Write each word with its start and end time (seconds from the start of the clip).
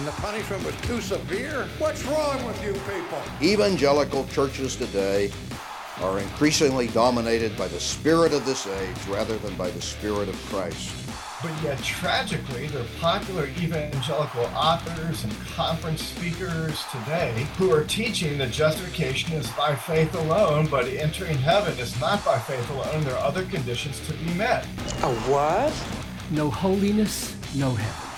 and 0.00 0.08
the 0.08 0.12
punishment 0.12 0.64
was 0.64 0.74
too 0.80 0.98
severe? 1.02 1.68
What's 1.76 2.02
wrong 2.04 2.42
with 2.46 2.64
you 2.64 2.72
people? 2.72 3.20
Evangelical 3.42 4.26
churches 4.28 4.74
today 4.74 5.30
are 6.00 6.18
increasingly 6.18 6.88
dominated 6.88 7.54
by 7.58 7.68
the 7.68 7.78
spirit 7.78 8.32
of 8.32 8.46
this 8.46 8.66
age 8.66 9.06
rather 9.08 9.36
than 9.36 9.54
by 9.56 9.68
the 9.68 9.82
spirit 9.82 10.30
of 10.30 10.36
Christ. 10.46 10.90
But 11.42 11.52
yet, 11.62 11.82
tragically, 11.82 12.68
there 12.68 12.80
are 12.80 12.86
popular 12.98 13.48
evangelical 13.58 14.44
authors 14.54 15.24
and 15.24 15.38
conference 15.48 16.00
speakers 16.00 16.82
today 16.90 17.46
who 17.58 17.70
are 17.70 17.84
teaching 17.84 18.38
that 18.38 18.52
justification 18.52 19.34
is 19.34 19.50
by 19.50 19.74
faith 19.74 20.14
alone, 20.14 20.66
but 20.66 20.86
entering 20.86 21.36
heaven 21.36 21.78
is 21.78 21.98
not 22.00 22.24
by 22.24 22.38
faith 22.38 22.70
alone. 22.70 23.04
There 23.04 23.16
are 23.16 23.24
other 23.24 23.44
conditions 23.44 24.00
to 24.06 24.14
be 24.14 24.32
met. 24.32 24.64
A 25.02 25.14
what? 25.28 25.74
No 26.30 26.48
holiness, 26.48 27.36
no 27.54 27.74
heaven. 27.74 28.09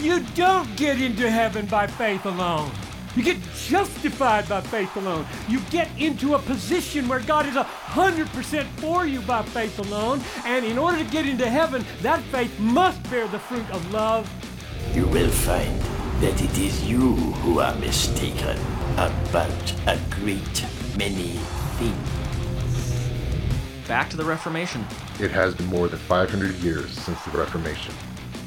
You 0.00 0.20
don't 0.34 0.76
get 0.76 1.00
into 1.00 1.30
heaven 1.30 1.66
by 1.66 1.86
faith 1.86 2.26
alone. 2.26 2.70
You 3.16 3.22
get 3.22 3.38
justified 3.54 4.48
by 4.48 4.60
faith 4.60 4.96
alone. 4.96 5.24
You 5.48 5.60
get 5.70 5.88
into 5.98 6.34
a 6.34 6.38
position 6.40 7.06
where 7.06 7.20
God 7.20 7.46
is 7.46 7.54
100% 7.54 8.66
for 8.80 9.06
you 9.06 9.20
by 9.20 9.42
faith 9.42 9.78
alone. 9.78 10.20
And 10.44 10.66
in 10.66 10.78
order 10.78 10.98
to 10.98 11.10
get 11.10 11.26
into 11.26 11.48
heaven, 11.48 11.84
that 12.02 12.20
faith 12.24 12.58
must 12.58 13.00
bear 13.08 13.28
the 13.28 13.38
fruit 13.38 13.70
of 13.70 13.92
love. 13.92 14.28
You 14.92 15.06
will 15.06 15.30
find 15.30 15.80
that 16.20 16.42
it 16.42 16.58
is 16.58 16.84
you 16.84 17.14
who 17.14 17.60
are 17.60 17.74
mistaken 17.76 18.58
about 18.94 19.72
a 19.86 19.98
great 20.10 20.64
many 20.98 21.38
things. 21.78 22.10
Back 23.86 24.10
to 24.10 24.16
the 24.16 24.24
Reformation. 24.24 24.84
It 25.20 25.30
has 25.30 25.54
been 25.54 25.66
more 25.66 25.88
than 25.88 26.00
500 26.00 26.56
years 26.56 26.90
since 26.90 27.22
the 27.24 27.38
Reformation 27.38 27.94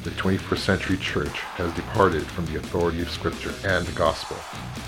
the 0.03 0.11
21st 0.11 0.57
century 0.57 0.97
church 0.97 1.39
has 1.57 1.73
departed 1.73 2.23
from 2.23 2.45
the 2.45 2.57
authority 2.57 3.01
of 3.01 3.09
Scripture 3.09 3.53
and 3.65 3.85
the 3.85 3.91
gospel. 3.97 4.37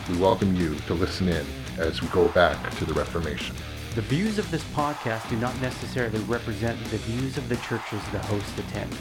We 0.08 0.18
welcome 0.18 0.56
you 0.56 0.76
to 0.76 0.94
listen 0.94 1.28
in 1.28 1.46
as 1.78 2.02
we 2.02 2.08
go 2.10 2.28
back 2.30 2.70
to 2.78 2.86
the 2.86 2.94
Reformation. 2.94 3.56
The 3.96 4.02
views 4.02 4.38
of 4.38 4.50
this 4.52 4.64
podcast 4.66 5.28
do 5.30 5.36
not 5.38 5.60
necessarily 5.62 6.20
represent 6.20 6.80
the 6.86 6.98
views 6.98 7.38
of 7.38 7.50
the 7.50 7.58
churches 7.58 8.02
the 8.12 8.20
hosts 8.20 8.58
attend. 8.60 8.96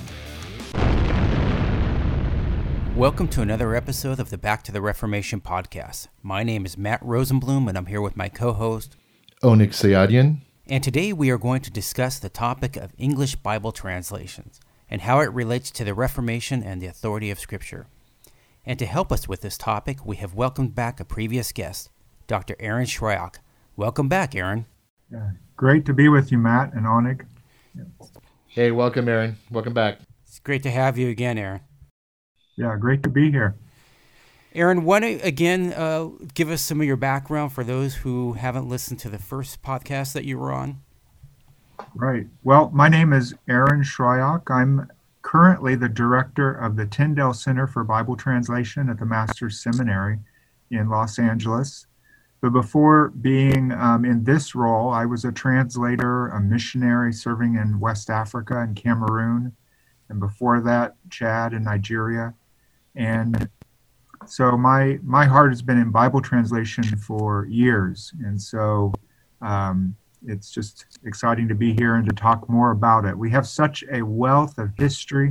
Welcome 2.96 3.28
to 3.28 3.42
another 3.42 3.74
episode 3.76 4.18
of 4.18 4.30
the 4.30 4.38
Back 4.38 4.62
to 4.64 4.72
the 4.72 4.80
Reformation 4.80 5.42
podcast. 5.42 6.08
My 6.22 6.42
name 6.42 6.64
is 6.64 6.78
Matt 6.78 7.02
Rosenblum, 7.02 7.68
and 7.68 7.76
I'm 7.76 7.86
here 7.86 8.00
with 8.00 8.16
my 8.16 8.30
co 8.30 8.54
host, 8.54 8.96
Onik 9.42 9.68
Sayadian. 9.68 10.38
And 10.66 10.82
today 10.82 11.12
we 11.12 11.30
are 11.30 11.38
going 11.38 11.60
to 11.62 11.70
discuss 11.70 12.18
the 12.18 12.28
topic 12.28 12.76
of 12.76 12.92
English 12.98 13.36
Bible 13.36 13.72
translations 13.72 14.58
and 14.90 15.02
how 15.02 15.20
it 15.20 15.32
relates 15.32 15.70
to 15.72 15.84
the 15.84 15.94
Reformation 15.94 16.62
and 16.62 16.80
the 16.80 16.86
authority 16.86 17.30
of 17.30 17.38
Scripture. 17.38 17.86
And 18.64 18.78
to 18.78 18.86
help 18.86 19.12
us 19.12 19.28
with 19.28 19.40
this 19.40 19.56
topic, 19.56 20.04
we 20.04 20.16
have 20.16 20.34
welcomed 20.34 20.74
back 20.74 21.00
a 21.00 21.04
previous 21.04 21.52
guest, 21.52 21.90
Dr. 22.26 22.54
Aaron 22.60 22.86
Shryock. 22.86 23.36
Welcome 23.76 24.08
back, 24.08 24.34
Aaron. 24.34 24.66
Yeah, 25.10 25.30
great 25.56 25.86
to 25.86 25.94
be 25.94 26.08
with 26.08 26.30
you, 26.30 26.38
Matt 26.38 26.74
and 26.74 26.84
Onig. 26.84 27.24
Hey, 28.46 28.70
welcome, 28.70 29.08
Aaron. 29.08 29.36
Welcome 29.50 29.72
back. 29.72 30.00
It's 30.26 30.38
great 30.38 30.62
to 30.64 30.70
have 30.70 30.98
you 30.98 31.08
again, 31.08 31.38
Aaron. 31.38 31.60
Yeah, 32.56 32.76
great 32.76 33.02
to 33.04 33.08
be 33.08 33.30
here. 33.30 33.54
Aaron, 34.54 34.84
why 34.84 35.00
don't 35.00 35.24
again 35.24 35.72
uh, 35.74 36.08
give 36.34 36.50
us 36.50 36.62
some 36.62 36.80
of 36.80 36.86
your 36.86 36.96
background 36.96 37.52
for 37.52 37.62
those 37.62 37.96
who 37.96 38.32
haven't 38.32 38.68
listened 38.68 38.98
to 39.00 39.08
the 39.08 39.18
first 39.18 39.62
podcast 39.62 40.12
that 40.14 40.24
you 40.24 40.38
were 40.38 40.52
on? 40.52 40.80
Right. 41.94 42.26
Well, 42.42 42.70
my 42.72 42.88
name 42.88 43.12
is 43.12 43.34
Aaron 43.48 43.82
Shryock. 43.82 44.50
I'm 44.50 44.88
currently 45.22 45.74
the 45.74 45.88
director 45.88 46.52
of 46.52 46.76
the 46.76 46.86
Tyndale 46.86 47.34
Center 47.34 47.66
for 47.66 47.84
Bible 47.84 48.16
Translation 48.16 48.88
at 48.88 48.98
the 48.98 49.06
Master's 49.06 49.60
Seminary 49.60 50.18
in 50.70 50.88
Los 50.88 51.18
Angeles. 51.18 51.86
But 52.40 52.52
before 52.52 53.08
being 53.08 53.72
um, 53.72 54.04
in 54.04 54.22
this 54.22 54.54
role, 54.54 54.90
I 54.90 55.04
was 55.06 55.24
a 55.24 55.32
translator, 55.32 56.28
a 56.28 56.40
missionary 56.40 57.12
serving 57.12 57.56
in 57.56 57.80
West 57.80 58.10
Africa 58.10 58.60
and 58.60 58.76
Cameroon, 58.76 59.56
and 60.08 60.20
before 60.20 60.60
that, 60.60 60.94
Chad 61.10 61.52
and 61.52 61.64
Nigeria. 61.64 62.34
And 62.94 63.48
so 64.26 64.56
my 64.56 64.98
my 65.02 65.26
heart 65.26 65.50
has 65.50 65.62
been 65.62 65.78
in 65.78 65.90
Bible 65.90 66.20
translation 66.20 66.84
for 66.96 67.46
years, 67.46 68.12
and 68.24 68.40
so 68.40 68.92
um, 69.40 69.96
it's 70.26 70.50
just 70.50 70.86
exciting 71.04 71.48
to 71.48 71.54
be 71.54 71.72
here 71.74 71.94
and 71.94 72.06
to 72.08 72.14
talk 72.14 72.48
more 72.48 72.70
about 72.70 73.04
it. 73.04 73.16
We 73.16 73.30
have 73.30 73.46
such 73.46 73.84
a 73.90 74.02
wealth 74.02 74.58
of 74.58 74.70
history 74.76 75.28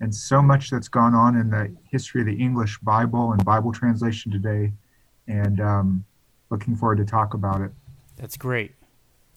and 0.00 0.14
so 0.14 0.40
much 0.40 0.70
that's 0.70 0.88
gone 0.88 1.14
on 1.14 1.36
in 1.36 1.50
the 1.50 1.74
history 1.90 2.20
of 2.20 2.26
the 2.26 2.34
English 2.34 2.78
Bible 2.78 3.32
and 3.32 3.44
Bible 3.44 3.72
translation 3.72 4.30
today, 4.30 4.72
and 5.26 5.60
um, 5.60 6.04
looking 6.50 6.76
forward 6.76 6.98
to 6.98 7.04
talk 7.04 7.34
about 7.34 7.60
it. 7.60 7.72
That's 8.16 8.36
great. 8.36 8.74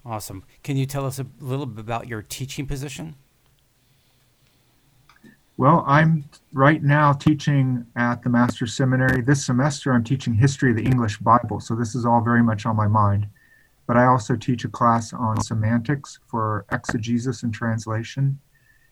Awesome. 0.05 0.43
Can 0.63 0.77
you 0.77 0.85
tell 0.85 1.05
us 1.05 1.19
a 1.19 1.25
little 1.39 1.65
bit 1.65 1.79
about 1.79 2.07
your 2.07 2.21
teaching 2.21 2.67
position? 2.67 3.15
Well, 5.57 5.83
I'm 5.87 6.25
right 6.53 6.81
now 6.81 7.13
teaching 7.13 7.85
at 7.95 8.23
the 8.23 8.29
Master's 8.29 8.73
Seminary. 8.73 9.21
This 9.21 9.45
semester, 9.45 9.93
I'm 9.93 10.03
teaching 10.03 10.33
history 10.33 10.71
of 10.71 10.77
the 10.77 10.83
English 10.83 11.17
Bible, 11.17 11.59
so 11.59 11.75
this 11.75 11.93
is 11.93 12.05
all 12.05 12.21
very 12.21 12.41
much 12.41 12.65
on 12.65 12.75
my 12.75 12.87
mind 12.87 13.27
but 13.91 13.97
I 13.97 14.05
also 14.05 14.37
teach 14.37 14.63
a 14.63 14.69
class 14.69 15.11
on 15.11 15.41
semantics 15.41 16.17
for 16.25 16.65
exegesis 16.71 17.43
and 17.43 17.53
translation. 17.53 18.39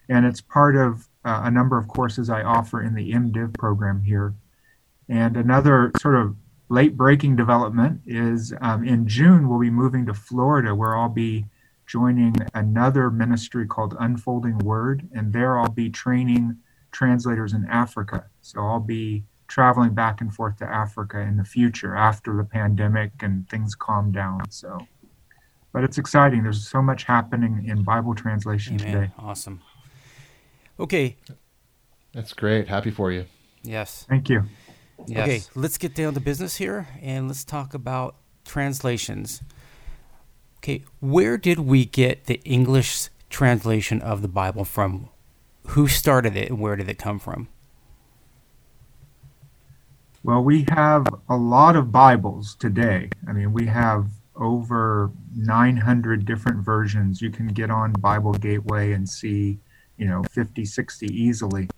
And 0.09 0.25
it's 0.25 0.41
part 0.41 0.75
of 0.75 1.07
uh, 1.23 1.43
a 1.45 1.49
number 1.49 1.77
of 1.77 1.87
courses 1.87 2.29
I 2.29 2.43
offer 2.43 2.83
in 2.83 2.95
the 2.95 3.13
MDiv 3.13 3.53
program 3.53 4.01
here. 4.03 4.33
And 5.07 5.37
another 5.37 5.93
sort 6.01 6.15
of 6.15 6.35
late 6.67 6.97
breaking 6.97 7.37
development 7.37 8.01
is 8.05 8.53
um, 8.59 8.85
in 8.85 9.07
June, 9.07 9.47
we'll 9.47 9.61
be 9.61 9.69
moving 9.69 10.05
to 10.05 10.13
Florida, 10.13 10.75
where 10.75 10.97
I'll 10.97 11.07
be 11.07 11.45
joining 11.87 12.35
another 12.53 13.09
ministry 13.09 13.65
called 13.67 13.95
Unfolding 14.01 14.57
Word. 14.57 15.07
And 15.15 15.31
there 15.31 15.57
I'll 15.57 15.69
be 15.69 15.89
training 15.89 16.57
translators 16.91 17.53
in 17.53 17.65
Africa. 17.67 18.25
So 18.41 18.59
I'll 18.59 18.81
be 18.81 19.23
traveling 19.49 19.93
back 19.93 20.21
and 20.21 20.33
forth 20.33 20.57
to 20.57 20.65
Africa 20.65 21.19
in 21.19 21.35
the 21.35 21.43
future 21.43 21.95
after 21.95 22.37
the 22.37 22.43
pandemic 22.45 23.11
and 23.21 23.49
things 23.49 23.75
calm 23.75 24.11
down. 24.11 24.49
So, 24.49 24.77
but 25.73 25.83
it's 25.83 25.97
exciting. 25.97 26.43
There's 26.43 26.67
so 26.67 26.81
much 26.81 27.03
happening 27.03 27.65
in 27.67 27.83
Bible 27.83 28.15
translation 28.15 28.79
Amen. 28.79 28.93
today. 28.93 29.11
Awesome. 29.19 29.61
Okay. 30.79 31.17
That's 32.13 32.33
great. 32.33 32.67
Happy 32.67 32.91
for 32.91 33.11
you. 33.11 33.25
Yes. 33.63 34.05
Thank 34.07 34.29
you. 34.29 34.43
Yes. 35.07 35.27
Okay, 35.27 35.41
let's 35.55 35.77
get 35.77 35.95
down 35.95 36.13
to 36.13 36.19
business 36.19 36.55
here 36.57 36.87
and 37.01 37.27
let's 37.27 37.43
talk 37.43 37.73
about 37.73 38.15
translations. 38.45 39.41
Okay, 40.57 40.83
where 40.99 41.37
did 41.37 41.59
we 41.59 41.85
get 41.85 42.25
the 42.25 42.41
English 42.43 43.09
translation 43.29 44.01
of 44.01 44.21
the 44.21 44.27
Bible 44.27 44.65
from? 44.65 45.09
Who 45.67 45.87
started 45.87 46.35
it 46.35 46.49
and 46.49 46.59
where 46.59 46.75
did 46.75 46.89
it 46.89 46.97
come 46.97 47.19
from? 47.19 47.47
Well, 50.21 50.43
we 50.43 50.65
have 50.69 51.07
a 51.29 51.37
lot 51.37 51.77
of 51.77 51.93
Bibles 51.93 52.55
today. 52.55 53.09
I 53.25 53.31
mean, 53.31 53.53
we 53.53 53.65
have 53.67 54.09
over 54.35 55.11
900 55.33 56.25
different 56.25 56.59
versions. 56.59 57.21
You 57.21 57.31
can 57.31 57.47
get 57.47 57.71
on 57.71 57.93
Bible 57.93 58.33
Gateway 58.33 58.91
and 58.91 59.07
see, 59.07 59.59
you 59.97 60.07
know, 60.07 60.21
50, 60.23 60.65
60 60.65 61.05
easily. 61.07 61.69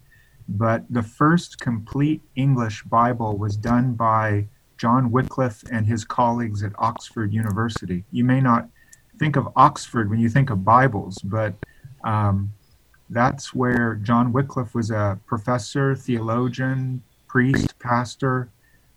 But 0.50 0.86
the 0.90 1.04
first 1.04 1.60
complete 1.60 2.24
English 2.36 2.82
Bible 2.84 3.38
was 3.38 3.56
done 3.56 3.94
by 3.94 4.48
John 4.76 5.12
Wycliffe 5.12 5.62
and 5.72 5.86
his 5.86 6.04
colleagues 6.04 6.64
at 6.64 6.72
Oxford 6.80 7.32
University. 7.32 8.06
You 8.12 8.24
may 8.24 8.42
not 8.42 8.68
think 9.20 9.36
of 9.36 9.50
Oxford 9.56 10.10
when 10.10 10.20
you 10.20 10.30
think 10.30 10.50
of 10.50 10.66
Bibles, 10.66 11.20
but 11.20 11.54
um, 12.04 12.52
that's 13.08 13.54
where 13.54 13.94
John 13.94 14.34
Wycliffe 14.34 14.74
was 14.74 14.90
a 14.90 15.20
professor, 15.28 15.96
theologian, 15.96 17.04
priest, 17.32 17.80
pastor, 17.80 18.50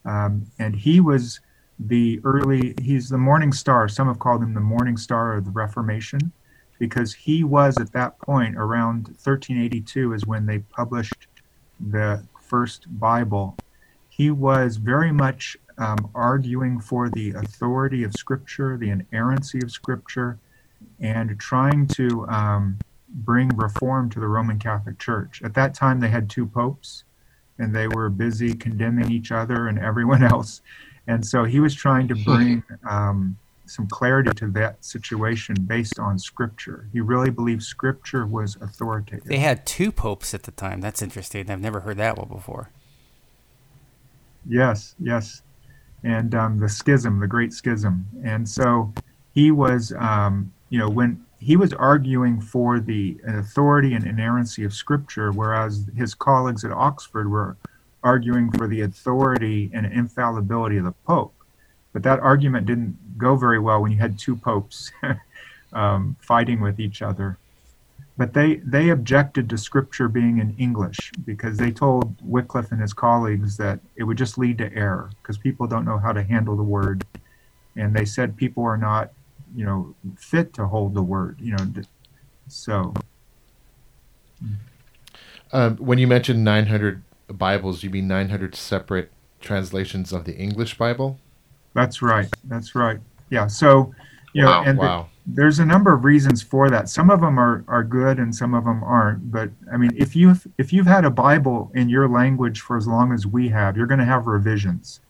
um, 0.04 0.44
and 0.58 0.74
he 0.74 0.98
was 0.98 1.38
the 1.78 2.20
early, 2.24 2.74
he's 2.82 3.08
the 3.08 3.16
morning 3.16 3.52
star. 3.52 3.88
Some 3.88 4.08
have 4.08 4.18
called 4.18 4.42
him 4.42 4.54
the 4.54 4.60
morning 4.60 4.96
star 4.96 5.34
of 5.34 5.44
the 5.44 5.52
Reformation 5.52 6.32
because 6.80 7.14
he 7.14 7.44
was 7.44 7.78
at 7.78 7.92
that 7.92 8.18
point 8.18 8.56
around 8.56 9.06
1382 9.06 10.14
is 10.14 10.26
when 10.26 10.46
they 10.46 10.58
published 10.58 11.28
the 11.78 12.24
first 12.42 12.86
Bible. 12.98 13.56
He 14.08 14.32
was 14.32 14.78
very 14.78 15.12
much 15.12 15.56
um, 15.78 16.10
arguing 16.12 16.80
for 16.80 17.08
the 17.10 17.34
authority 17.34 18.02
of 18.02 18.14
Scripture, 18.14 18.76
the 18.76 18.90
inerrancy 18.90 19.60
of 19.62 19.70
Scripture, 19.70 20.40
and 20.98 21.38
trying 21.38 21.86
to 21.86 22.26
um, 22.26 22.80
bring 23.08 23.48
reform 23.50 24.10
to 24.10 24.18
the 24.18 24.26
Roman 24.26 24.58
Catholic 24.58 24.98
Church. 24.98 25.40
At 25.44 25.54
that 25.54 25.72
time, 25.72 26.00
they 26.00 26.08
had 26.08 26.28
two 26.28 26.46
popes 26.46 27.04
and 27.58 27.74
they 27.74 27.88
were 27.88 28.08
busy 28.10 28.54
condemning 28.54 29.10
each 29.10 29.32
other 29.32 29.68
and 29.68 29.78
everyone 29.78 30.22
else. 30.34 30.62
And 31.06 31.24
so 31.24 31.44
he 31.44 31.60
was 31.60 31.74
trying 31.74 32.08
to 32.08 32.14
bring 32.14 32.62
um, 32.88 33.36
some 33.66 33.86
clarity 33.86 34.30
to 34.34 34.50
that 34.52 34.84
situation 34.84 35.56
based 35.66 35.98
on 35.98 36.18
scripture. 36.18 36.88
He 36.92 37.00
really 37.00 37.30
believed 37.30 37.62
scripture 37.62 38.26
was 38.26 38.56
authoritative. 38.60 39.24
They 39.24 39.38
had 39.38 39.66
two 39.66 39.92
popes 39.92 40.34
at 40.34 40.42
the 40.44 40.50
time. 40.50 40.80
That's 40.80 41.02
interesting. 41.02 41.50
I've 41.50 41.60
never 41.60 41.80
heard 41.80 41.96
that 41.98 42.18
one 42.18 42.28
before. 42.28 42.70
Yes, 44.46 44.94
yes. 44.98 45.42
And 46.02 46.34
um, 46.34 46.58
the 46.58 46.68
schism, 46.68 47.18
the 47.20 47.26
great 47.26 47.52
schism. 47.52 48.06
And 48.22 48.46
so 48.46 48.92
he 49.32 49.50
was, 49.50 49.92
um, 49.98 50.52
you 50.68 50.78
know, 50.78 50.88
when 50.88 51.24
he 51.44 51.56
was 51.56 51.74
arguing 51.74 52.40
for 52.40 52.80
the 52.80 53.20
authority 53.26 53.92
and 53.92 54.06
inerrancy 54.06 54.64
of 54.64 54.72
Scripture, 54.72 55.30
whereas 55.30 55.86
his 55.94 56.14
colleagues 56.14 56.64
at 56.64 56.72
Oxford 56.72 57.30
were 57.30 57.58
arguing 58.02 58.50
for 58.52 58.66
the 58.66 58.80
authority 58.80 59.70
and 59.74 59.84
infallibility 59.84 60.78
of 60.78 60.84
the 60.84 60.94
Pope. 61.06 61.34
But 61.92 62.02
that 62.04 62.18
argument 62.20 62.66
didn't 62.66 63.18
go 63.18 63.36
very 63.36 63.58
well 63.58 63.82
when 63.82 63.92
you 63.92 63.98
had 63.98 64.18
two 64.18 64.36
popes 64.36 64.90
um, 65.74 66.16
fighting 66.18 66.62
with 66.62 66.80
each 66.80 67.02
other. 67.02 67.36
But 68.16 68.32
they, 68.32 68.56
they 68.56 68.88
objected 68.88 69.50
to 69.50 69.58
scripture 69.58 70.08
being 70.08 70.38
in 70.38 70.56
English 70.56 71.12
because 71.26 71.58
they 71.58 71.72
told 71.72 72.16
Wycliffe 72.22 72.72
and 72.72 72.80
his 72.80 72.94
colleagues 72.94 73.58
that 73.58 73.80
it 73.96 74.04
would 74.04 74.16
just 74.16 74.38
lead 74.38 74.56
to 74.58 74.72
error 74.72 75.10
because 75.20 75.36
people 75.36 75.66
don't 75.66 75.84
know 75.84 75.98
how 75.98 76.12
to 76.12 76.22
handle 76.22 76.56
the 76.56 76.62
word. 76.62 77.04
And 77.76 77.94
they 77.94 78.06
said 78.06 78.36
people 78.36 78.64
are 78.64 78.78
not, 78.78 79.12
you 79.54 79.64
know, 79.64 79.94
fit 80.16 80.52
to 80.54 80.66
hold 80.66 80.94
the 80.94 81.02
word, 81.02 81.38
you 81.40 81.52
know. 81.52 81.66
So. 82.48 82.94
Um, 85.52 85.76
when 85.76 85.98
you 85.98 86.06
mentioned 86.06 86.44
900 86.44 87.02
Bibles, 87.28 87.82
you 87.82 87.90
mean 87.90 88.08
900 88.08 88.54
separate 88.54 89.10
translations 89.40 90.12
of 90.12 90.24
the 90.24 90.34
English 90.34 90.76
Bible? 90.76 91.18
That's 91.74 92.02
right. 92.02 92.28
That's 92.44 92.74
right. 92.74 92.98
Yeah. 93.30 93.46
So, 93.46 93.94
you 94.32 94.42
know, 94.42 94.48
wow. 94.48 94.64
and 94.64 94.78
wow. 94.78 95.08
The, 95.26 95.34
there's 95.34 95.58
a 95.58 95.64
number 95.64 95.94
of 95.94 96.04
reasons 96.04 96.42
for 96.42 96.68
that. 96.70 96.88
Some 96.88 97.10
of 97.10 97.20
them 97.20 97.38
are, 97.38 97.64
are 97.68 97.82
good 97.82 98.18
and 98.18 98.34
some 98.34 98.54
of 98.54 98.64
them 98.64 98.82
aren't. 98.84 99.30
But 99.30 99.50
I 99.72 99.76
mean, 99.76 99.92
if 99.96 100.14
you've 100.14 100.46
if 100.58 100.72
you've 100.72 100.86
had 100.86 101.04
a 101.04 101.10
Bible 101.10 101.70
in 101.74 101.88
your 101.88 102.08
language 102.08 102.60
for 102.60 102.76
as 102.76 102.86
long 102.86 103.12
as 103.12 103.26
we 103.26 103.48
have, 103.48 103.76
you're 103.76 103.86
going 103.86 104.00
to 104.00 104.04
have 104.04 104.26
revisions. 104.26 105.00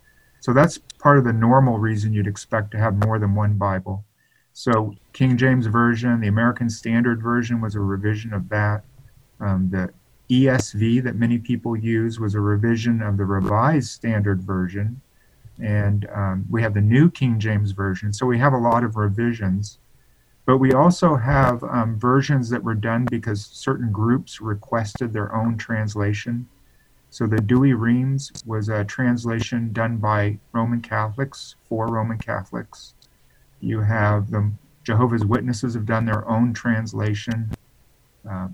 So 0.41 0.53
that's 0.53 0.79
part 0.99 1.19
of 1.19 1.25
the 1.25 1.33
normal 1.33 1.79
reason 1.79 2.13
you'd 2.13 2.27
expect 2.27 2.71
to 2.73 2.79
have 2.79 3.05
more 3.05 3.19
than 3.19 3.35
one 3.35 3.55
Bible. 3.55 4.05
So 4.55 4.95
King 5.13 5.37
James 5.37 5.67
Version, 5.67 6.21
the 6.21 6.29
American 6.29 6.71
Standard 6.71 7.23
Version 7.23 7.61
was 7.61 7.75
a 7.75 7.81
revision 7.81 8.33
of 8.33 8.49
that. 8.49 8.85
Um, 9.41 9.69
the 9.71 9.93
ESV 10.31 11.03
that 11.03 11.17
many 11.17 11.39
people 11.39 11.77
use 11.77 12.19
was 12.19 12.35
a 12.35 12.41
revision 12.41 13.03
of 13.03 13.19
the 13.19 13.27
Revised 13.27 13.91
Standard 13.91 14.41
Version 14.43 15.03
and 15.61 16.09
um, 16.13 16.45
we 16.51 16.63
have 16.63 16.75
the 16.75 16.81
New 16.81 17.11
King 17.11 17.39
James 17.39 17.73
Version. 17.73 18.13
So 18.13 18.27
we 18.27 18.39
have 18.39 18.53
a 18.53 18.59
lot 18.59 18.85
of 18.85 18.97
revisions. 18.97 19.79
But 20.47 20.59
we 20.59 20.73
also 20.73 21.17
have 21.17 21.63
um, 21.65 21.99
versions 21.99 22.51
that 22.51 22.63
were 22.63 22.75
done 22.75 23.07
because 23.11 23.47
certain 23.47 23.91
groups 23.91 24.41
requested 24.41 25.13
their 25.13 25.35
own 25.35 25.57
translation. 25.57 26.47
So 27.09 27.27
the 27.27 27.37
Douay-Rheims 27.37 28.31
was 28.45 28.69
a 28.69 28.85
translation 28.85 29.73
done 29.73 29.99
by 29.99 30.39
Roman 30.53 30.83
Catholics 30.83 31.55
for 31.69 31.87
Roman 31.87 32.19
Catholics. 32.19 32.94
You 33.61 33.81
have 33.81 34.31
the 34.31 34.51
Jehovah's 34.85 35.25
Witnesses 35.25 35.75
have 35.75 35.87
done 35.87 36.05
their 36.05 36.29
own 36.29 36.53
translation. 36.53 37.51
Uh, 38.29 38.49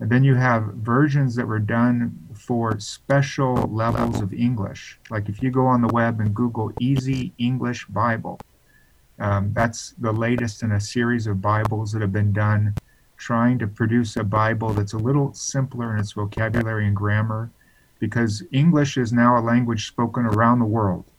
and 0.00 0.10
then 0.10 0.24
you 0.24 0.34
have 0.34 0.64
versions 0.74 1.36
that 1.36 1.46
were 1.46 1.60
done 1.60 2.18
for 2.34 2.78
special 2.80 3.54
levels 3.54 4.20
of 4.20 4.34
English. 4.34 4.98
Like 5.10 5.28
if 5.28 5.40
you 5.40 5.50
go 5.50 5.66
on 5.66 5.80
the 5.80 5.92
web 5.92 6.18
and 6.18 6.34
Google 6.34 6.72
Easy 6.80 7.32
English 7.38 7.86
Bible, 7.86 8.40
um, 9.20 9.52
that's 9.52 9.94
the 9.98 10.12
latest 10.12 10.64
in 10.64 10.72
a 10.72 10.80
series 10.80 11.28
of 11.28 11.40
Bibles 11.40 11.92
that 11.92 12.02
have 12.02 12.12
been 12.12 12.32
done 12.32 12.74
trying 13.16 13.60
to 13.60 13.68
produce 13.68 14.16
a 14.16 14.24
Bible 14.24 14.72
that's 14.72 14.94
a 14.94 14.98
little 14.98 15.32
simpler 15.32 15.94
in 15.94 16.00
its 16.00 16.10
vocabulary 16.10 16.88
and 16.88 16.96
grammar 16.96 17.52
because 18.00 18.42
English 18.50 18.96
is 18.96 19.12
now 19.12 19.38
a 19.38 19.40
language 19.40 19.86
spoken 19.86 20.26
around 20.26 20.58
the 20.58 20.64
world. 20.64 21.11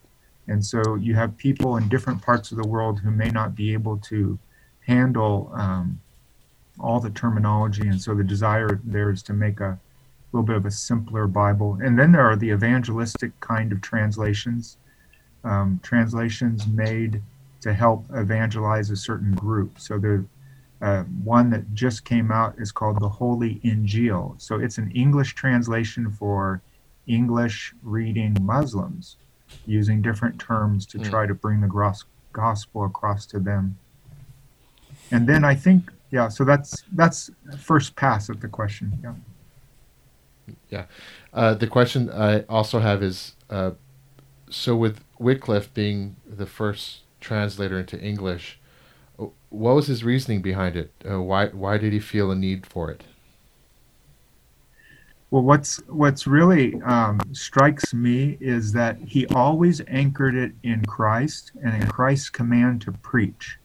And 0.46 0.64
so 0.64 0.94
you 0.96 1.14
have 1.14 1.36
people 1.36 1.76
in 1.76 1.88
different 1.88 2.22
parts 2.22 2.50
of 2.50 2.58
the 2.58 2.68
world 2.68 3.00
who 3.00 3.10
may 3.10 3.30
not 3.30 3.54
be 3.54 3.72
able 3.72 3.96
to 3.98 4.38
handle 4.80 5.50
um, 5.54 6.00
all 6.78 7.00
the 7.00 7.10
terminology. 7.10 7.88
And 7.88 8.00
so 8.00 8.14
the 8.14 8.24
desire 8.24 8.80
there 8.84 9.10
is 9.10 9.22
to 9.24 9.32
make 9.32 9.60
a 9.60 9.78
little 10.32 10.44
bit 10.44 10.56
of 10.56 10.66
a 10.66 10.70
simpler 10.70 11.26
Bible. 11.26 11.78
And 11.82 11.98
then 11.98 12.12
there 12.12 12.28
are 12.28 12.36
the 12.36 12.50
evangelistic 12.50 13.38
kind 13.40 13.72
of 13.72 13.80
translations, 13.80 14.76
um, 15.44 15.80
translations 15.82 16.66
made 16.66 17.22
to 17.62 17.72
help 17.72 18.04
evangelize 18.12 18.90
a 18.90 18.96
certain 18.96 19.34
group. 19.34 19.80
So 19.80 19.98
the 19.98 20.24
uh, 20.82 21.04
one 21.22 21.48
that 21.50 21.72
just 21.72 22.04
came 22.04 22.30
out 22.30 22.58
is 22.58 22.70
called 22.70 23.00
the 23.00 23.08
Holy 23.08 23.60
Injil. 23.64 24.40
So 24.42 24.58
it's 24.58 24.76
an 24.76 24.90
English 24.90 25.34
translation 25.34 26.10
for 26.10 26.60
English 27.06 27.74
reading 27.82 28.36
Muslims 28.42 29.16
using 29.66 30.02
different 30.02 30.38
terms 30.38 30.86
to 30.86 30.98
mm. 30.98 31.08
try 31.08 31.26
to 31.26 31.34
bring 31.34 31.60
the 31.60 31.96
gospel 32.32 32.84
across 32.84 33.26
to 33.26 33.38
them. 33.38 33.76
And 35.10 35.26
then 35.26 35.44
I 35.44 35.54
think 35.54 35.90
yeah 36.14 36.28
so 36.28 36.44
that's 36.44 36.84
that's 36.92 37.28
first 37.58 37.96
pass 37.96 38.30
at 38.30 38.40
the 38.40 38.46
question 38.46 38.86
yeah 39.02 39.14
yeah 40.70 40.84
uh, 41.32 41.54
the 41.54 41.66
question 41.66 42.08
i 42.10 42.42
also 42.42 42.78
have 42.78 43.02
is 43.02 43.34
uh, 43.50 43.72
so 44.48 44.76
with 44.76 45.02
wycliffe 45.18 45.74
being 45.74 46.14
the 46.24 46.46
first 46.46 47.00
translator 47.20 47.80
into 47.80 48.00
english 48.00 48.60
what 49.16 49.74
was 49.74 49.88
his 49.88 50.04
reasoning 50.04 50.40
behind 50.40 50.76
it 50.76 50.92
uh, 51.10 51.20
why 51.20 51.48
why 51.48 51.76
did 51.76 51.92
he 51.92 51.98
feel 51.98 52.30
a 52.30 52.36
need 52.36 52.64
for 52.64 52.90
it 52.92 53.02
well 55.34 55.42
what's 55.42 55.78
what's 55.88 56.26
really 56.26 56.80
um, 56.82 57.18
strikes 57.32 57.92
me 57.92 58.38
is 58.40 58.72
that 58.72 58.96
he 58.98 59.26
always 59.28 59.82
anchored 59.88 60.36
it 60.36 60.52
in 60.62 60.84
christ 60.84 61.50
and 61.64 61.74
in 61.82 61.88
christ's 61.88 62.30
command 62.30 62.80
to 62.80 62.92
preach 62.92 63.58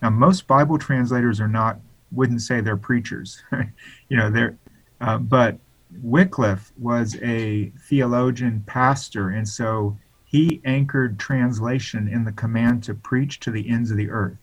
now 0.00 0.10
most 0.10 0.46
bible 0.46 0.78
translators 0.78 1.40
are 1.40 1.48
not 1.48 1.80
wouldn't 2.12 2.42
say 2.42 2.60
they're 2.60 2.76
preachers. 2.76 3.42
you 4.08 4.16
know, 4.16 4.30
they're, 4.30 4.56
uh, 5.00 5.18
but 5.18 5.58
Wycliffe 6.02 6.72
was 6.78 7.16
a 7.22 7.72
theologian 7.88 8.62
pastor, 8.66 9.30
and 9.30 9.48
so 9.48 9.96
he 10.24 10.60
anchored 10.64 11.18
translation 11.18 12.08
in 12.08 12.24
the 12.24 12.32
command 12.32 12.82
to 12.84 12.94
preach 12.94 13.40
to 13.40 13.50
the 13.50 13.68
ends 13.68 13.90
of 13.90 13.96
the 13.96 14.10
earth. 14.10 14.36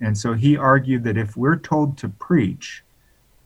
And 0.00 0.16
so 0.16 0.32
he 0.32 0.56
argued 0.56 1.04
that 1.04 1.16
if 1.16 1.36
we're 1.36 1.56
told 1.56 1.98
to 1.98 2.08
preach 2.08 2.82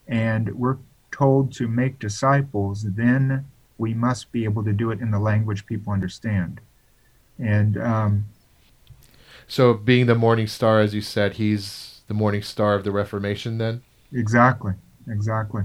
and 0.06 0.54
we're 0.54 0.78
told 1.16 1.52
to 1.54 1.68
make 1.68 1.98
disciples, 1.98 2.82
then 2.82 3.46
we 3.78 3.94
must 3.94 4.32
be 4.32 4.44
able 4.44 4.64
to 4.64 4.72
do 4.72 4.90
it 4.90 5.00
in 5.00 5.10
the 5.10 5.18
language 5.18 5.66
people 5.66 5.92
understand. 5.92 6.60
And 7.38 7.76
um, 7.80 8.24
so, 9.46 9.74
being 9.74 10.06
the 10.06 10.14
morning 10.14 10.46
star, 10.46 10.80
as 10.80 10.94
you 10.94 11.02
said, 11.02 11.34
he's 11.34 12.00
the 12.08 12.14
morning 12.14 12.42
star 12.42 12.74
of 12.74 12.84
the 12.84 12.92
Reformation 12.92 13.58
then? 13.58 13.82
Exactly. 14.12 14.72
Exactly. 15.08 15.62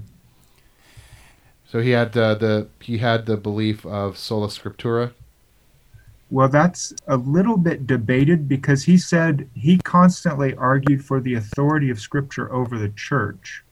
So 1.68 1.80
he 1.80 1.92
had 1.92 2.16
uh, 2.18 2.36
the 2.36 2.68
he 2.82 2.98
had 2.98 3.26
the 3.26 3.38
belief 3.38 3.86
of 3.86 4.18
sola 4.18 4.48
scriptura. 4.48 5.14
Well, 6.30 6.48
that's 6.48 6.94
a 7.08 7.18
little 7.18 7.58
bit 7.58 7.86
debated 7.86 8.48
because 8.48 8.84
he 8.84 8.98
said 8.98 9.50
he 9.54 9.78
constantly 9.80 10.56
argued 10.56 11.04
for 11.04 11.20
the 11.20 11.34
authority 11.34 11.90
of 11.90 12.00
Scripture 12.00 12.52
over 12.54 12.78
the 12.78 12.88
church, 12.90 13.66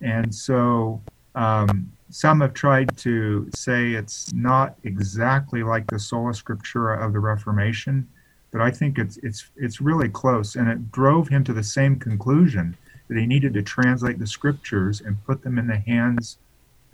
and 0.00 0.34
so 0.34 1.00
um, 1.34 1.92
some 2.10 2.40
have 2.40 2.54
tried 2.54 2.96
to 2.98 3.48
say 3.54 3.92
it's 3.92 4.32
not 4.32 4.76
exactly 4.84 5.62
like 5.62 5.86
the 5.86 5.98
sola 5.98 6.32
scriptura 6.32 7.04
of 7.04 7.12
the 7.12 7.20
Reformation, 7.20 8.08
but 8.50 8.60
I 8.60 8.70
think 8.70 8.98
it's 8.98 9.16
it's 9.18 9.50
it's 9.56 9.80
really 9.80 10.08
close, 10.08 10.56
and 10.56 10.68
it 10.68 10.90
drove 10.90 11.28
him 11.28 11.44
to 11.44 11.52
the 11.52 11.62
same 11.62 11.98
conclusion 11.98 12.76
that 13.08 13.18
he 13.18 13.26
needed 13.26 13.54
to 13.54 13.62
translate 13.62 14.18
the 14.18 14.26
scriptures 14.26 15.00
and 15.00 15.24
put 15.24 15.42
them 15.42 15.58
in 15.58 15.66
the 15.66 15.78
hands 15.78 16.38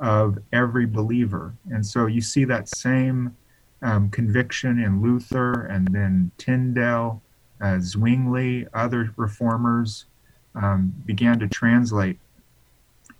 of 0.00 0.38
every 0.52 0.86
believer. 0.86 1.54
And 1.70 1.84
so 1.84 2.06
you 2.06 2.20
see 2.20 2.44
that 2.44 2.68
same 2.68 3.36
um, 3.82 4.10
conviction 4.10 4.78
in 4.82 5.02
Luther, 5.02 5.66
and 5.66 5.88
then 5.88 6.30
Tyndale, 6.38 7.22
uh, 7.60 7.78
Zwingli, 7.80 8.66
other 8.74 9.12
reformers 9.16 10.06
um, 10.54 10.94
began 11.04 11.38
to 11.38 11.48
translate. 11.48 12.18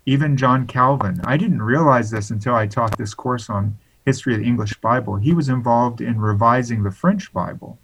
Even 0.07 0.37
John 0.37 0.65
Calvin. 0.65 1.21
I 1.25 1.37
didn't 1.37 1.61
realize 1.61 2.09
this 2.09 2.31
until 2.31 2.55
I 2.55 2.65
taught 2.65 2.97
this 2.97 3.13
course 3.13 3.49
on 3.49 3.77
history 4.05 4.33
of 4.33 4.39
the 4.39 4.45
English 4.45 4.73
Bible. 4.75 5.17
He 5.17 5.33
was 5.33 5.49
involved 5.49 5.99
in 5.99 6.19
revising 6.19 6.83
the 6.83 6.91
French 6.91 7.33
Bible. 7.33 7.77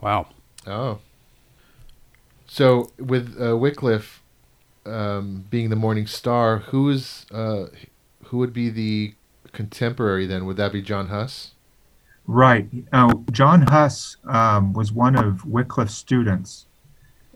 Wow. 0.00 0.26
Oh. 0.66 0.98
So 2.46 2.90
with 2.98 3.40
uh, 3.40 3.56
Wycliffe 3.56 4.22
um, 4.84 5.44
being 5.48 5.70
the 5.70 5.76
Morning 5.76 6.08
Star, 6.08 6.58
who 6.58 6.90
is 6.90 7.26
uh, 7.30 7.66
who 8.24 8.38
would 8.38 8.52
be 8.52 8.68
the 8.68 9.14
contemporary 9.52 10.26
then? 10.26 10.46
Would 10.46 10.56
that 10.56 10.72
be 10.72 10.82
John 10.82 11.08
Huss? 11.08 11.52
Right. 12.26 12.68
Uh, 12.92 13.14
John 13.30 13.62
Huss 13.62 14.16
um, 14.28 14.72
was 14.72 14.90
one 14.92 15.16
of 15.16 15.46
Wycliffe's 15.46 15.94
students, 15.94 16.66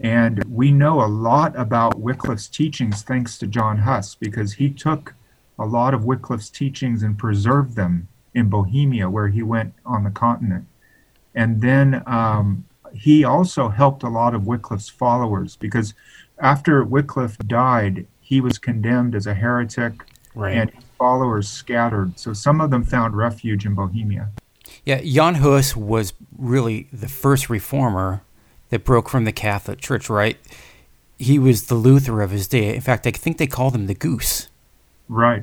and 0.00 0.42
we 0.44 0.72
know 0.72 1.02
a 1.04 1.06
lot 1.06 1.56
about 1.58 2.00
Wycliffe's 2.00 2.48
teachings 2.48 3.02
thanks 3.02 3.38
to 3.38 3.46
John 3.46 3.78
Huss 3.78 4.14
because 4.14 4.54
he 4.54 4.70
took 4.70 5.14
a 5.58 5.66
lot 5.66 5.92
of 5.92 6.04
Wycliffe's 6.04 6.48
teachings 6.50 7.02
and 7.02 7.18
preserved 7.18 7.76
them 7.76 8.08
in 8.34 8.48
Bohemia, 8.48 9.10
where 9.10 9.28
he 9.28 9.42
went 9.42 9.74
on 9.84 10.04
the 10.04 10.10
continent. 10.10 10.66
And 11.34 11.60
then 11.60 12.02
um, 12.06 12.64
he 12.94 13.24
also 13.24 13.68
helped 13.68 14.02
a 14.02 14.08
lot 14.08 14.34
of 14.34 14.46
Wycliffe's 14.46 14.88
followers 14.88 15.56
because 15.56 15.92
after 16.38 16.82
Wycliffe 16.82 17.36
died, 17.38 18.06
he 18.20 18.40
was 18.40 18.58
condemned 18.58 19.14
as 19.14 19.26
a 19.26 19.34
heretic 19.34 20.04
Right. 20.34 20.56
and 20.56 20.70
his 20.70 20.84
followers 20.96 21.48
scattered. 21.48 22.18
So 22.18 22.32
some 22.32 22.60
of 22.60 22.70
them 22.70 22.84
found 22.84 23.16
refuge 23.16 23.66
in 23.66 23.74
Bohemia. 23.74 24.30
Yeah, 24.84 25.00
Jan 25.02 25.36
Hus 25.36 25.76
was 25.76 26.12
really 26.38 26.88
the 26.92 27.08
first 27.08 27.50
reformer 27.50 28.22
that 28.70 28.84
broke 28.84 29.08
from 29.08 29.24
the 29.24 29.32
Catholic 29.32 29.80
Church, 29.80 30.08
right? 30.08 30.38
He 31.18 31.38
was 31.38 31.66
the 31.66 31.74
Luther 31.74 32.22
of 32.22 32.30
his 32.30 32.48
day. 32.48 32.74
In 32.74 32.80
fact, 32.80 33.06
I 33.06 33.10
think 33.10 33.36
they 33.36 33.46
called 33.46 33.74
him 33.74 33.86
the 33.86 33.94
Goose. 33.94 34.48
Right. 35.08 35.42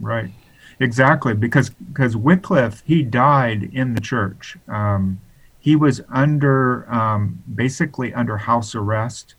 Right. 0.00 0.30
Exactly. 0.80 1.34
Because 1.34 1.70
because 1.70 2.16
Wycliffe 2.16 2.82
he 2.84 3.02
died 3.02 3.70
in 3.72 3.94
the 3.94 4.00
church. 4.00 4.56
Um, 4.66 5.20
he 5.60 5.76
was 5.76 6.00
under 6.10 6.92
um, 6.92 7.42
basically 7.54 8.12
under 8.12 8.36
house 8.38 8.74
arrest, 8.74 9.36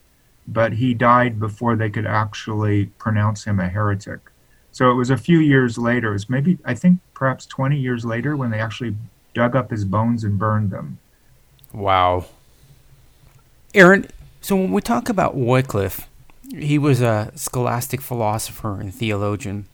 but 0.48 0.74
he 0.74 0.94
died 0.94 1.40
before 1.40 1.76
they 1.76 1.90
could 1.90 2.06
actually 2.06 2.86
pronounce 2.98 3.44
him 3.44 3.60
a 3.60 3.68
heretic. 3.68 4.20
So 4.72 4.90
it 4.90 4.94
was 4.94 5.10
a 5.10 5.18
few 5.18 5.40
years 5.40 5.78
later. 5.78 6.10
It 6.10 6.14
was 6.14 6.30
maybe 6.30 6.60
I 6.64 6.76
think 6.76 7.00
perhaps 7.14 7.46
twenty 7.46 7.78
years 7.78 8.06
later 8.06 8.38
when 8.38 8.52
they 8.52 8.60
actually 8.60 8.96
dug 9.34 9.56
up 9.56 9.72
his 9.72 9.84
bones 9.84 10.24
and 10.24 10.40
burned 10.40 10.72
them. 10.72 11.00
Wow. 11.74 12.26
Aaron, 13.74 14.08
so 14.40 14.56
when 14.56 14.72
we 14.72 14.82
talk 14.82 15.10
about 15.10 15.36
Wycliffe, 15.36 16.08
he 16.56 16.78
was 16.78 17.02
a 17.02 17.32
scholastic 17.36 18.02
philosopher 18.02 18.80
and 18.80 18.94
theologian, 18.94 19.66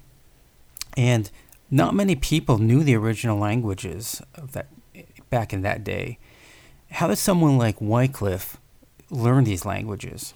and 0.96 1.30
not 1.70 1.94
many 1.94 2.16
people 2.16 2.58
knew 2.58 2.84
the 2.84 2.96
original 2.96 3.38
languages 3.38 4.22
of 4.36 4.54
that 4.54 4.68
back 5.30 5.54
in 5.54 5.62
that 5.64 5.84
day. 5.84 6.18
How 6.92 7.08
did 7.08 7.18
someone 7.18 7.58
like 7.58 7.82
Wycliffe 7.82 8.58
learn 9.10 9.44
these 9.44 9.66
languages? 9.66 10.34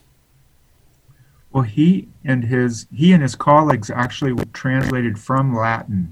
Well, 1.51 1.63
he 1.63 2.10
and 2.25 2.43
his 2.43 2.88
he 2.93 3.13
and 3.13 3.22
his 3.24 3.36
colleagues 3.36 3.89
actually 3.89 4.34
were 4.34 4.46
translated 4.46 5.20
from 5.20 5.55
Latin, 5.55 6.12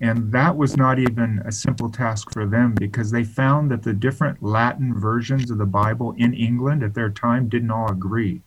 and 0.00 0.30
that 0.32 0.56
was 0.56 0.76
not 0.76 0.98
even 0.98 1.42
a 1.46 1.52
simple 1.52 1.90
task 1.90 2.30
for 2.32 2.46
them 2.46 2.74
because 2.74 3.10
they 3.10 3.24
found 3.24 3.70
that 3.70 3.82
the 3.82 3.94
different 3.94 4.42
Latin 4.42 4.98
versions 4.98 5.50
of 5.50 5.58
the 5.58 5.64
Bible 5.64 6.14
in 6.18 6.34
England 6.34 6.82
at 6.82 6.94
their 6.94 7.10
time 7.10 7.48
didn't 7.48 7.70
all 7.70 7.90
agree. 7.90 8.42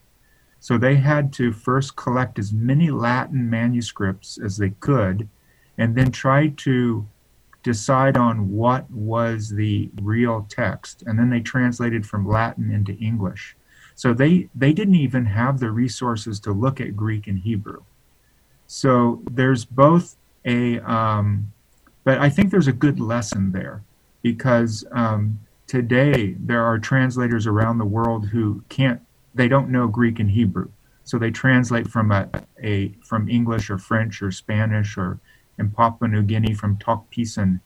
So 0.60 0.78
they 0.78 0.96
had 0.96 1.32
to 1.34 1.52
first 1.52 1.96
collect 1.96 2.38
as 2.38 2.52
many 2.52 2.90
Latin 2.90 3.48
manuscripts 3.50 4.38
as 4.38 4.58
they 4.58 4.70
could, 4.70 5.28
and 5.78 5.96
then 5.96 6.12
try 6.12 6.48
to 6.48 7.06
decide 7.62 8.16
on 8.16 8.50
what 8.50 8.90
was 8.90 9.48
the 9.48 9.90
real 10.02 10.46
text, 10.48 11.02
and 11.06 11.18
then 11.18 11.30
they 11.30 11.40
translated 11.40 12.06
from 12.06 12.28
Latin 12.28 12.70
into 12.70 12.92
English. 12.98 13.56
So 13.94 14.14
they, 14.14 14.48
they 14.54 14.72
didn't 14.72 14.94
even 14.94 15.26
have 15.26 15.58
the 15.58 15.70
resources 15.70 16.40
to 16.40 16.52
look 16.52 16.80
at 16.80 16.96
Greek 16.96 17.26
and 17.26 17.38
Hebrew. 17.38 17.82
So 18.66 19.22
there's 19.30 19.64
both 19.64 20.16
a, 20.44 20.78
um, 20.80 21.52
but 22.04 22.18
I 22.18 22.28
think 22.30 22.50
there's 22.50 22.68
a 22.68 22.72
good 22.72 23.00
lesson 23.00 23.52
there 23.52 23.82
because 24.22 24.84
um, 24.92 25.40
today 25.66 26.34
there 26.38 26.64
are 26.64 26.78
translators 26.78 27.46
around 27.46 27.78
the 27.78 27.84
world 27.84 28.28
who 28.28 28.62
can't, 28.68 29.00
they 29.34 29.48
don't 29.48 29.70
know 29.70 29.86
Greek 29.86 30.18
and 30.18 30.30
Hebrew. 30.30 30.70
So 31.04 31.18
they 31.18 31.30
translate 31.30 31.88
from 31.88 32.12
a, 32.12 32.28
a 32.62 32.94
from 33.02 33.28
English 33.28 33.68
or 33.68 33.78
French 33.78 34.22
or 34.22 34.30
Spanish 34.30 34.96
or 34.96 35.18
in 35.58 35.70
Papua 35.70 36.08
New 36.08 36.22
Guinea 36.22 36.54
from 36.54 36.76
Tok 36.76 37.10
Pisin. 37.10 37.60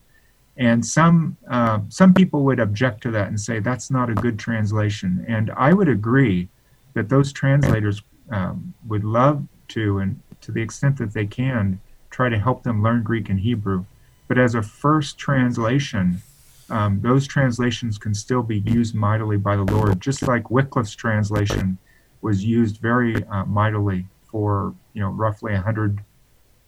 And 0.56 0.84
some 0.86 1.36
uh, 1.50 1.80
some 1.88 2.14
people 2.14 2.44
would 2.44 2.60
object 2.60 3.02
to 3.02 3.10
that 3.10 3.28
and 3.28 3.38
say 3.38 3.58
that's 3.58 3.90
not 3.90 4.08
a 4.08 4.14
good 4.14 4.38
translation. 4.38 5.24
And 5.28 5.50
I 5.56 5.72
would 5.72 5.88
agree 5.88 6.48
that 6.94 7.08
those 7.08 7.32
translators 7.32 8.02
um, 8.30 8.72
would 8.86 9.04
love 9.04 9.46
to, 9.68 9.98
and 9.98 10.20
to 10.40 10.52
the 10.52 10.62
extent 10.62 10.96
that 10.98 11.12
they 11.12 11.26
can, 11.26 11.80
try 12.14 12.28
to 12.28 12.38
help 12.38 12.62
them 12.62 12.80
learn 12.80 13.02
Greek 13.02 13.28
and 13.28 13.40
Hebrew. 13.40 13.84
But 14.28 14.38
as 14.38 14.54
a 14.54 14.62
first 14.62 15.18
translation, 15.18 16.22
um, 16.70 17.00
those 17.00 17.26
translations 17.26 17.98
can 17.98 18.14
still 18.14 18.42
be 18.42 18.60
used 18.60 18.94
mightily 18.94 19.36
by 19.36 19.56
the 19.56 19.64
Lord, 19.64 20.00
just 20.00 20.22
like 20.22 20.48
Wycliffe's 20.48 20.94
translation 20.94 21.76
was 22.22 22.44
used 22.44 22.78
very 22.78 23.24
uh, 23.24 23.44
mightily 23.46 24.06
for 24.30 24.74
you 24.92 25.00
know 25.02 25.10
roughly 25.10 25.54
100, 25.54 25.98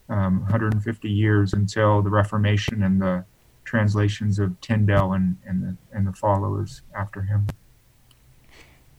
um, 0.09 0.41
150 0.41 1.09
years 1.09 1.53
until 1.53 2.01
the 2.01 2.09
Reformation 2.09 2.83
and 2.83 3.01
the 3.01 3.23
translations 3.63 4.39
of 4.39 4.59
Tyndale 4.59 5.13
and, 5.13 5.37
and, 5.45 5.63
the, 5.63 5.77
and 5.93 6.05
the 6.05 6.13
followers 6.13 6.81
after 6.93 7.21
him. 7.21 7.47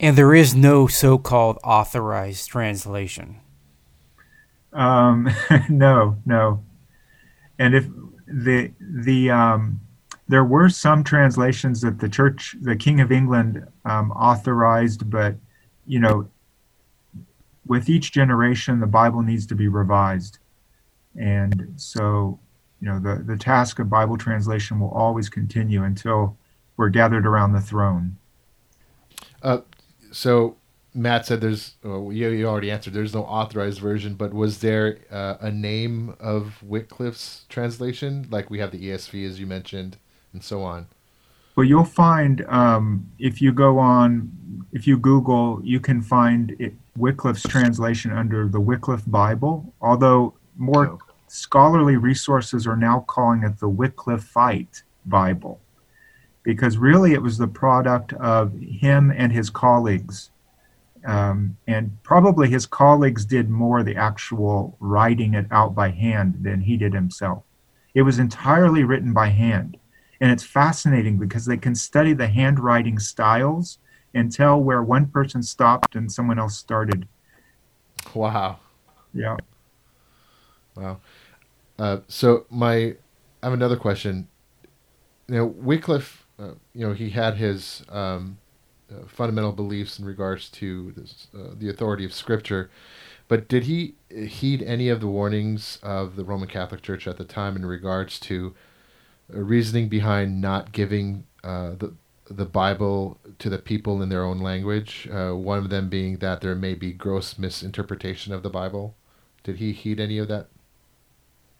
And 0.00 0.16
there 0.16 0.34
is 0.34 0.54
no 0.54 0.86
so 0.86 1.18
called 1.18 1.58
authorized 1.62 2.48
translation. 2.48 3.40
Um, 4.72 5.28
no, 5.68 6.16
no. 6.24 6.62
And 7.58 7.74
if 7.74 7.86
the 8.26 8.72
the 8.80 9.30
um, 9.30 9.80
there 10.28 10.44
were 10.44 10.68
some 10.68 11.02
translations 11.02 11.80
that 11.80 11.98
the 11.98 12.08
church, 12.08 12.56
the 12.60 12.76
King 12.76 13.00
of 13.00 13.10
England, 13.10 13.66
um, 13.84 14.12
authorized, 14.12 15.10
but 15.10 15.36
you 15.86 15.98
know, 15.98 16.28
with 17.66 17.88
each 17.88 18.12
generation, 18.12 18.80
the 18.80 18.86
Bible 18.86 19.22
needs 19.22 19.46
to 19.46 19.54
be 19.54 19.68
revised, 19.68 20.38
and 21.16 21.72
so 21.76 22.38
you 22.80 22.88
know 22.88 23.00
the 23.00 23.22
the 23.22 23.36
task 23.36 23.78
of 23.78 23.88
Bible 23.88 24.18
translation 24.18 24.78
will 24.78 24.90
always 24.90 25.28
continue 25.28 25.82
until 25.82 26.36
we're 26.76 26.90
gathered 26.90 27.26
around 27.26 27.52
the 27.52 27.60
throne. 27.60 28.16
Uh, 29.42 29.58
so 30.12 30.57
Matt 30.98 31.26
said 31.26 31.40
there's. 31.40 31.74
Well, 31.82 32.12
you, 32.12 32.28
you 32.30 32.46
already 32.46 32.70
answered. 32.70 32.92
There's 32.92 33.14
no 33.14 33.22
authorized 33.24 33.78
version, 33.80 34.14
but 34.14 34.34
was 34.34 34.58
there 34.58 34.98
uh, 35.10 35.36
a 35.40 35.50
name 35.50 36.14
of 36.18 36.60
Wycliffe's 36.62 37.44
translation, 37.48 38.26
like 38.30 38.50
we 38.50 38.58
have 38.58 38.72
the 38.72 38.82
ESV 38.90 39.26
as 39.26 39.38
you 39.38 39.46
mentioned, 39.46 39.96
and 40.32 40.42
so 40.42 40.62
on? 40.62 40.88
Well, 41.56 41.64
you'll 41.64 41.84
find 41.84 42.44
um, 42.48 43.08
if 43.18 43.40
you 43.40 43.52
go 43.52 43.78
on, 43.78 44.30
if 44.72 44.86
you 44.86 44.96
Google, 44.98 45.60
you 45.64 45.80
can 45.80 46.02
find 46.02 46.54
it, 46.58 46.74
Wycliffe's 46.96 47.42
translation 47.44 48.12
under 48.12 48.48
the 48.48 48.60
Wycliffe 48.60 49.04
Bible. 49.06 49.72
Although 49.80 50.34
more 50.56 50.86
Oh. 50.88 50.98
scholarly 51.28 51.96
resources 51.96 52.66
are 52.66 52.76
now 52.76 53.04
calling 53.06 53.42
it 53.44 53.58
the 53.60 53.68
Wycliffite 53.68 54.82
Bible, 55.06 55.60
because 56.42 56.76
really 56.78 57.12
it 57.12 57.22
was 57.22 57.38
the 57.38 57.46
product 57.48 58.12
of 58.14 58.52
him 58.60 59.12
and 59.16 59.32
his 59.32 59.50
colleagues. 59.50 60.30
Um, 61.06 61.56
and 61.66 62.02
probably 62.02 62.48
his 62.48 62.66
colleagues 62.66 63.24
did 63.24 63.48
more 63.48 63.82
the 63.82 63.96
actual 63.96 64.76
writing 64.80 65.34
it 65.34 65.46
out 65.50 65.74
by 65.74 65.90
hand 65.90 66.40
than 66.42 66.60
he 66.60 66.76
did 66.76 66.92
himself. 66.92 67.42
It 67.94 68.02
was 68.02 68.18
entirely 68.18 68.84
written 68.84 69.12
by 69.12 69.28
hand. 69.28 69.76
And 70.20 70.32
it's 70.32 70.42
fascinating 70.42 71.18
because 71.18 71.46
they 71.46 71.56
can 71.56 71.74
study 71.74 72.12
the 72.12 72.26
handwriting 72.26 72.98
styles 72.98 73.78
and 74.14 74.32
tell 74.32 74.60
where 74.60 74.82
one 74.82 75.06
person 75.06 75.42
stopped 75.42 75.94
and 75.94 76.10
someone 76.10 76.38
else 76.38 76.56
started. 76.56 77.06
Wow. 78.14 78.58
Yeah. 79.14 79.36
Wow. 80.76 81.00
Uh, 81.78 81.98
so 82.08 82.46
my, 82.50 82.74
I 82.74 82.96
have 83.44 83.52
another 83.52 83.76
question. 83.76 84.28
You 85.28 85.36
know, 85.36 85.46
Wycliffe, 85.46 86.26
uh, 86.38 86.52
you 86.74 86.86
know, 86.86 86.94
he 86.94 87.10
had 87.10 87.36
his 87.36 87.84
um, 87.88 88.38
uh, 88.90 89.06
fundamental 89.06 89.52
beliefs 89.52 89.98
in 89.98 90.04
regards 90.04 90.48
to 90.48 90.92
this, 90.96 91.28
uh, 91.34 91.54
the 91.56 91.68
authority 91.68 92.04
of 92.04 92.12
Scripture, 92.12 92.70
but 93.28 93.48
did 93.48 93.64
he 93.64 93.94
heed 94.10 94.62
any 94.62 94.88
of 94.88 95.00
the 95.00 95.06
warnings 95.06 95.78
of 95.82 96.16
the 96.16 96.24
Roman 96.24 96.48
Catholic 96.48 96.82
Church 96.82 97.06
at 97.06 97.18
the 97.18 97.24
time 97.24 97.56
in 97.56 97.66
regards 97.66 98.18
to 98.20 98.54
uh, 99.32 99.38
reasoning 99.38 99.88
behind 99.88 100.40
not 100.40 100.72
giving 100.72 101.24
uh, 101.44 101.70
the 101.78 101.94
the 102.30 102.44
Bible 102.44 103.18
to 103.38 103.48
the 103.48 103.58
people 103.58 104.02
in 104.02 104.08
their 104.08 104.22
own 104.22 104.38
language? 104.38 105.08
Uh, 105.10 105.32
one 105.32 105.58
of 105.58 105.70
them 105.70 105.88
being 105.88 106.18
that 106.18 106.40
there 106.40 106.54
may 106.54 106.74
be 106.74 106.92
gross 106.92 107.38
misinterpretation 107.38 108.32
of 108.32 108.42
the 108.42 108.50
Bible. 108.50 108.94
Did 109.44 109.56
he 109.56 109.72
heed 109.72 109.98
any 109.98 110.18
of 110.18 110.28
that? 110.28 110.48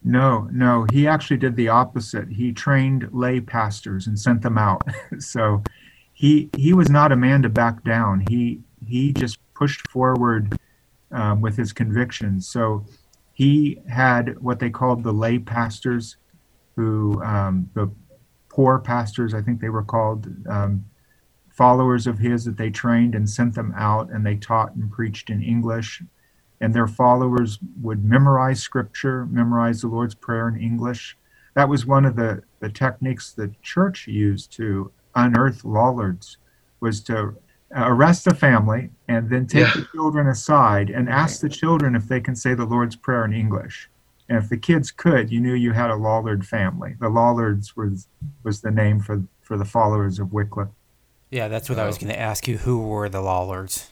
No, 0.04 0.48
no, 0.52 0.86
he 0.92 1.08
actually 1.08 1.38
did 1.38 1.56
the 1.56 1.68
opposite. 1.68 2.28
He 2.28 2.52
trained 2.52 3.08
lay 3.12 3.40
pastors 3.40 4.06
and 4.06 4.18
sent 4.18 4.42
them 4.42 4.56
out. 4.56 4.82
so 5.18 5.62
he 6.18 6.50
he 6.56 6.72
was 6.72 6.90
not 6.90 7.12
a 7.12 7.16
man 7.16 7.42
to 7.42 7.48
back 7.48 7.84
down. 7.84 8.24
He 8.28 8.60
he 8.84 9.12
just 9.12 9.38
pushed 9.54 9.88
forward 9.88 10.58
um, 11.12 11.40
with 11.40 11.56
his 11.56 11.72
convictions. 11.72 12.48
So 12.48 12.84
he 13.32 13.78
had 13.88 14.40
what 14.40 14.58
they 14.58 14.68
called 14.68 15.04
the 15.04 15.12
lay 15.12 15.38
pastors, 15.38 16.16
who 16.74 17.22
um, 17.22 17.70
the 17.74 17.88
poor 18.48 18.80
pastors, 18.80 19.32
I 19.32 19.42
think 19.42 19.60
they 19.60 19.68
were 19.68 19.84
called, 19.84 20.26
um, 20.48 20.84
followers 21.50 22.08
of 22.08 22.18
his 22.18 22.44
that 22.46 22.56
they 22.56 22.70
trained 22.70 23.14
and 23.14 23.30
sent 23.30 23.54
them 23.54 23.72
out, 23.76 24.10
and 24.10 24.26
they 24.26 24.34
taught 24.34 24.74
and 24.74 24.90
preached 24.90 25.30
in 25.30 25.40
English 25.40 26.02
and 26.60 26.74
their 26.74 26.88
followers 26.88 27.58
would 27.80 28.04
memorize 28.04 28.60
scripture, 28.60 29.26
memorize 29.26 29.82
the 29.82 29.88
Lord's 29.88 30.14
Prayer 30.14 30.48
in 30.48 30.56
English. 30.56 31.16
that 31.54 31.68
was 31.68 31.86
one 31.86 32.04
of 32.04 32.16
the, 32.16 32.42
the 32.60 32.68
techniques 32.68 33.32
the 33.32 33.52
church 33.62 34.06
used 34.06 34.52
to 34.52 34.90
unearth 35.18 35.64
Lollards 35.64 36.38
was 36.80 37.00
to 37.02 37.36
arrest 37.74 38.26
a 38.26 38.34
family 38.34 38.90
and 39.08 39.28
then 39.28 39.46
take 39.46 39.66
yeah. 39.66 39.72
the 39.74 39.88
children 39.92 40.28
aside 40.28 40.90
and 40.90 41.08
ask 41.08 41.40
the 41.40 41.48
children 41.48 41.94
if 41.94 42.08
they 42.08 42.20
can 42.20 42.34
say 42.34 42.54
the 42.54 42.64
Lord's 42.64 42.96
Prayer 42.96 43.24
in 43.24 43.32
English. 43.32 43.90
And 44.28 44.38
if 44.38 44.48
the 44.48 44.56
kids 44.56 44.90
could, 44.90 45.30
you 45.30 45.40
knew 45.40 45.54
you 45.54 45.72
had 45.72 45.90
a 45.90 45.96
Lollard 45.96 46.46
family. 46.46 46.94
The 47.00 47.08
Lollards 47.08 47.76
was 47.76 48.08
was 48.42 48.60
the 48.60 48.70
name 48.70 49.00
for 49.00 49.22
for 49.40 49.56
the 49.56 49.64
followers 49.64 50.18
of 50.18 50.32
Wycliffe. 50.32 50.68
Yeah, 51.30 51.48
that's 51.48 51.68
what 51.68 51.78
I 51.78 51.86
was 51.86 51.98
going 51.98 52.12
to 52.12 52.18
ask 52.18 52.48
you. 52.48 52.58
Who 52.58 52.80
were 52.80 53.08
the 53.08 53.20
Lollards? 53.20 53.90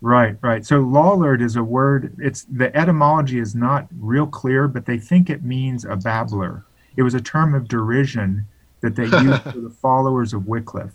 Right, 0.00 0.36
right. 0.42 0.66
So 0.66 0.80
Lollard 0.80 1.40
is 1.40 1.56
a 1.56 1.64
word. 1.64 2.14
It's 2.18 2.44
the 2.44 2.74
etymology 2.76 3.38
is 3.38 3.54
not 3.54 3.88
real 3.98 4.26
clear, 4.26 4.68
but 4.68 4.84
they 4.84 4.98
think 4.98 5.30
it 5.30 5.42
means 5.42 5.84
a 5.84 5.96
babbler. 5.96 6.64
It 6.96 7.02
was 7.02 7.14
a 7.14 7.20
term 7.20 7.54
of 7.54 7.68
derision 7.68 8.46
that 8.84 8.94
they 8.96 9.04
used 9.04 9.42
for 9.52 9.60
the 9.60 9.70
followers 9.70 10.34
of 10.34 10.46
Wycliffe. 10.46 10.94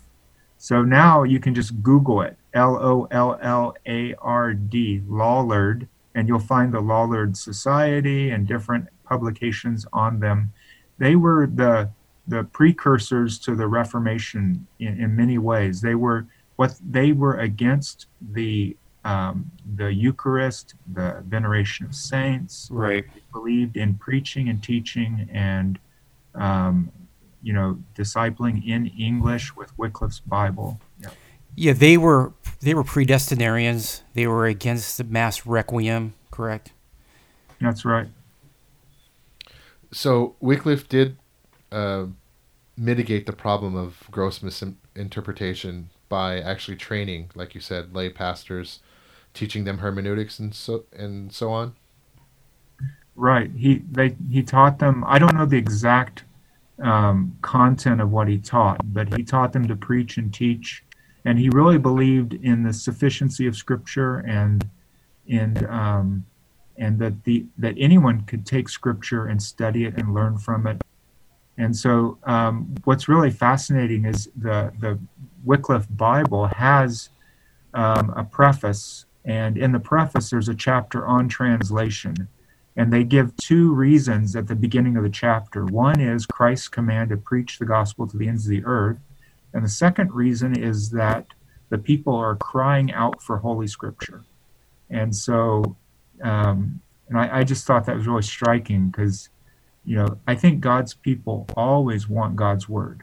So 0.58 0.82
now 0.82 1.24
you 1.24 1.40
can 1.40 1.54
just 1.54 1.82
Google 1.82 2.22
it, 2.22 2.36
L 2.54 2.76
O 2.80 3.08
L 3.10 3.38
L 3.42 3.74
A 3.86 4.14
R 4.14 4.54
D, 4.54 5.02
Lollard, 5.08 5.88
and 6.14 6.28
you'll 6.28 6.38
find 6.38 6.72
the 6.72 6.80
Lollard 6.80 7.36
Society 7.36 8.30
and 8.30 8.46
different 8.46 8.86
publications 9.04 9.86
on 9.92 10.20
them. 10.20 10.52
They 10.98 11.16
were 11.16 11.46
the 11.46 11.90
the 12.28 12.44
precursors 12.44 13.38
to 13.40 13.56
the 13.56 13.66
Reformation 13.66 14.66
in, 14.78 15.00
in 15.00 15.16
many 15.16 15.38
ways. 15.38 15.80
They 15.80 15.96
were 15.96 16.26
what 16.56 16.76
they 16.88 17.12
were 17.12 17.38
against 17.38 18.06
the 18.32 18.76
um, 19.04 19.50
the 19.76 19.92
Eucharist, 19.92 20.74
the 20.92 21.24
veneration 21.26 21.86
of 21.86 21.94
saints. 21.94 22.68
Right. 22.70 23.04
They 23.12 23.22
believed 23.32 23.76
in 23.76 23.94
preaching 23.94 24.48
and 24.50 24.62
teaching 24.62 25.28
and 25.32 25.78
um, 26.34 26.92
you 27.42 27.52
know 27.52 27.78
discipling 27.94 28.66
in 28.66 28.86
English 28.86 29.56
with 29.56 29.76
Wycliffe's 29.78 30.20
Bible. 30.20 30.80
Yeah. 31.00 31.10
yeah, 31.56 31.72
they 31.72 31.96
were 31.96 32.32
they 32.60 32.74
were 32.74 32.84
predestinarians. 32.84 34.02
They 34.14 34.26
were 34.26 34.46
against 34.46 34.98
the 34.98 35.04
mass 35.04 35.46
requiem, 35.46 36.14
correct? 36.30 36.72
That's 37.60 37.84
right. 37.84 38.08
So 39.92 40.36
Wycliffe 40.40 40.88
did 40.88 41.16
uh, 41.72 42.06
mitigate 42.76 43.26
the 43.26 43.32
problem 43.32 43.76
of 43.76 44.04
gross 44.10 44.42
misinterpretation 44.42 45.90
by 46.08 46.40
actually 46.40 46.76
training, 46.76 47.30
like 47.34 47.54
you 47.54 47.60
said, 47.60 47.94
lay 47.94 48.08
pastors, 48.08 48.80
teaching 49.34 49.64
them 49.64 49.78
hermeneutics 49.78 50.38
and 50.38 50.54
so 50.54 50.84
and 50.92 51.32
so 51.32 51.50
on. 51.50 51.74
Right. 53.14 53.50
He 53.56 53.82
they 53.90 54.16
he 54.30 54.42
taught 54.42 54.78
them. 54.78 55.04
I 55.06 55.18
don't 55.18 55.34
know 55.34 55.46
the 55.46 55.58
exact 55.58 56.24
um, 56.82 57.36
content 57.42 58.00
of 58.00 58.10
what 58.10 58.28
he 58.28 58.38
taught, 58.38 58.80
but 58.92 59.14
he 59.14 59.22
taught 59.22 59.52
them 59.52 59.66
to 59.68 59.76
preach 59.76 60.16
and 60.16 60.32
teach, 60.32 60.84
and 61.24 61.38
he 61.38 61.50
really 61.50 61.78
believed 61.78 62.34
in 62.34 62.62
the 62.62 62.72
sufficiency 62.72 63.46
of 63.46 63.56
Scripture 63.56 64.18
and 64.18 64.68
in 65.26 65.66
um, 65.68 66.24
and 66.76 66.98
that 66.98 67.24
the 67.24 67.46
that 67.58 67.74
anyone 67.78 68.22
could 68.22 68.46
take 68.46 68.68
Scripture 68.68 69.26
and 69.26 69.42
study 69.42 69.84
it 69.84 69.94
and 69.96 70.14
learn 70.14 70.38
from 70.38 70.66
it 70.66 70.82
and 71.60 71.76
so, 71.76 72.16
um, 72.24 72.74
what's 72.84 73.06
really 73.06 73.30
fascinating 73.30 74.06
is 74.06 74.30
the 74.34 74.72
the 74.80 74.98
Wycliffe 75.44 75.86
Bible 75.90 76.46
has 76.46 77.10
um, 77.74 78.14
a 78.16 78.24
preface, 78.24 79.04
and 79.26 79.58
in 79.58 79.72
the 79.72 79.78
preface, 79.78 80.30
there's 80.30 80.48
a 80.48 80.54
chapter 80.54 81.06
on 81.06 81.28
translation. 81.28 82.28
And 82.80 82.90
they 82.90 83.04
give 83.04 83.36
two 83.36 83.74
reasons 83.74 84.34
at 84.34 84.48
the 84.48 84.54
beginning 84.54 84.96
of 84.96 85.02
the 85.02 85.10
chapter. 85.10 85.66
One 85.66 86.00
is 86.00 86.24
Christ's 86.24 86.68
command 86.68 87.10
to 87.10 87.18
preach 87.18 87.58
the 87.58 87.66
gospel 87.66 88.06
to 88.06 88.16
the 88.16 88.26
ends 88.26 88.46
of 88.46 88.52
the 88.52 88.64
earth. 88.64 88.96
And 89.52 89.62
the 89.62 89.68
second 89.68 90.14
reason 90.14 90.58
is 90.58 90.88
that 90.92 91.26
the 91.68 91.76
people 91.76 92.14
are 92.14 92.36
crying 92.36 92.90
out 92.94 93.22
for 93.22 93.36
Holy 93.36 93.66
Scripture. 93.66 94.22
And 94.88 95.14
so, 95.14 95.76
um, 96.22 96.80
and 97.10 97.18
I, 97.18 97.40
I, 97.40 97.44
just 97.44 97.66
thought 97.66 97.84
that 97.84 97.96
was 97.96 98.06
really 98.06 98.22
striking 98.22 98.88
because 98.88 99.28
you 99.84 99.96
know, 99.96 100.16
I 100.26 100.34
think 100.34 100.60
God's 100.60 100.94
people 100.94 101.46
always 101.58 102.08
want 102.08 102.34
God's 102.34 102.66
word. 102.66 103.02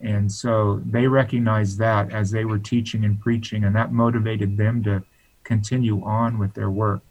And 0.00 0.32
so 0.32 0.80
they 0.86 1.06
recognized 1.06 1.76
that 1.76 2.10
as 2.10 2.30
they 2.30 2.46
were 2.46 2.58
teaching 2.58 3.04
and 3.04 3.20
preaching, 3.20 3.64
and 3.64 3.76
that 3.76 3.92
motivated 3.92 4.56
them 4.56 4.82
to 4.84 5.02
continue 5.44 6.02
on 6.04 6.38
with 6.38 6.54
their 6.54 6.70
work. 6.70 7.09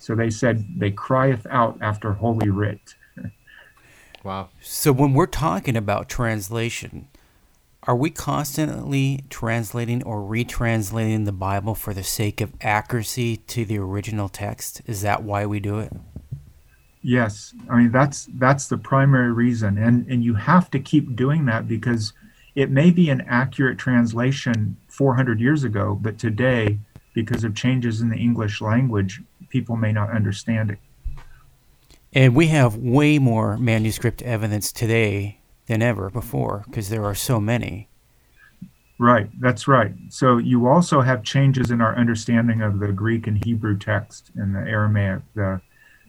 So 0.00 0.14
they 0.14 0.30
said, 0.30 0.64
They 0.76 0.90
crieth 0.90 1.46
out 1.50 1.78
after 1.80 2.14
Holy 2.14 2.48
Writ. 2.48 2.94
wow. 4.24 4.48
So 4.60 4.92
when 4.92 5.12
we're 5.12 5.26
talking 5.26 5.76
about 5.76 6.08
translation, 6.08 7.08
are 7.84 7.94
we 7.94 8.10
constantly 8.10 9.24
translating 9.28 10.02
or 10.02 10.20
retranslating 10.22 11.26
the 11.26 11.32
Bible 11.32 11.74
for 11.74 11.92
the 11.92 12.02
sake 12.02 12.40
of 12.40 12.52
accuracy 12.62 13.36
to 13.36 13.64
the 13.64 13.78
original 13.78 14.28
text? 14.28 14.80
Is 14.86 15.02
that 15.02 15.22
why 15.22 15.44
we 15.44 15.60
do 15.60 15.78
it? 15.78 15.92
Yes, 17.02 17.54
I 17.70 17.76
mean 17.76 17.92
that's 17.92 18.28
that's 18.34 18.68
the 18.68 18.76
primary 18.76 19.32
reason, 19.32 19.78
and 19.78 20.06
and 20.06 20.22
you 20.22 20.34
have 20.34 20.70
to 20.72 20.78
keep 20.78 21.16
doing 21.16 21.46
that 21.46 21.66
because 21.66 22.12
it 22.54 22.70
may 22.70 22.90
be 22.90 23.08
an 23.08 23.22
accurate 23.22 23.78
translation 23.78 24.76
400 24.88 25.40
years 25.40 25.64
ago, 25.64 25.98
but 26.00 26.18
today, 26.18 26.78
because 27.14 27.44
of 27.44 27.54
changes 27.54 28.02
in 28.02 28.10
the 28.10 28.16
English 28.16 28.60
language, 28.60 29.22
people 29.50 29.76
may 29.76 29.92
not 29.92 30.10
understand 30.10 30.70
it. 30.70 30.78
And 32.12 32.34
we 32.34 32.48
have 32.48 32.76
way 32.76 33.18
more 33.18 33.56
manuscript 33.56 34.22
evidence 34.22 34.72
today 34.72 35.40
than 35.66 35.82
ever 35.82 36.10
before 36.10 36.64
because 36.66 36.88
there 36.88 37.04
are 37.04 37.14
so 37.14 37.38
many. 37.38 37.88
Right, 38.98 39.30
that's 39.40 39.68
right. 39.68 39.92
So 40.08 40.38
you 40.38 40.66
also 40.66 41.00
have 41.00 41.22
changes 41.22 41.70
in 41.70 41.80
our 41.80 41.96
understanding 41.96 42.62
of 42.62 42.80
the 42.80 42.92
Greek 42.92 43.26
and 43.26 43.42
Hebrew 43.44 43.78
text 43.78 44.30
and 44.34 44.54
the 44.54 44.60
Aramaic, 44.60 45.22
the 45.34 45.60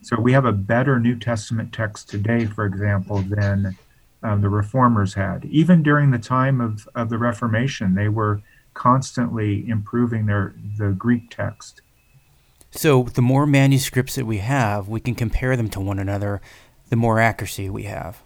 so 0.04 0.20
we 0.20 0.34
have 0.34 0.46
a 0.46 0.52
better 0.52 1.00
New 1.00 1.16
Testament 1.18 1.72
text 1.72 2.10
today, 2.10 2.48
for 2.48 2.66
example, 2.66 3.22
than 3.22 3.78
um, 4.24 4.42
the 4.42 4.50
reformers 4.50 5.14
had. 5.14 5.46
Even 5.46 5.84
during 5.84 6.10
the 6.10 6.20
time 6.20 6.60
of, 6.60 6.88
of 6.96 7.10
the 7.10 7.20
Reformation, 7.20 7.94
they 7.94 8.10
were 8.10 8.42
constantly 8.74 9.68
improving 9.70 10.26
their 10.26 10.56
the 10.78 10.90
Greek 10.90 11.30
text. 11.30 11.82
So 12.72 13.04
the 13.04 13.22
more 13.22 13.46
manuscripts 13.46 14.16
that 14.16 14.26
we 14.26 14.38
have, 14.38 14.88
we 14.88 15.02
can 15.02 15.14
compare 15.14 15.58
them 15.58 15.70
to 15.70 15.80
one 15.80 16.00
another, 16.00 16.42
the 16.90 16.96
more 16.96 17.20
accuracy 17.20 17.70
we 17.70 17.84
have. 17.84 18.24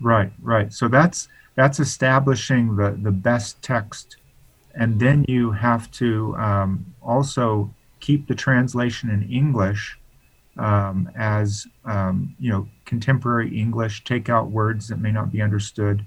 Right, 0.00 0.32
right. 0.40 0.72
So 0.72 0.88
that's 0.88 1.28
that's 1.54 1.80
establishing 1.80 2.76
the 2.76 2.98
the 3.02 3.10
best 3.10 3.60
text, 3.62 4.16
and 4.74 4.98
then 4.98 5.24
you 5.28 5.50
have 5.52 5.90
to 5.92 6.34
um, 6.36 6.94
also 7.02 7.74
keep 8.00 8.26
the 8.26 8.34
translation 8.34 9.10
in 9.10 9.28
English 9.28 9.98
um, 10.56 11.10
as 11.16 11.66
um, 11.84 12.34
you 12.38 12.50
know 12.50 12.68
contemporary 12.84 13.58
English, 13.58 14.04
take 14.04 14.28
out 14.28 14.50
words 14.50 14.88
that 14.88 15.00
may 15.00 15.12
not 15.12 15.32
be 15.32 15.42
understood, 15.42 16.06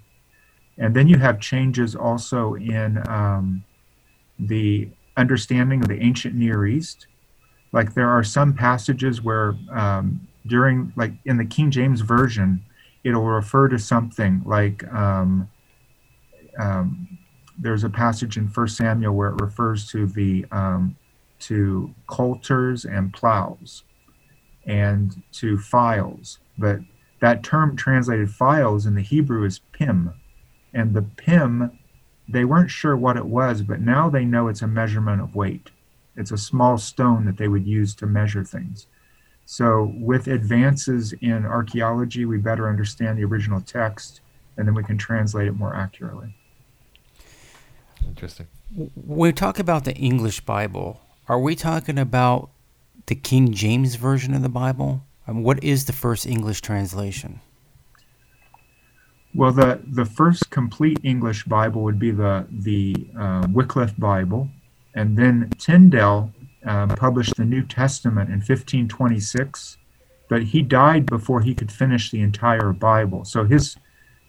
and 0.78 0.96
then 0.96 1.08
you 1.08 1.18
have 1.18 1.40
changes 1.40 1.96
also 1.96 2.56
in 2.56 3.02
um, 3.10 3.64
the 4.40 4.90
understanding 5.18 5.82
of 5.82 5.88
the 5.88 6.02
ancient 6.02 6.34
Near 6.34 6.66
East. 6.66 7.08
Like 7.74 7.94
there 7.96 8.10
are 8.10 8.24
some 8.24 8.54
passages 8.54 9.22
where 9.22 9.56
um, 9.72 10.28
during 10.48 10.94
like 10.98 11.14
in 11.26 11.38
the 11.38 11.46
King 11.46 11.72
James 11.72 12.02
version, 12.02 12.64
it'll 13.04 13.24
refer 13.26 13.68
to 13.70 13.80
something 13.80 14.44
like 14.46 14.84
um, 14.94 15.50
um, 16.60 17.20
there's 17.60 17.84
a 17.84 17.90
passage 17.90 18.38
in 18.38 18.50
First 18.50 18.78
Samuel 18.78 19.16
where 19.16 19.30
it 19.30 19.42
refers 19.42 19.88
to 19.92 20.08
the 20.08 20.46
to 21.42 21.94
coulters 22.08 22.86
and 22.86 23.14
plows 23.14 23.84
and 24.66 25.24
to 25.34 25.58
files. 25.60 26.40
But 26.58 26.82
that 27.22 27.44
term 27.44 27.78
translated 27.78 28.32
files 28.32 28.88
in 28.88 28.96
the 28.96 29.02
Hebrew 29.02 29.46
is 29.46 29.62
pim. 29.74 30.14
And 30.74 30.96
the 30.96 31.04
pim, 31.04 31.80
they 32.30 32.46
weren't 32.46 32.72
sure 32.72 32.98
what 32.98 33.18
it 33.18 33.28
was, 33.28 33.64
but 33.64 33.82
now 33.82 34.10
they 34.10 34.26
know 34.26 34.50
it's 34.50 34.64
a 34.64 34.68
measurement 34.68 35.22
of 35.22 35.36
weight. 35.36 35.71
It's 36.16 36.32
a 36.32 36.38
small 36.38 36.78
stone 36.78 37.26
that 37.26 37.38
they 37.38 37.48
would 37.48 37.66
use 37.66 37.96
to 37.96 38.06
measure 38.06 38.44
things. 38.44 38.88
So, 39.46 39.94
with 39.96 40.28
advances 40.28 41.14
in 41.14 41.46
archaeology, 41.46 42.26
we 42.26 42.38
better 42.38 42.70
understand 42.70 43.18
the 43.18 43.24
original 43.26 43.60
text 43.62 44.22
and 44.58 44.68
then 44.68 44.76
we 44.76 44.84
can 44.84 44.98
translate 44.98 45.48
it 45.48 45.54
more 45.54 45.76
accurately. 45.76 46.36
Interesting. 48.06 48.48
We 48.96 49.32
talk 49.32 49.60
about 49.60 49.86
the 49.86 49.96
English 49.96 50.42
Bible, 50.42 51.02
are 51.28 51.40
we 51.40 51.56
talking 51.56 51.98
about 51.98 52.50
the 53.06 53.16
King 53.16 53.54
James 53.54 53.96
Version 53.96 54.34
of 54.34 54.42
the 54.42 54.50
Bible? 54.50 55.04
What 55.26 55.64
is 55.64 55.86
the 55.86 55.94
first 55.94 56.26
English 56.26 56.62
translation? 56.62 57.40
Well, 59.34 59.54
the, 59.54 59.82
the 59.88 60.04
first 60.04 60.50
complete 60.50 61.00
English 61.04 61.46
Bible 61.46 61.84
would 61.84 62.00
be 62.00 62.12
the, 62.12 62.46
the 62.52 62.96
uh, 63.18 63.48
Wycliffe 63.50 63.98
Bible. 63.98 64.50
And 64.94 65.18
then 65.18 65.50
Tyndale 65.58 66.34
um, 66.66 66.90
published 66.90 67.36
the 67.38 67.46
New 67.46 67.64
Testament 67.64 68.30
in 68.30 68.38
1526. 68.38 69.78
but 70.30 70.44
he 70.44 70.62
died 70.62 71.06
before 71.08 71.42
he 71.42 71.54
could 71.54 71.72
finish 71.72 72.10
the 72.10 72.22
entire 72.22 72.72
Bible. 72.72 73.26
So 73.26 73.44
his 73.44 73.76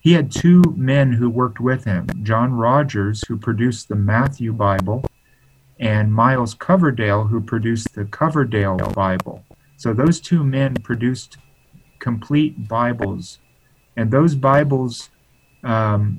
he 0.01 0.15
had 0.15 0.33
two 0.33 0.63
men 0.77 1.13
who 1.13 1.31
worked 1.31 1.61
with 1.61 1.85
him 1.85 2.09
John 2.25 2.55
Rogers, 2.55 3.23
who 3.29 3.37
produced 3.39 3.89
the 3.89 3.95
Matthew 3.95 4.53
Bible, 4.53 5.05
and 5.79 6.13
Miles 6.13 6.55
Coverdale, 6.55 7.25
who 7.25 7.41
produced 7.41 7.95
the 7.95 8.05
Coverdale 8.07 8.79
Bible. 8.95 9.45
So 9.77 9.93
those 9.93 10.21
two 10.21 10.43
men 10.43 10.75
produced 10.75 11.39
complete 12.01 12.69
Bibles. 12.69 13.39
And 13.97 14.11
those 14.11 14.35
Bibles, 14.35 15.11
um, 15.63 16.19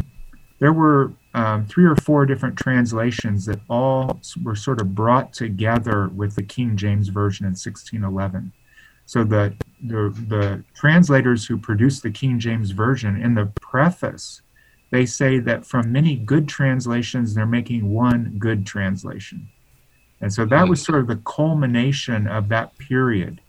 there 0.59 0.73
were 0.73 1.11
um, 1.33 1.65
three 1.65 1.85
or 1.85 1.95
four 1.95 2.25
different 2.25 2.57
translations 2.57 3.45
that 3.45 3.59
all 3.69 4.19
were 4.43 4.55
sort 4.55 4.79
of 4.79 4.93
brought 4.93 5.33
together 5.33 6.09
with 6.09 6.35
the 6.35 6.43
King 6.43 6.77
James 6.77 7.09
Version 7.09 7.45
in 7.45 7.51
1611. 7.51 8.51
So 9.05 9.23
the, 9.23 9.55
the, 9.83 10.15
the 10.27 10.63
translators 10.75 11.45
who 11.45 11.57
produced 11.57 12.03
the 12.03 12.11
King 12.11 12.39
James 12.39 12.71
Version, 12.71 13.21
in 13.21 13.35
the 13.35 13.47
preface, 13.61 14.41
they 14.91 15.05
say 15.05 15.39
that 15.39 15.65
from 15.65 15.91
many 15.91 16.15
good 16.15 16.47
translations, 16.47 17.33
they're 17.33 17.45
making 17.45 17.91
one 17.91 18.35
good 18.37 18.65
translation. 18.65 19.49
And 20.21 20.31
so 20.31 20.45
that 20.45 20.69
was 20.69 20.81
sort 20.81 20.99
of 20.99 21.07
the 21.07 21.21
culmination 21.25 22.27
of 22.27 22.47
that 22.49 22.77
period 22.77 23.41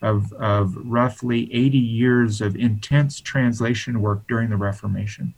of, 0.00 0.32
of 0.34 0.74
roughly 0.76 1.52
80 1.52 1.78
years 1.78 2.40
of 2.40 2.56
intense 2.56 3.20
translation 3.20 4.00
work 4.00 4.26
during 4.28 4.50
the 4.50 4.56
Reformation. 4.56 5.34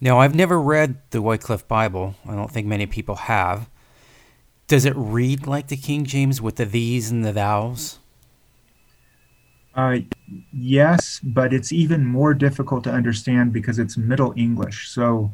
Now, 0.00 0.20
I've 0.20 0.34
never 0.34 0.60
read 0.60 0.98
the 1.10 1.20
Wycliffe 1.20 1.66
Bible. 1.66 2.14
I 2.26 2.34
don't 2.34 2.50
think 2.50 2.66
many 2.66 2.86
people 2.86 3.16
have. 3.16 3.68
Does 4.68 4.84
it 4.84 4.94
read 4.96 5.46
like 5.46 5.68
the 5.68 5.76
King 5.76 6.04
James 6.04 6.40
with 6.40 6.56
the 6.56 6.66
thees 6.66 7.10
and 7.10 7.24
the 7.24 7.32
thous? 7.32 7.98
Uh, 9.74 9.98
yes, 10.52 11.20
but 11.22 11.52
it's 11.52 11.72
even 11.72 12.04
more 12.04 12.34
difficult 12.34 12.84
to 12.84 12.90
understand 12.90 13.52
because 13.52 13.78
it's 13.78 13.96
Middle 13.96 14.34
English. 14.36 14.88
So 14.88 15.30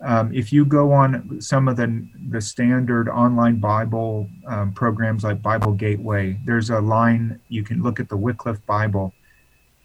um, 0.00 0.34
if 0.34 0.52
you 0.52 0.64
go 0.64 0.92
on 0.92 1.40
some 1.40 1.68
of 1.68 1.76
the, 1.76 2.06
the 2.28 2.40
standard 2.40 3.08
online 3.08 3.58
Bible 3.58 4.28
um, 4.46 4.72
programs 4.72 5.24
like 5.24 5.40
Bible 5.40 5.72
Gateway, 5.72 6.38
there's 6.44 6.70
a 6.70 6.80
line 6.80 7.40
you 7.48 7.62
can 7.62 7.82
look 7.82 8.00
at 8.00 8.08
the 8.08 8.16
Wycliffe 8.16 8.64
Bible, 8.66 9.12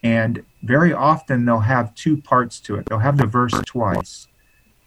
and 0.03 0.43
very 0.63 0.93
often 0.93 1.45
they'll 1.45 1.59
have 1.59 1.95
two 1.95 2.17
parts 2.17 2.59
to 2.61 2.75
it. 2.75 2.85
They'll 2.87 2.99
have 2.99 3.17
the 3.17 3.25
verse 3.25 3.53
twice 3.65 4.27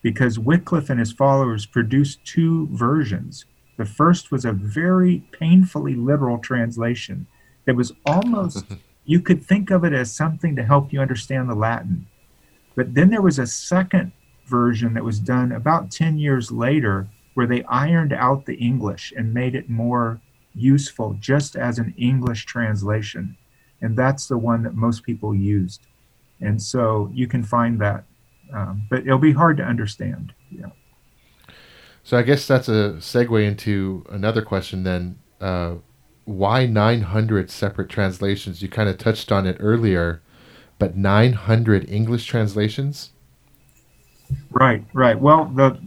because 0.03 0.39
Wycliffe 0.39 0.91
and 0.91 0.99
his 0.99 1.13
followers 1.13 1.65
produced 1.65 2.25
two 2.25 2.69
versions. 2.73 3.45
The 3.77 3.87
first 3.87 4.31
was 4.31 4.45
a 4.45 4.53
very 4.53 5.23
painfully 5.33 5.95
literal 5.95 6.39
translation. 6.39 7.27
that 7.65 7.77
was 7.77 7.93
almost 8.05 8.65
you 9.05 9.21
could 9.21 9.45
think 9.45 9.71
of 9.71 9.85
it 9.85 9.93
as 9.93 10.13
something 10.13 10.57
to 10.57 10.65
help 10.65 10.93
you 10.93 11.01
understand 11.01 11.49
the 11.49 11.55
Latin. 11.55 12.07
But 12.75 12.95
then 12.95 13.11
there 13.11 13.23
was 13.23 13.39
a 13.39 13.47
second 13.47 14.13
version 14.47 14.95
that 14.95 15.05
was 15.05 15.19
done 15.19 15.53
about 15.53 15.91
10 15.91 16.19
years 16.19 16.51
later 16.51 17.09
where 17.35 17.47
they 17.47 17.65
ironed 17.65 18.13
out 18.13 18.45
the 18.45 18.57
English 18.57 19.13
and 19.17 19.33
made 19.33 19.55
it 19.55 19.71
more 19.71 20.21
useful 20.55 21.17
just 21.21 21.57
as 21.57 21.79
an 21.79 21.95
English 21.97 22.45
translation. 22.45 23.37
And 23.83 23.97
that's 23.97 24.29
the 24.29 24.39
one 24.39 24.63
that 24.63 24.75
most 24.75 25.03
people 25.03 25.35
used. 25.35 25.83
And 26.41 26.61
so 26.61 27.11
you 27.13 27.27
can 27.27 27.43
find 27.43 27.81
that, 27.81 28.05
um, 28.53 28.83
but 28.89 29.01
it'll 29.01 29.19
be 29.19 29.33
hard 29.33 29.57
to 29.59 29.65
understand. 29.65 30.33
Yeah. 30.51 30.71
So 32.05 32.17
I 32.17 32.23
guess 32.23 32.47
that's 32.47 32.69
a 32.69 32.97
segue 32.99 33.45
into 33.47 34.05
another 34.11 34.43
question 34.43 34.83
then. 34.83 35.19
Uh, 35.41 35.77
why 36.25 36.67
900 36.67 37.51
separate 37.51 37.89
translations? 37.89 38.63
You 38.63 38.69
kind 38.69 38.89
of 38.89 38.99
touched 38.99 39.31
on 39.31 39.47
it 39.47 39.57
earlier, 39.61 40.23
but 40.79 40.97
900 40.97 41.89
English 41.91 42.27
translations? 42.27 43.11
Right, 44.51 44.85
right. 44.93 45.19
Well, 45.19 45.47
the 45.47 45.79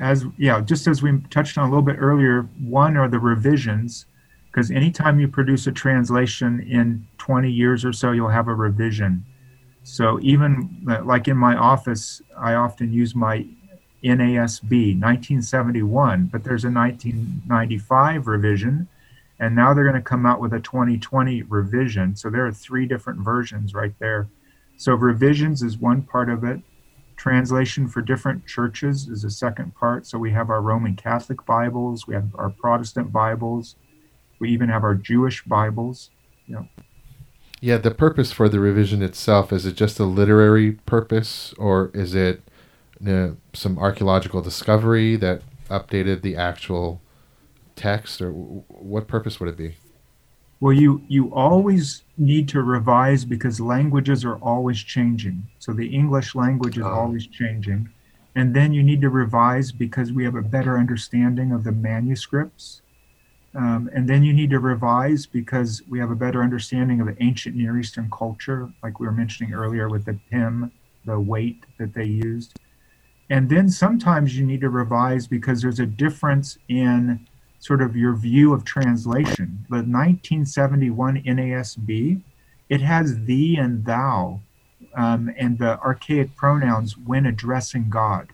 as 0.00 0.24
yeah, 0.38 0.60
just 0.60 0.86
as 0.86 1.02
we 1.02 1.20
touched 1.30 1.58
on 1.58 1.66
a 1.66 1.68
little 1.68 1.84
bit 1.84 1.96
earlier, 1.98 2.48
one 2.62 2.96
are 2.96 3.08
the 3.08 3.18
revisions, 3.18 4.06
because 4.50 4.70
anytime 4.70 5.20
you 5.20 5.28
produce 5.28 5.66
a 5.66 5.72
translation 5.72 6.60
in 6.60 7.06
20 7.18 7.50
years 7.50 7.84
or 7.84 7.92
so, 7.92 8.12
you'll 8.12 8.28
have 8.28 8.48
a 8.48 8.54
revision. 8.54 9.24
So 9.84 10.18
even 10.20 10.84
like 11.04 11.28
in 11.28 11.36
my 11.36 11.56
office, 11.56 12.20
I 12.36 12.54
often 12.54 12.92
use 12.92 13.14
my 13.14 13.46
NASB 14.02 14.98
1971, 15.00 16.26
but 16.32 16.42
there's 16.42 16.64
a 16.64 16.70
1995 16.70 18.26
revision 18.26 18.88
and 19.40 19.56
now 19.56 19.72
they're 19.72 19.84
going 19.84 19.94
to 19.94 20.02
come 20.02 20.26
out 20.26 20.38
with 20.38 20.52
a 20.52 20.60
2020 20.60 21.42
revision. 21.44 22.14
So 22.14 22.28
there 22.28 22.46
are 22.46 22.52
three 22.52 22.84
different 22.84 23.20
versions 23.20 23.74
right 23.74 23.94
there. 23.98 24.28
So 24.76 24.94
revisions 24.94 25.62
is 25.62 25.78
one 25.78 26.02
part 26.02 26.28
of 26.28 26.44
it. 26.44 26.60
Translation 27.16 27.88
for 27.88 28.02
different 28.02 28.46
churches 28.46 29.08
is 29.08 29.24
a 29.24 29.30
second 29.30 29.74
part. 29.74 30.06
So 30.06 30.18
we 30.18 30.30
have 30.32 30.50
our 30.50 30.60
Roman 30.60 30.94
Catholic 30.94 31.44
Bibles, 31.46 32.06
we 32.06 32.14
have 32.14 32.34
our 32.34 32.50
Protestant 32.50 33.12
Bibles, 33.12 33.76
we 34.40 34.50
even 34.50 34.68
have 34.68 34.82
our 34.82 34.94
Jewish 34.94 35.44
Bibles. 35.44 36.10
Yeah. 36.48 36.64
Yeah, 37.60 37.76
the 37.76 37.90
purpose 37.90 38.32
for 38.32 38.48
the 38.48 38.58
revision 38.58 39.02
itself 39.02 39.52
is 39.52 39.66
it 39.66 39.76
just 39.76 40.00
a 40.00 40.04
literary 40.04 40.72
purpose, 40.72 41.52
or 41.58 41.90
is 41.92 42.14
it 42.14 42.42
you 43.00 43.12
know, 43.12 43.36
some 43.52 43.78
archaeological 43.78 44.40
discovery 44.40 45.16
that 45.16 45.42
updated 45.68 46.22
the 46.22 46.36
actual 46.36 47.00
text, 47.76 48.20
or 48.22 48.32
what 48.32 49.06
purpose 49.06 49.38
would 49.38 49.50
it 49.50 49.58
be? 49.58 49.76
Well, 50.60 50.72
you 50.72 51.02
you 51.08 51.34
always 51.34 52.02
need 52.16 52.48
to 52.48 52.62
revise 52.62 53.24
because 53.26 53.60
languages 53.60 54.24
are 54.24 54.36
always 54.36 54.82
changing. 54.82 55.46
So 55.58 55.72
the 55.72 55.88
English 55.88 56.34
language 56.34 56.78
is 56.78 56.84
oh. 56.84 56.90
always 56.90 57.26
changing, 57.26 57.90
and 58.34 58.54
then 58.54 58.72
you 58.72 58.82
need 58.82 59.02
to 59.02 59.10
revise 59.10 59.70
because 59.70 60.12
we 60.12 60.24
have 60.24 60.34
a 60.34 60.42
better 60.42 60.78
understanding 60.78 61.52
of 61.52 61.64
the 61.64 61.72
manuscripts. 61.72 62.80
Um, 63.54 63.90
and 63.92 64.08
then 64.08 64.22
you 64.22 64.32
need 64.32 64.50
to 64.50 64.60
revise 64.60 65.26
because 65.26 65.82
we 65.88 65.98
have 65.98 66.10
a 66.10 66.16
better 66.16 66.42
understanding 66.42 67.00
of 67.00 67.08
ancient 67.20 67.56
Near 67.56 67.78
Eastern 67.78 68.08
culture, 68.10 68.70
like 68.82 69.00
we 69.00 69.06
were 69.06 69.12
mentioning 69.12 69.52
earlier 69.52 69.88
with 69.88 70.04
the 70.04 70.18
pim, 70.30 70.70
the 71.04 71.18
weight 71.18 71.64
that 71.78 71.92
they 71.92 72.04
used. 72.04 72.58
And 73.28 73.48
then 73.48 73.68
sometimes 73.68 74.36
you 74.36 74.44
need 74.44 74.60
to 74.60 74.70
revise 74.70 75.26
because 75.26 75.62
there's 75.62 75.80
a 75.80 75.86
difference 75.86 76.58
in 76.68 77.26
sort 77.58 77.82
of 77.82 77.96
your 77.96 78.14
view 78.14 78.52
of 78.52 78.64
translation. 78.64 79.64
The 79.68 79.76
1971 79.76 81.22
NASB, 81.24 82.22
it 82.68 82.80
has 82.80 83.24
thee 83.24 83.56
and 83.56 83.84
thou 83.84 84.40
um, 84.94 85.30
and 85.36 85.58
the 85.58 85.78
archaic 85.80 86.34
pronouns 86.36 86.96
when 86.96 87.26
addressing 87.26 87.90
God 87.90 88.32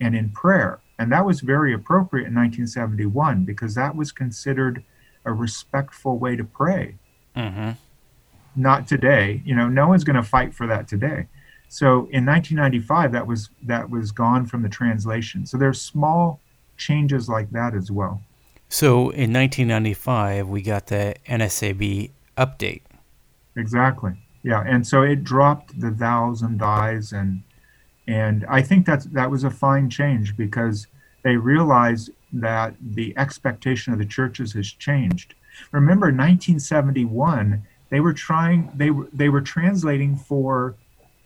and 0.00 0.14
in 0.14 0.30
prayer. 0.30 0.80
And 0.98 1.12
that 1.12 1.24
was 1.24 1.40
very 1.40 1.74
appropriate 1.74 2.26
in 2.26 2.34
1971 2.34 3.44
because 3.44 3.74
that 3.74 3.94
was 3.94 4.12
considered 4.12 4.82
a 5.24 5.32
respectful 5.32 6.18
way 6.18 6.36
to 6.36 6.44
pray. 6.44 6.96
Mm-hmm. 7.36 7.72
Not 8.54 8.88
today. 8.88 9.42
You 9.44 9.54
know, 9.54 9.68
no 9.68 9.88
one's 9.88 10.04
going 10.04 10.16
to 10.16 10.22
fight 10.22 10.54
for 10.54 10.66
that 10.66 10.88
today. 10.88 11.26
So 11.68 12.08
in 12.10 12.24
1995, 12.24 13.12
that 13.12 13.26
was 13.26 13.50
that 13.64 13.90
was 13.90 14.12
gone 14.12 14.46
from 14.46 14.62
the 14.62 14.68
translation. 14.68 15.46
So 15.46 15.58
there's 15.58 15.80
small 15.80 16.40
changes 16.76 17.28
like 17.28 17.50
that 17.50 17.74
as 17.74 17.90
well. 17.90 18.22
So 18.68 19.10
in 19.10 19.32
1995, 19.32 20.48
we 20.48 20.62
got 20.62 20.86
the 20.86 21.14
NSAB 21.26 22.10
update. 22.36 22.82
Exactly. 23.56 24.12
Yeah, 24.42 24.62
and 24.66 24.86
so 24.86 25.02
it 25.02 25.24
dropped 25.24 25.78
the 25.80 25.90
thous 25.90 26.42
and 26.42 26.58
thys, 26.60 27.12
and 27.12 27.42
and 28.06 28.44
I 28.48 28.62
think 28.62 28.86
that 28.86 29.12
that 29.12 29.30
was 29.30 29.44
a 29.44 29.50
fine 29.50 29.90
change 29.90 30.36
because 30.36 30.86
they 31.22 31.36
realized 31.36 32.10
that 32.32 32.74
the 32.80 33.16
expectation 33.16 33.92
of 33.92 33.98
the 33.98 34.04
churches 34.04 34.52
has 34.52 34.70
changed. 34.70 35.34
Remember, 35.72 36.06
1971, 36.06 37.62
they 37.90 38.00
were 38.00 38.12
trying 38.12 38.70
they 38.74 38.90
were 38.90 39.08
they 39.12 39.28
were 39.28 39.40
translating 39.40 40.16
for 40.16 40.74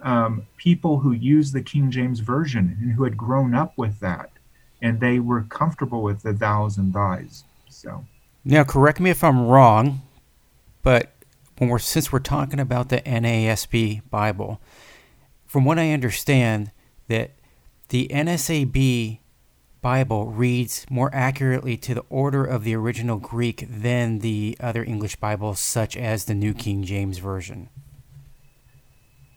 um, 0.00 0.46
people 0.56 0.98
who 0.98 1.12
used 1.12 1.52
the 1.52 1.62
King 1.62 1.90
James 1.90 2.20
version 2.20 2.76
and 2.80 2.92
who 2.92 3.04
had 3.04 3.16
grown 3.16 3.54
up 3.54 3.76
with 3.76 4.00
that 4.00 4.30
and 4.82 5.00
they 5.00 5.18
were 5.18 5.42
comfortable 5.42 6.02
with 6.02 6.22
the 6.22 6.32
thous 6.32 6.76
and 6.76 6.92
thys. 6.92 7.44
So 7.68 8.04
now, 8.44 8.64
correct 8.64 9.00
me 9.00 9.10
if 9.10 9.22
I'm 9.22 9.46
wrong, 9.46 10.02
but 10.82 11.10
when 11.58 11.68
we're 11.68 11.78
since 11.78 12.10
we're 12.10 12.20
talking 12.20 12.58
about 12.58 12.88
the 12.88 13.00
NASB 13.02 14.02
Bible, 14.10 14.60
from 15.50 15.64
what 15.64 15.80
I 15.80 15.90
understand, 15.90 16.70
that 17.08 17.32
the 17.88 18.06
NSAB 18.12 19.18
Bible 19.80 20.26
reads 20.30 20.86
more 20.88 21.10
accurately 21.12 21.76
to 21.76 21.92
the 21.92 22.04
order 22.08 22.44
of 22.44 22.62
the 22.62 22.76
original 22.76 23.18
Greek 23.18 23.66
than 23.68 24.20
the 24.20 24.56
other 24.60 24.84
English 24.84 25.16
Bibles, 25.16 25.58
such 25.58 25.96
as 25.96 26.26
the 26.26 26.36
New 26.36 26.54
King 26.54 26.84
James 26.84 27.18
Version. 27.18 27.68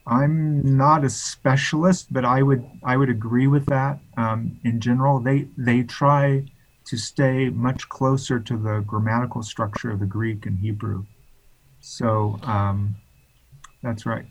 I'm 0.06 0.78
not 0.78 1.04
a 1.04 1.10
specialist, 1.10 2.14
but 2.14 2.26
I 2.26 2.44
would 2.44 2.64
I 2.84 2.96
would 2.96 3.10
agree 3.10 3.48
with 3.48 3.66
that. 3.66 3.98
Um, 4.16 4.60
in 4.64 4.80
general, 4.80 5.20
they 5.20 5.48
they 5.58 5.82
try 5.82 6.46
to 6.86 6.96
stay 6.96 7.50
much 7.50 7.90
closer 7.90 8.40
to 8.40 8.56
the 8.56 8.84
grammatical 8.86 9.42
structure 9.42 9.90
of 9.90 10.00
the 10.00 10.06
Greek 10.06 10.46
and 10.46 10.60
Hebrew. 10.60 11.06
So 11.80 12.38
um, 12.44 12.98
That's 13.82 14.06
right. 14.06 14.28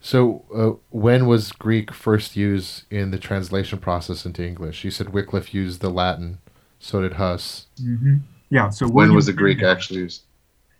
So, 0.00 0.44
uh, 0.54 0.80
when 0.90 1.26
was 1.26 1.52
Greek 1.52 1.92
first 1.92 2.36
used 2.36 2.84
in 2.90 3.10
the 3.10 3.18
translation 3.18 3.78
process 3.78 4.24
into 4.24 4.46
English? 4.46 4.84
You 4.84 4.90
said 4.90 5.12
Wycliffe 5.12 5.52
used 5.52 5.80
the 5.80 5.90
Latin, 5.90 6.38
so 6.78 7.00
did 7.02 7.14
Huss. 7.14 7.66
Mm-hmm. 7.82 8.16
Yeah. 8.50 8.70
So 8.70 8.86
when 8.88 9.14
was 9.14 9.26
the 9.26 9.32
Greek 9.32 9.58
Tyndale- 9.58 9.72
actually 9.72 10.00
used? 10.00 10.22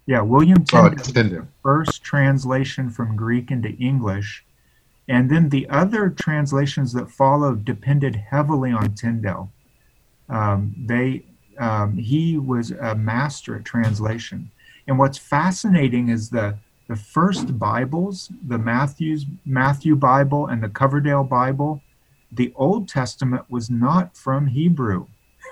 Yeah, 0.07 0.21
William 0.21 0.65
Oh, 0.73 0.89
Tyndale, 0.89 1.05
Tyndale. 1.05 1.49
first 1.65 2.05
translation 2.05 2.91
from 2.91 3.17
Greek 3.17 3.51
into 3.51 3.71
English, 3.71 4.45
and 5.09 5.29
then 5.29 5.49
the 5.49 5.69
other 5.69 6.11
translations 6.11 6.93
that 6.93 7.11
followed 7.11 7.65
depended 7.65 8.15
heavily 8.15 8.71
on 8.71 8.95
Tyndale. 8.95 9.51
Um, 10.29 10.75
they 10.87 11.25
um, 11.59 11.97
he 11.97 12.39
was 12.39 12.71
a 12.71 12.95
master 12.95 13.57
at 13.57 13.65
translation, 13.65 14.49
and 14.87 14.97
what's 14.99 15.19
fascinating 15.19 16.09
is 16.09 16.31
the 16.31 16.57
the 16.89 16.97
first 16.97 17.59
Bibles, 17.59 18.31
the 18.47 18.59
Matthew's 18.59 19.27
Matthew 19.45 19.97
Bible 19.97 20.47
and 20.47 20.63
the 20.63 20.69
Coverdale 20.69 21.25
Bible, 21.25 21.83
the 22.31 22.53
Old 22.57 22.89
Testament 22.89 23.45
was 23.49 23.71
not 23.71 24.17
from 24.17 24.49
Hebrew. 24.49 25.07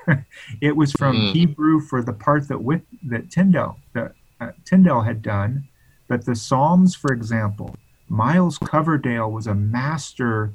it 0.60 0.76
was 0.76 0.92
from 0.92 1.16
Mm. 1.16 1.32
Hebrew 1.32 1.80
for 1.80 2.02
the 2.02 2.12
part 2.12 2.48
that 2.48 2.62
with 2.62 2.82
that 3.08 3.30
Tyndale 3.30 3.78
that 3.94 4.12
uh, 4.40 4.52
Tyndale 4.64 5.02
had 5.02 5.22
done, 5.22 5.68
but 6.08 6.24
the 6.26 6.36
Psalms, 6.36 6.94
for 6.94 7.12
example, 7.12 7.74
Miles 8.08 8.58
Coverdale 8.58 9.30
was 9.30 9.46
a 9.46 9.54
master 9.54 10.52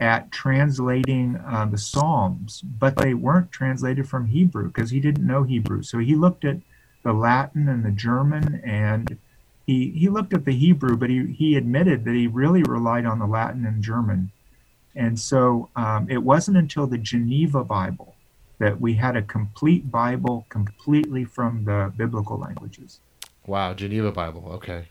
at 0.00 0.30
translating 0.32 1.36
uh, 1.36 1.64
the 1.66 1.78
Psalms, 1.78 2.60
but 2.62 2.96
they 2.96 3.14
weren't 3.14 3.52
translated 3.52 4.08
from 4.08 4.26
Hebrew 4.26 4.68
because 4.68 4.90
he 4.90 5.00
didn't 5.00 5.26
know 5.26 5.44
Hebrew. 5.44 5.82
So 5.82 5.98
he 5.98 6.14
looked 6.14 6.44
at 6.44 6.58
the 7.04 7.12
Latin 7.12 7.68
and 7.68 7.84
the 7.84 7.90
German 7.92 8.60
and 8.64 9.18
he, 9.66 9.90
he 9.90 10.08
looked 10.08 10.34
at 10.34 10.44
the 10.44 10.52
Hebrew, 10.52 10.96
but 10.96 11.10
he, 11.10 11.26
he 11.32 11.56
admitted 11.56 12.04
that 12.04 12.14
he 12.14 12.26
really 12.26 12.62
relied 12.62 13.06
on 13.06 13.18
the 13.18 13.26
Latin 13.26 13.64
and 13.64 13.82
German. 13.82 14.30
And 14.94 15.18
so 15.18 15.70
um, 15.76 16.08
it 16.10 16.22
wasn't 16.22 16.56
until 16.56 16.86
the 16.86 16.98
Geneva 16.98 17.64
Bible 17.64 18.14
that 18.58 18.80
we 18.80 18.94
had 18.94 19.16
a 19.16 19.22
complete 19.22 19.90
Bible 19.90 20.46
completely 20.48 21.24
from 21.24 21.64
the 21.64 21.92
biblical 21.96 22.38
languages. 22.38 23.00
Wow, 23.46 23.74
Geneva 23.74 24.12
Bible. 24.12 24.48
Okay. 24.52 24.86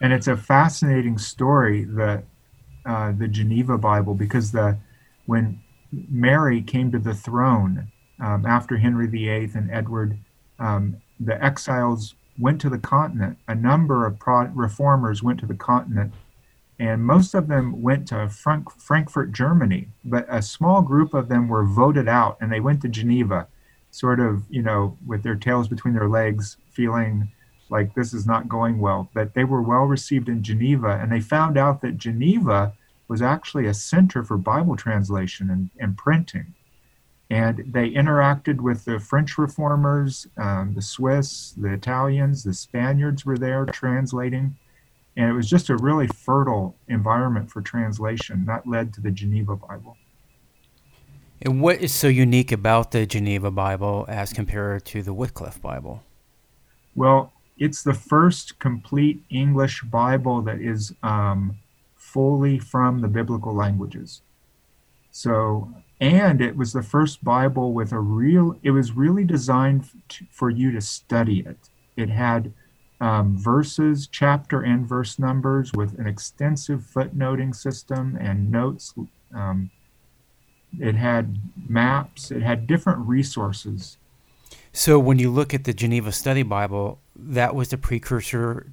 And 0.00 0.12
it's 0.12 0.28
a 0.28 0.36
fascinating 0.36 1.18
story 1.18 1.84
that 1.84 2.24
uh, 2.84 3.12
the 3.12 3.28
Geneva 3.28 3.78
Bible 3.78 4.14
because 4.14 4.52
the 4.52 4.78
when 5.26 5.60
Mary 5.92 6.62
came 6.62 6.92
to 6.92 6.98
the 6.98 7.14
throne 7.14 7.90
um, 8.20 8.46
after 8.46 8.76
Henry 8.76 9.06
VIII 9.06 9.50
and 9.54 9.70
Edward, 9.70 10.18
um, 10.58 10.96
the 11.20 11.42
exiles 11.42 12.14
went 12.38 12.60
to 12.60 12.70
the 12.70 12.78
continent. 12.78 13.38
A 13.48 13.54
number 13.54 14.06
of 14.06 14.18
pro- 14.18 14.46
reformers 14.46 15.22
went 15.22 15.40
to 15.40 15.46
the 15.46 15.54
continent, 15.54 16.12
and 16.78 17.02
most 17.02 17.34
of 17.34 17.48
them 17.48 17.82
went 17.82 18.06
to 18.08 18.28
Frank- 18.28 18.70
Frankfurt, 18.70 19.32
Germany. 19.32 19.88
But 20.04 20.26
a 20.28 20.42
small 20.42 20.82
group 20.82 21.14
of 21.14 21.28
them 21.28 21.48
were 21.48 21.64
voted 21.64 22.08
out, 22.08 22.38
and 22.40 22.52
they 22.52 22.60
went 22.60 22.82
to 22.82 22.88
Geneva, 22.88 23.48
sort 23.90 24.20
of, 24.20 24.44
you 24.48 24.62
know, 24.62 24.96
with 25.06 25.22
their 25.22 25.34
tails 25.34 25.68
between 25.68 25.94
their 25.94 26.08
legs, 26.08 26.56
feeling 26.70 27.28
like 27.70 27.94
this 27.94 28.14
is 28.14 28.26
not 28.26 28.48
going 28.48 28.78
well. 28.78 29.10
But 29.12 29.34
they 29.34 29.44
were 29.44 29.62
well 29.62 29.84
received 29.84 30.28
in 30.28 30.42
Geneva, 30.42 30.98
and 31.02 31.10
they 31.10 31.20
found 31.20 31.58
out 31.58 31.80
that 31.82 31.98
Geneva 31.98 32.72
was 33.08 33.22
actually 33.22 33.66
a 33.66 33.74
center 33.74 34.22
for 34.22 34.36
Bible 34.36 34.76
translation 34.76 35.50
and, 35.50 35.70
and 35.78 35.96
printing. 35.96 36.54
And 37.30 37.58
they 37.72 37.90
interacted 37.90 38.60
with 38.60 38.84
the 38.86 38.98
French 38.98 39.36
reformers, 39.36 40.26
um, 40.38 40.72
the 40.74 40.82
Swiss, 40.82 41.52
the 41.56 41.72
Italians, 41.72 42.42
the 42.42 42.54
Spaniards 42.54 43.26
were 43.26 43.36
there 43.36 43.66
translating. 43.66 44.56
And 45.16 45.28
it 45.28 45.34
was 45.34 45.48
just 45.48 45.68
a 45.68 45.76
really 45.76 46.06
fertile 46.06 46.76
environment 46.88 47.50
for 47.50 47.60
translation. 47.60 48.46
That 48.46 48.66
led 48.66 48.94
to 48.94 49.00
the 49.00 49.10
Geneva 49.10 49.56
Bible. 49.56 49.96
And 51.42 51.60
what 51.60 51.80
is 51.80 51.92
so 51.92 52.08
unique 52.08 52.50
about 52.50 52.92
the 52.92 53.04
Geneva 53.06 53.50
Bible 53.50 54.06
as 54.08 54.32
compared 54.32 54.84
to 54.86 55.02
the 55.02 55.12
Wycliffe 55.12 55.60
Bible? 55.60 56.02
Well, 56.94 57.32
it's 57.58 57.82
the 57.82 57.94
first 57.94 58.58
complete 58.58 59.22
English 59.30 59.82
Bible 59.82 60.42
that 60.42 60.60
is 60.60 60.94
um, 61.02 61.58
fully 61.94 62.58
from 62.58 63.00
the 63.00 63.08
biblical 63.08 63.54
languages. 63.54 64.22
So, 65.10 65.72
and 66.00 66.40
it 66.40 66.56
was 66.56 66.72
the 66.72 66.82
first 66.82 67.24
Bible 67.24 67.72
with 67.72 67.92
a 67.92 67.98
real, 67.98 68.56
it 68.62 68.70
was 68.70 68.92
really 68.92 69.24
designed 69.24 69.88
to, 70.10 70.26
for 70.30 70.50
you 70.50 70.70
to 70.72 70.80
study 70.80 71.40
it. 71.40 71.58
It 71.96 72.10
had 72.10 72.52
um, 73.00 73.36
verses, 73.36 74.06
chapter 74.06 74.62
and 74.62 74.86
verse 74.86 75.18
numbers 75.18 75.72
with 75.72 75.98
an 75.98 76.06
extensive 76.06 76.82
footnoting 76.82 77.54
system 77.54 78.16
and 78.20 78.50
notes. 78.50 78.94
Um, 79.34 79.70
it 80.78 80.96
had 80.96 81.38
maps, 81.68 82.30
it 82.30 82.42
had 82.42 82.66
different 82.66 83.00
resources 83.00 83.96
So 84.72 84.98
when 84.98 85.18
you 85.18 85.30
look 85.30 85.54
at 85.54 85.64
the 85.64 85.72
Geneva 85.72 86.12
Study 86.12 86.42
Bible, 86.42 87.00
that 87.16 87.54
was 87.54 87.70
the 87.70 87.78
precursor 87.78 88.72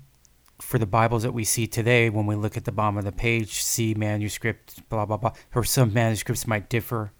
for 0.59 0.77
the 0.77 0.85
Bibles 0.85 1.23
that 1.23 1.33
we 1.33 1.43
see 1.43 1.67
today. 1.67 2.09
When 2.09 2.25
we 2.25 2.35
look 2.35 2.57
at 2.57 2.65
the 2.65 2.71
bottom 2.71 2.97
of 2.97 3.05
the 3.05 3.11
page, 3.11 3.61
see 3.61 3.93
manuscript, 3.93 4.87
blah 4.89 5.05
blah 5.05 5.17
blah, 5.17 5.33
or 5.53 5.63
some 5.63 5.93
manuscripts 5.93 6.47
might 6.47 6.69
differ. 6.69 7.11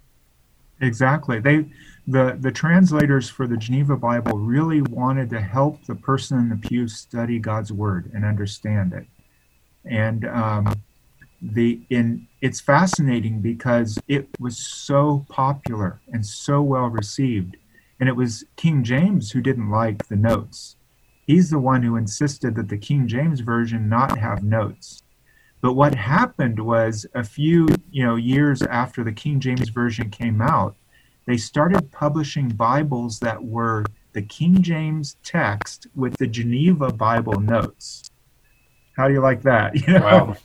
Exactly. 0.82 1.40
They 1.40 1.66
the 2.08 2.38
the 2.40 2.52
translators 2.52 3.30
for 3.30 3.48
the 3.48 3.58
Geneva 3.58 3.96
Bible 3.96 4.38
really 4.38 4.82
wanted 4.82 5.30
to 5.32 5.42
help 5.42 5.84
the 5.86 5.96
person 5.96 6.38
in 6.40 6.50
the 6.50 6.56
pew 6.56 6.88
study 6.88 7.40
God's 7.40 7.72
word 7.72 8.12
and 8.14 8.26
understand 8.26 8.94
it. 8.94 9.08
And 9.86 10.26
um, 10.26 10.74
the 11.42 11.82
in 11.90 12.28
it's 12.42 12.60
fascinating 12.60 13.42
because 13.42 13.98
it 14.08 14.28
was 14.40 14.58
so 14.58 15.26
popular 15.30 16.00
and 16.12 16.26
so 16.26 16.62
well 16.62 16.88
received. 16.88 17.58
And 18.00 18.10
it 18.10 18.16
was 18.16 18.44
King 18.58 18.84
James 18.84 19.32
who 19.32 19.42
didn't 19.42 19.72
like 19.72 20.08
the 20.08 20.18
notes. 20.18 20.76
He's 21.26 21.50
the 21.50 21.60
one 21.60 21.82
who 21.84 21.96
insisted 21.96 22.56
that 22.56 22.70
the 22.70 22.78
King 22.78 23.08
James 23.08 23.40
version 23.40 23.90
not 23.90 24.18
have 24.18 24.44
notes. 24.44 25.02
But 25.62 25.74
what 25.74 25.96
happened 25.96 26.60
was 26.60 27.06
a 27.16 27.24
few, 27.24 27.68
you 27.90 28.04
know, 28.06 28.16
years 28.16 28.62
after 28.62 29.04
the 29.04 29.12
King 29.12 29.40
James 29.40 29.70
version 29.70 30.10
came 30.12 30.42
out, 30.42 30.76
they 31.26 31.38
started 31.38 31.92
publishing 31.92 32.50
Bibles 32.50 33.20
that 33.20 33.44
were 33.44 33.84
the 34.14 34.22
King 34.22 34.62
James 34.62 35.18
text 35.24 35.88
with 35.96 36.16
the 36.18 36.28
Geneva 36.28 36.94
Bible 36.94 37.40
notes. 37.40 38.12
How 38.96 39.08
do 39.08 39.14
you 39.14 39.22
like 39.22 39.42
that? 39.42 39.76
You 39.88 39.94
know, 39.94 40.02
Wow. 40.06 40.36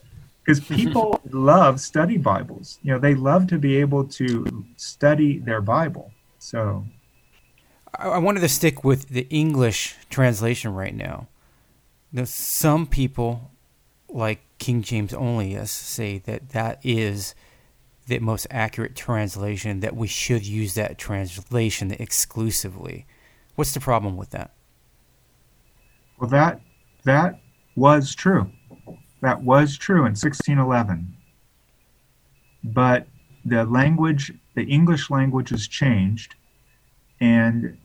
because 0.43 0.61
people 0.61 1.21
love 1.31 1.81
study 1.81 2.17
Bibles. 2.17 2.79
You 2.83 2.93
know, 2.95 2.99
they 2.99 3.15
love 3.15 3.47
to 3.49 3.59
be 3.59 3.77
able 3.77 4.05
to 4.05 4.65
study 4.77 5.39
their 5.39 5.61
Bible. 5.61 6.11
So 6.39 6.87
I, 7.99 8.19
wanted 8.19 8.41
to 8.41 8.49
stick 8.49 8.85
with 8.85 9.09
the 9.09 9.27
English 9.31 9.97
translation 10.09 10.75
right 10.75 10.95
now. 10.95 11.29
Now, 12.13 12.25
some 12.25 12.87
people, 12.87 13.51
like 14.09 14.41
King 14.59 14.83
James 14.83 15.13
Onlyists, 15.13 15.69
say 15.69 16.19
that 16.19 16.51
that 16.51 16.81
is 16.83 17.35
the 18.07 18.19
most 18.19 18.47
accurate 18.51 18.97
translation. 18.97 19.81
That 19.81 19.97
we 19.97 20.07
should 20.07 20.47
use 20.47 20.75
that 20.75 20.99
translation 20.99 21.93
exclusively. 21.93 23.07
What's 23.55 23.75
the 23.75 23.81
problem 23.81 24.17
with 24.17 24.31
that? 24.31 24.53
Well, 26.19 26.31
that 26.31 26.61
that 27.05 27.41
was 27.77 28.15
true. 28.15 28.51
That 29.21 29.43
was 29.43 29.77
true 29.77 30.01
in 30.01 30.13
1611. 30.13 31.17
But 32.63 33.07
the 33.45 33.65
language, 33.65 34.33
the 34.55 34.65
English 34.65 35.11
language 35.11 35.51
has 35.51 35.67
changed, 35.67 36.35
and 37.21 37.77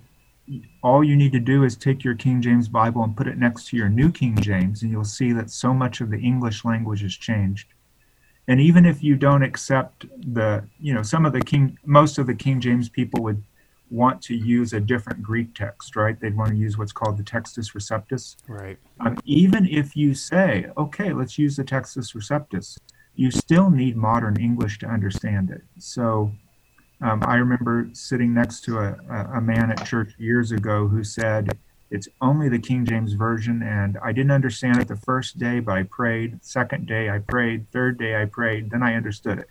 all 0.83 1.03
you 1.03 1.15
need 1.15 1.31
to 1.31 1.39
do 1.39 1.63
is 1.63 1.75
take 1.75 2.03
your 2.03 2.15
King 2.15 2.41
James 2.41 2.67
Bible 2.67 3.03
and 3.03 3.17
put 3.17 3.27
it 3.27 3.37
next 3.37 3.67
to 3.69 3.77
your 3.77 3.89
New 3.89 4.11
King 4.11 4.35
James, 4.35 4.83
and 4.83 4.91
you'll 4.91 5.03
see 5.03 5.33
that 5.33 5.49
so 5.49 5.73
much 5.73 6.01
of 6.01 6.11
the 6.11 6.19
English 6.19 6.63
language 6.63 7.01
has 7.01 7.13
changed. 7.13 7.67
And 8.47 8.61
even 8.61 8.85
if 8.85 9.03
you 9.03 9.15
don't 9.15 9.41
accept 9.41 10.05
the, 10.33 10.63
you 10.79 10.93
know, 10.93 11.01
some 11.01 11.25
of 11.25 11.33
the 11.33 11.41
King, 11.41 11.79
most 11.85 12.19
of 12.19 12.27
the 12.27 12.35
King 12.35 12.61
James 12.61 12.89
people 12.89 13.23
would 13.23 13.41
want 13.89 14.21
to 14.21 14.35
use 14.35 14.73
a 14.73 14.79
different 14.79 15.23
Greek 15.23 15.53
text, 15.55 15.95
right? 15.95 16.19
They'd 16.19 16.37
want 16.37 16.51
to 16.51 16.55
use 16.55 16.77
what's 16.77 16.91
called 16.91 17.17
the 17.17 17.23
Textus 17.23 17.73
Receptus. 17.73 18.35
Right. 18.47 18.77
Um, 18.99 19.17
even 19.25 19.67
if 19.67 19.95
you 19.95 20.13
say, 20.13 20.67
okay, 20.77 21.13
let's 21.13 21.37
use 21.37 21.55
the 21.55 21.63
Textus 21.63 22.15
Receptus, 22.15 22.77
you 23.15 23.31
still 23.31 23.69
need 23.69 23.95
modern 23.95 24.39
English 24.39 24.79
to 24.79 24.87
understand 24.87 25.49
it. 25.49 25.61
So 25.79 26.31
um, 27.01 27.23
I 27.25 27.35
remember 27.35 27.89
sitting 27.93 28.33
next 28.33 28.63
to 28.65 28.79
a, 28.79 28.95
a, 29.33 29.41
man 29.41 29.69
at 29.71 29.85
church 29.85 30.13
years 30.17 30.51
ago 30.51 30.87
who 30.87 31.03
said, 31.03 31.57
it's 31.91 32.07
only 32.21 32.49
the 32.49 32.59
King 32.59 32.85
James 32.85 33.13
Version, 33.13 33.61
and 33.61 33.97
I 34.03 34.11
didn't 34.11 34.31
understand 34.31 34.79
it 34.79 34.87
the 34.87 34.95
first 34.95 35.37
day, 35.37 35.59
but 35.59 35.77
I 35.77 35.83
prayed. 35.83 36.43
Second 36.43 36.87
day, 36.87 37.09
I 37.09 37.19
prayed. 37.19 37.69
Third 37.71 37.99
day, 37.99 38.19
I 38.21 38.25
prayed. 38.25 38.71
Then 38.71 38.81
I 38.81 38.95
understood 38.95 39.39
it. 39.39 39.49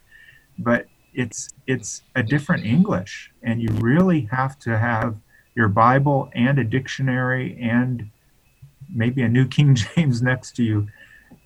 But 0.58 0.86
it's 1.14 1.48
it's 1.66 2.02
a 2.16 2.22
different 2.22 2.64
English, 2.64 3.30
and 3.42 3.62
you 3.62 3.68
really 3.74 4.22
have 4.32 4.58
to 4.60 4.76
have 4.76 5.16
your 5.54 5.68
Bible 5.68 6.28
and 6.34 6.58
a 6.58 6.64
dictionary 6.64 7.56
and 7.60 8.10
maybe 8.92 9.22
a 9.22 9.28
New 9.28 9.46
King 9.46 9.74
James 9.96 10.22
next 10.22 10.56
to 10.56 10.64
you 10.64 10.88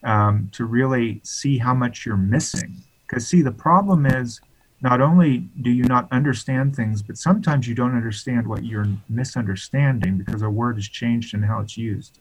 um, 0.02 0.48
to 0.52 0.64
really 0.64 1.20
see 1.22 1.58
how 1.58 1.74
much 1.74 2.06
you're 2.06 2.16
missing. 2.16 2.76
Because, 3.06 3.26
see, 3.26 3.42
the 3.42 3.52
problem 3.52 4.06
is 4.06 4.40
not 4.80 5.00
only 5.00 5.38
do 5.62 5.70
you 5.70 5.84
not 5.84 6.06
understand 6.12 6.76
things, 6.76 7.02
but 7.02 7.16
sometimes 7.16 7.66
you 7.66 7.74
don't 7.74 7.96
understand 7.96 8.46
what 8.46 8.64
you're 8.64 8.86
misunderstanding 9.08 10.18
because 10.18 10.42
a 10.42 10.50
word 10.50 10.76
has 10.76 10.88
changed 10.88 11.34
in 11.34 11.42
how 11.42 11.60
it's 11.60 11.76
used. 11.76 12.20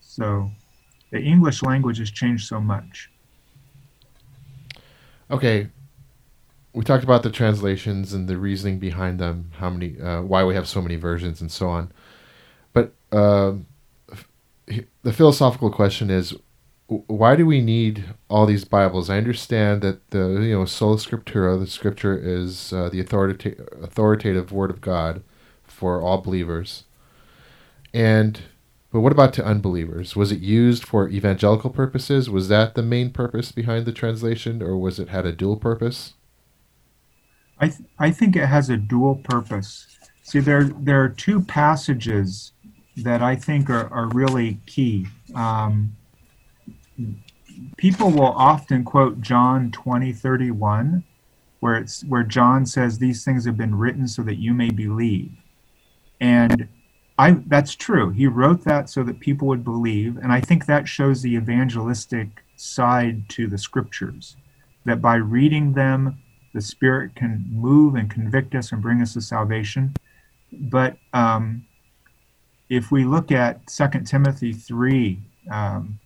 So 0.00 0.50
the 1.10 1.20
English 1.20 1.62
language 1.62 1.98
has 1.98 2.10
changed 2.10 2.46
so 2.46 2.60
much. 2.60 3.10
Okay, 5.30 5.68
we 6.72 6.84
talked 6.84 7.04
about 7.04 7.22
the 7.22 7.30
translations 7.30 8.12
and 8.12 8.28
the 8.28 8.38
reasoning 8.38 8.78
behind 8.78 9.18
them, 9.18 9.50
how 9.58 9.70
many, 9.70 10.00
uh, 10.00 10.22
why 10.22 10.44
we 10.44 10.54
have 10.54 10.66
so 10.66 10.80
many 10.80 10.96
versions, 10.96 11.40
and 11.40 11.52
so 11.52 11.68
on. 11.68 11.92
But 12.72 12.94
uh, 13.10 13.52
the 15.02 15.12
philosophical 15.12 15.70
question 15.70 16.10
is, 16.10 16.34
why 17.06 17.36
do 17.36 17.46
we 17.46 17.60
need 17.60 18.04
all 18.28 18.46
these 18.46 18.64
Bibles? 18.64 19.10
I 19.10 19.18
understand 19.18 19.82
that 19.82 20.10
the 20.10 20.40
you 20.42 20.58
know 20.58 20.64
sola 20.64 20.96
scriptura, 20.96 21.58
the 21.58 21.66
Scripture 21.66 22.16
is 22.16 22.72
uh, 22.72 22.88
the 22.88 23.00
authoritative 23.00 23.68
authoritative 23.82 24.52
Word 24.52 24.70
of 24.70 24.80
God 24.80 25.22
for 25.64 26.00
all 26.00 26.20
believers. 26.20 26.84
And 27.94 28.40
but 28.92 29.00
what 29.00 29.12
about 29.12 29.32
to 29.34 29.44
unbelievers? 29.44 30.14
Was 30.14 30.32
it 30.32 30.40
used 30.40 30.84
for 30.84 31.08
evangelical 31.08 31.70
purposes? 31.70 32.28
Was 32.28 32.48
that 32.48 32.74
the 32.74 32.82
main 32.82 33.10
purpose 33.10 33.52
behind 33.52 33.86
the 33.86 33.92
translation, 33.92 34.62
or 34.62 34.76
was 34.76 34.98
it 34.98 35.08
had 35.08 35.24
a 35.24 35.32
dual 35.32 35.56
purpose? 35.56 36.14
I 37.58 37.68
th- 37.68 37.88
I 37.98 38.10
think 38.10 38.36
it 38.36 38.46
has 38.46 38.68
a 38.70 38.76
dual 38.76 39.16
purpose. 39.16 39.86
See, 40.22 40.40
there 40.40 40.64
there 40.64 41.02
are 41.02 41.08
two 41.08 41.40
passages 41.42 42.52
that 42.96 43.22
I 43.22 43.36
think 43.36 43.70
are, 43.70 43.92
are 43.92 44.08
really 44.08 44.58
key. 44.66 45.06
Um, 45.34 45.96
people 47.76 48.10
will 48.10 48.32
often 48.32 48.84
quote 48.84 49.20
John 49.20 49.70
20, 49.70 50.12
31, 50.12 51.04
where 51.60 51.76
it's 51.76 52.02
where 52.04 52.22
John 52.22 52.66
says 52.66 52.98
these 52.98 53.24
things 53.24 53.44
have 53.44 53.56
been 53.56 53.74
written 53.74 54.08
so 54.08 54.22
that 54.22 54.36
you 54.36 54.52
may 54.54 54.70
believe. 54.70 55.32
And 56.20 56.68
I 57.18 57.32
that's 57.46 57.74
true. 57.74 58.10
He 58.10 58.26
wrote 58.26 58.64
that 58.64 58.88
so 58.90 59.02
that 59.04 59.20
people 59.20 59.48
would 59.48 59.64
believe, 59.64 60.16
and 60.16 60.32
I 60.32 60.40
think 60.40 60.66
that 60.66 60.88
shows 60.88 61.22
the 61.22 61.34
evangelistic 61.34 62.42
side 62.56 63.28
to 63.30 63.46
the 63.46 63.58
scriptures. 63.58 64.36
That 64.84 65.00
by 65.00 65.16
reading 65.16 65.74
them, 65.74 66.18
the 66.52 66.60
Spirit 66.60 67.14
can 67.14 67.46
move 67.50 67.94
and 67.94 68.10
convict 68.10 68.54
us 68.54 68.72
and 68.72 68.82
bring 68.82 69.00
us 69.00 69.14
to 69.14 69.20
salvation. 69.20 69.94
But 70.52 70.96
um, 71.12 71.66
if 72.68 72.90
we 72.90 73.04
look 73.04 73.30
at 73.30 73.66
2 73.68 73.88
Timothy 74.04 74.52
3, 74.52 75.20
um, 75.50 75.98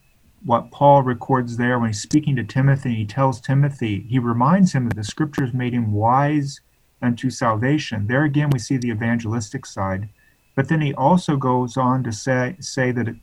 what 0.46 0.70
Paul 0.70 1.02
records 1.02 1.56
there 1.56 1.80
when 1.80 1.88
he's 1.88 2.00
speaking 2.00 2.36
to 2.36 2.44
Timothy, 2.44 2.94
he 2.94 3.04
tells 3.04 3.40
Timothy, 3.40 4.06
he 4.08 4.20
reminds 4.20 4.72
him 4.72 4.88
that 4.88 4.94
the 4.94 5.02
scriptures 5.02 5.52
made 5.52 5.72
him 5.72 5.92
wise 5.92 6.60
unto 7.02 7.30
salvation. 7.30 8.06
There 8.06 8.22
again, 8.22 8.50
we 8.50 8.60
see 8.60 8.76
the 8.76 8.90
evangelistic 8.90 9.66
side. 9.66 10.08
But 10.54 10.68
then 10.68 10.80
he 10.80 10.94
also 10.94 11.36
goes 11.36 11.76
on 11.76 12.04
to 12.04 12.12
say, 12.12 12.56
say 12.60 12.92
that 12.92 13.08
it, 13.08 13.16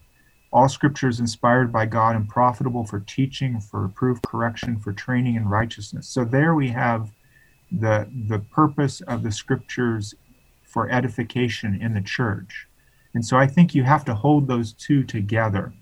all 0.52 0.68
scripture 0.68 1.08
is 1.08 1.22
inspired 1.22 1.72
by 1.72 1.86
God 1.86 2.18
and 2.18 2.28
profitable 2.28 2.84
for 2.84 3.00
teaching, 3.00 3.62
for 3.62 3.84
reproof, 3.84 4.22
correction, 4.22 4.78
for 4.78 4.92
training 4.92 5.36
in 5.36 5.48
righteousness. 5.48 6.10
So 6.10 6.26
there 6.26 6.54
we 6.54 6.68
have 6.70 7.10
the, 7.72 8.06
the 8.28 8.40
purpose 8.40 9.00
of 9.00 9.24
the 9.24 9.32
scriptures 9.32 10.14
for 10.64 10.92
edification 10.92 11.82
in 11.82 11.94
the 11.94 12.02
church. 12.02 12.68
And 13.14 13.26
so 13.26 13.38
I 13.38 13.48
think 13.48 13.74
you 13.74 13.84
have 13.84 14.04
to 14.06 14.14
hold 14.14 14.48
those 14.48 14.74
two 14.74 15.04
together 15.04 15.74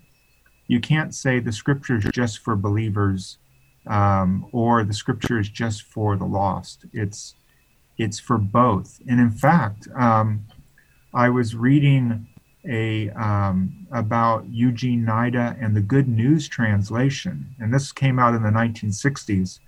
you 0.72 0.80
can't 0.80 1.14
say 1.14 1.38
the 1.38 1.52
scripture 1.52 1.98
is 1.98 2.04
just 2.14 2.38
for 2.38 2.56
believers 2.56 3.36
um, 3.86 4.46
or 4.52 4.82
the 4.84 4.94
scripture 4.94 5.38
is 5.38 5.50
just 5.50 5.82
for 5.82 6.16
the 6.16 6.24
lost. 6.24 6.86
It's 6.94 7.34
it's 7.98 8.18
for 8.18 8.38
both. 8.38 9.00
And 9.06 9.20
in 9.20 9.30
fact, 9.30 9.86
um, 9.94 10.46
I 11.12 11.28
was 11.28 11.54
reading 11.54 12.26
a 12.66 13.10
um, 13.10 13.86
about 13.92 14.46
Eugene 14.48 15.04
Nida 15.04 15.62
and 15.62 15.76
the 15.76 15.82
Good 15.82 16.08
News 16.08 16.48
translation, 16.48 17.54
and 17.60 17.72
this 17.72 17.92
came 17.92 18.18
out 18.18 18.34
in 18.34 18.42
the 18.42 18.48
1960s. 18.48 19.58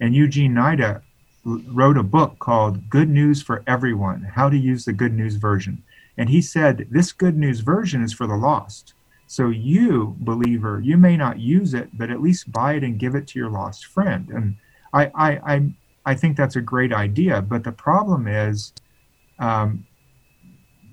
And 0.00 0.14
Eugene 0.14 0.54
Nida 0.54 1.02
wrote 1.44 1.98
a 1.98 2.04
book 2.04 2.38
called 2.38 2.88
Good 2.88 3.08
News 3.08 3.42
for 3.42 3.64
Everyone: 3.66 4.22
How 4.22 4.48
to 4.48 4.56
Use 4.56 4.84
the 4.84 4.92
Good 4.92 5.12
News 5.12 5.34
Version. 5.34 5.82
And 6.16 6.28
he 6.28 6.40
said 6.40 6.86
this 6.88 7.10
Good 7.10 7.36
News 7.36 7.60
version 7.60 8.04
is 8.04 8.12
for 8.12 8.28
the 8.28 8.36
lost. 8.36 8.94
So 9.32 9.48
you, 9.48 10.14
believer, 10.18 10.82
you 10.84 10.98
may 10.98 11.16
not 11.16 11.38
use 11.38 11.72
it, 11.72 11.96
but 11.96 12.10
at 12.10 12.20
least 12.20 12.52
buy 12.52 12.74
it 12.74 12.84
and 12.84 12.98
give 12.98 13.14
it 13.14 13.26
to 13.28 13.38
your 13.38 13.48
lost 13.48 13.86
friend. 13.86 14.28
And 14.28 14.56
I, 14.92 15.06
I, 15.14 15.54
I, 15.54 15.70
I 16.04 16.14
think 16.16 16.36
that's 16.36 16.56
a 16.56 16.60
great 16.60 16.92
idea. 16.92 17.40
But 17.40 17.64
the 17.64 17.72
problem 17.72 18.28
is, 18.28 18.74
um, 19.38 19.86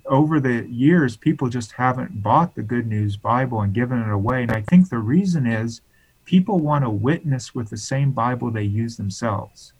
over 0.06 0.40
the 0.40 0.66
years, 0.70 1.18
people 1.18 1.50
just 1.50 1.72
haven't 1.72 2.22
bought 2.22 2.54
the 2.54 2.62
Good 2.62 2.86
News 2.86 3.18
Bible 3.18 3.60
and 3.60 3.74
given 3.74 4.00
it 4.00 4.10
away. 4.10 4.44
And 4.44 4.52
I 4.52 4.62
think 4.62 4.88
the 4.88 4.96
reason 4.96 5.46
is 5.46 5.82
people 6.24 6.60
want 6.60 6.82
to 6.84 6.90
witness 6.90 7.54
with 7.54 7.68
the 7.68 7.76
same 7.76 8.10
Bible 8.10 8.50
they 8.50 8.62
use 8.62 8.96
themselves. 8.96 9.74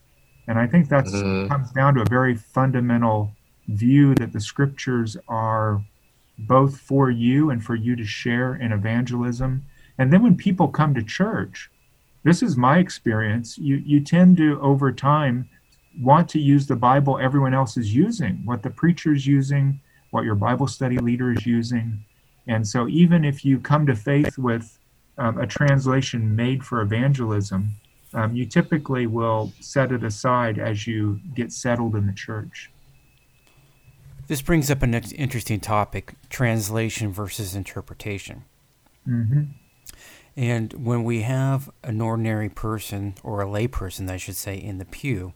And 0.46 0.58
I 0.58 0.66
think 0.66 0.90
that 0.90 1.06
mm-hmm. 1.06 1.48
comes 1.48 1.72
down 1.72 1.94
to 1.94 2.02
a 2.02 2.10
very 2.10 2.36
fundamental 2.36 3.32
view 3.68 4.14
that 4.16 4.34
the 4.34 4.40
scriptures 4.40 5.16
are 5.28 5.82
both 6.46 6.78
for 6.78 7.10
you 7.10 7.50
and 7.50 7.64
for 7.64 7.74
you 7.74 7.96
to 7.96 8.04
share 8.04 8.54
in 8.54 8.72
evangelism. 8.72 9.64
And 9.98 10.12
then 10.12 10.22
when 10.22 10.36
people 10.36 10.68
come 10.68 10.94
to 10.94 11.02
church, 11.02 11.70
this 12.22 12.42
is 12.42 12.56
my 12.56 12.78
experience, 12.78 13.56
you, 13.58 13.76
you 13.76 14.00
tend 14.00 14.36
to, 14.38 14.60
over 14.60 14.92
time, 14.92 15.48
want 16.00 16.28
to 16.30 16.38
use 16.38 16.66
the 16.66 16.76
Bible 16.76 17.18
everyone 17.18 17.54
else 17.54 17.76
is 17.76 17.94
using, 17.94 18.42
what 18.44 18.62
the 18.62 18.70
preacher 18.70 19.12
is 19.12 19.26
using, 19.26 19.80
what 20.10 20.24
your 20.24 20.34
Bible 20.34 20.66
study 20.66 20.98
leader 20.98 21.32
is 21.32 21.46
using. 21.46 22.04
And 22.46 22.66
so, 22.66 22.88
even 22.88 23.24
if 23.24 23.44
you 23.44 23.58
come 23.58 23.86
to 23.86 23.94
faith 23.94 24.36
with 24.38 24.78
um, 25.18 25.38
a 25.38 25.46
translation 25.46 26.34
made 26.34 26.64
for 26.64 26.80
evangelism, 26.80 27.70
um, 28.12 28.34
you 28.34 28.44
typically 28.44 29.06
will 29.06 29.52
set 29.60 29.92
it 29.92 30.02
aside 30.02 30.58
as 30.58 30.86
you 30.86 31.20
get 31.34 31.52
settled 31.52 31.94
in 31.94 32.06
the 32.06 32.12
church. 32.12 32.70
This 34.30 34.42
brings 34.42 34.70
up 34.70 34.84
an 34.84 34.94
interesting 34.94 35.58
topic 35.58 36.14
translation 36.28 37.12
versus 37.12 37.56
interpretation. 37.56 38.44
Mm-hmm. 39.04 39.42
And 40.36 40.72
when 40.74 41.02
we 41.02 41.22
have 41.22 41.68
an 41.82 42.00
ordinary 42.00 42.48
person, 42.48 43.16
or 43.24 43.42
a 43.42 43.46
layperson, 43.46 44.08
I 44.08 44.18
should 44.18 44.36
say, 44.36 44.54
in 44.54 44.78
the 44.78 44.84
pew, 44.84 45.32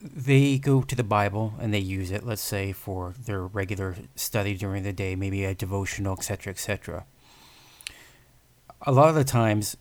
they 0.00 0.58
go 0.58 0.82
to 0.82 0.94
the 0.94 1.02
Bible 1.02 1.54
and 1.58 1.74
they 1.74 1.80
use 1.80 2.12
it, 2.12 2.24
let's 2.24 2.40
say, 2.40 2.70
for 2.70 3.14
their 3.18 3.44
regular 3.44 3.96
study 4.14 4.56
during 4.56 4.84
the 4.84 4.92
day, 4.92 5.16
maybe 5.16 5.44
a 5.44 5.52
devotional, 5.52 6.12
etc., 6.12 6.52
etc. 6.52 7.04
A 8.82 8.92
lot 8.92 9.08
of 9.08 9.16
the 9.16 9.24
times, 9.24 9.76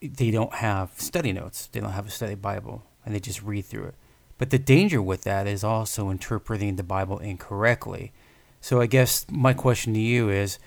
they 0.00 0.30
don't 0.30 0.54
have 0.54 0.98
study 0.98 1.34
notes, 1.34 1.66
they 1.66 1.80
don't 1.80 1.92
have 1.92 2.06
a 2.06 2.10
study 2.10 2.36
Bible, 2.36 2.84
and 3.04 3.14
they 3.14 3.20
just 3.20 3.42
read 3.42 3.66
through 3.66 3.88
it. 3.88 3.94
But 4.38 4.50
the 4.50 4.58
danger 4.58 5.00
with 5.00 5.22
that 5.22 5.46
is 5.46 5.62
also 5.62 6.10
interpreting 6.10 6.76
the 6.76 6.82
Bible 6.82 7.18
incorrectly. 7.18 8.12
So 8.60 8.80
I 8.80 8.86
guess 8.86 9.26
my 9.30 9.52
question 9.52 9.94
to 9.94 10.00
you 10.00 10.28
is 10.30 10.58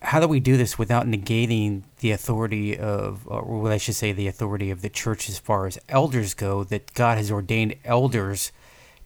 how 0.00 0.20
do 0.20 0.26
we 0.26 0.40
do 0.40 0.56
this 0.56 0.78
without 0.78 1.06
negating 1.06 1.82
the 2.00 2.10
authority 2.10 2.76
of, 2.76 3.26
or 3.26 3.60
what 3.60 3.72
I 3.72 3.76
should 3.76 3.94
say, 3.94 4.12
the 4.12 4.26
authority 4.26 4.70
of 4.70 4.82
the 4.82 4.88
church 4.88 5.28
as 5.28 5.38
far 5.38 5.66
as 5.66 5.78
elders 5.88 6.34
go, 6.34 6.64
that 6.64 6.94
God 6.94 7.18
has 7.18 7.30
ordained 7.30 7.76
elders 7.84 8.52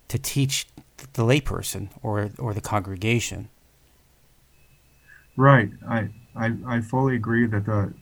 to 0.09 0.19
teach 0.19 0.67
the 1.13 1.23
layperson 1.23 1.89
or, 2.03 2.31
or 2.39 2.55
the 2.55 2.61
congregation? 2.61 3.49
Right. 5.37 5.71
I, 5.87 6.09
I, 6.35 6.55
I 6.67 6.81
fully 6.81 7.17
agree 7.17 7.47
that 7.47 7.67
the, 7.67 7.93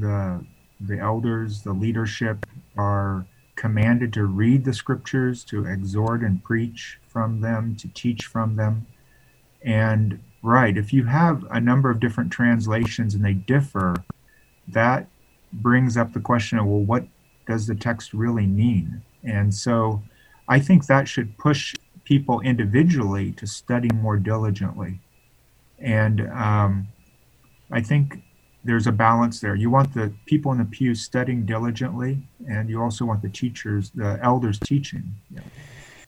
the, 0.00 0.44
the 0.80 0.98
elders, 0.98 1.62
the 1.62 1.72
leadership 1.72 2.46
are 2.76 3.26
commanded 3.56 4.12
to 4.12 4.26
read 4.26 4.64
the 4.64 4.72
scriptures, 4.72 5.44
to 5.44 5.64
exhort 5.64 6.22
and 6.22 6.42
preach 6.42 6.98
from 7.06 7.40
them, 7.40 7.76
to 7.76 7.88
teach 7.88 8.26
from 8.26 8.56
them. 8.56 8.86
And 9.62 10.20
right, 10.42 10.76
if 10.76 10.92
you 10.92 11.04
have 11.04 11.44
a 11.50 11.60
number 11.60 11.90
of 11.90 12.00
different 12.00 12.30
translations 12.30 13.14
and 13.14 13.24
they 13.24 13.34
differ, 13.34 13.94
that 14.68 15.08
brings 15.52 15.96
up 15.96 16.12
the 16.12 16.20
question 16.20 16.58
of, 16.58 16.66
well, 16.66 16.80
what 16.80 17.06
does 17.46 17.66
the 17.66 17.74
text 17.74 18.12
really 18.12 18.46
mean? 18.46 19.02
And 19.22 19.54
so 19.54 20.02
I 20.48 20.58
think 20.58 20.86
that 20.86 21.08
should 21.08 21.38
push 21.38 21.74
people 22.04 22.40
individually 22.40 23.32
to 23.32 23.46
study 23.46 23.88
more 23.94 24.18
diligently. 24.18 25.00
And 25.78 26.28
um, 26.32 26.88
I 27.70 27.80
think 27.80 28.23
there's 28.64 28.86
a 28.86 28.92
balance 28.92 29.40
there. 29.40 29.54
You 29.54 29.70
want 29.70 29.92
the 29.94 30.12
people 30.26 30.50
in 30.52 30.58
the 30.58 30.64
pews 30.64 31.02
studying 31.02 31.44
diligently, 31.44 32.18
and 32.48 32.68
you 32.68 32.82
also 32.82 33.04
want 33.04 33.22
the 33.22 33.28
teachers, 33.28 33.90
the 33.90 34.18
elders 34.22 34.58
teaching. 34.58 35.14
Yeah. 35.30 35.40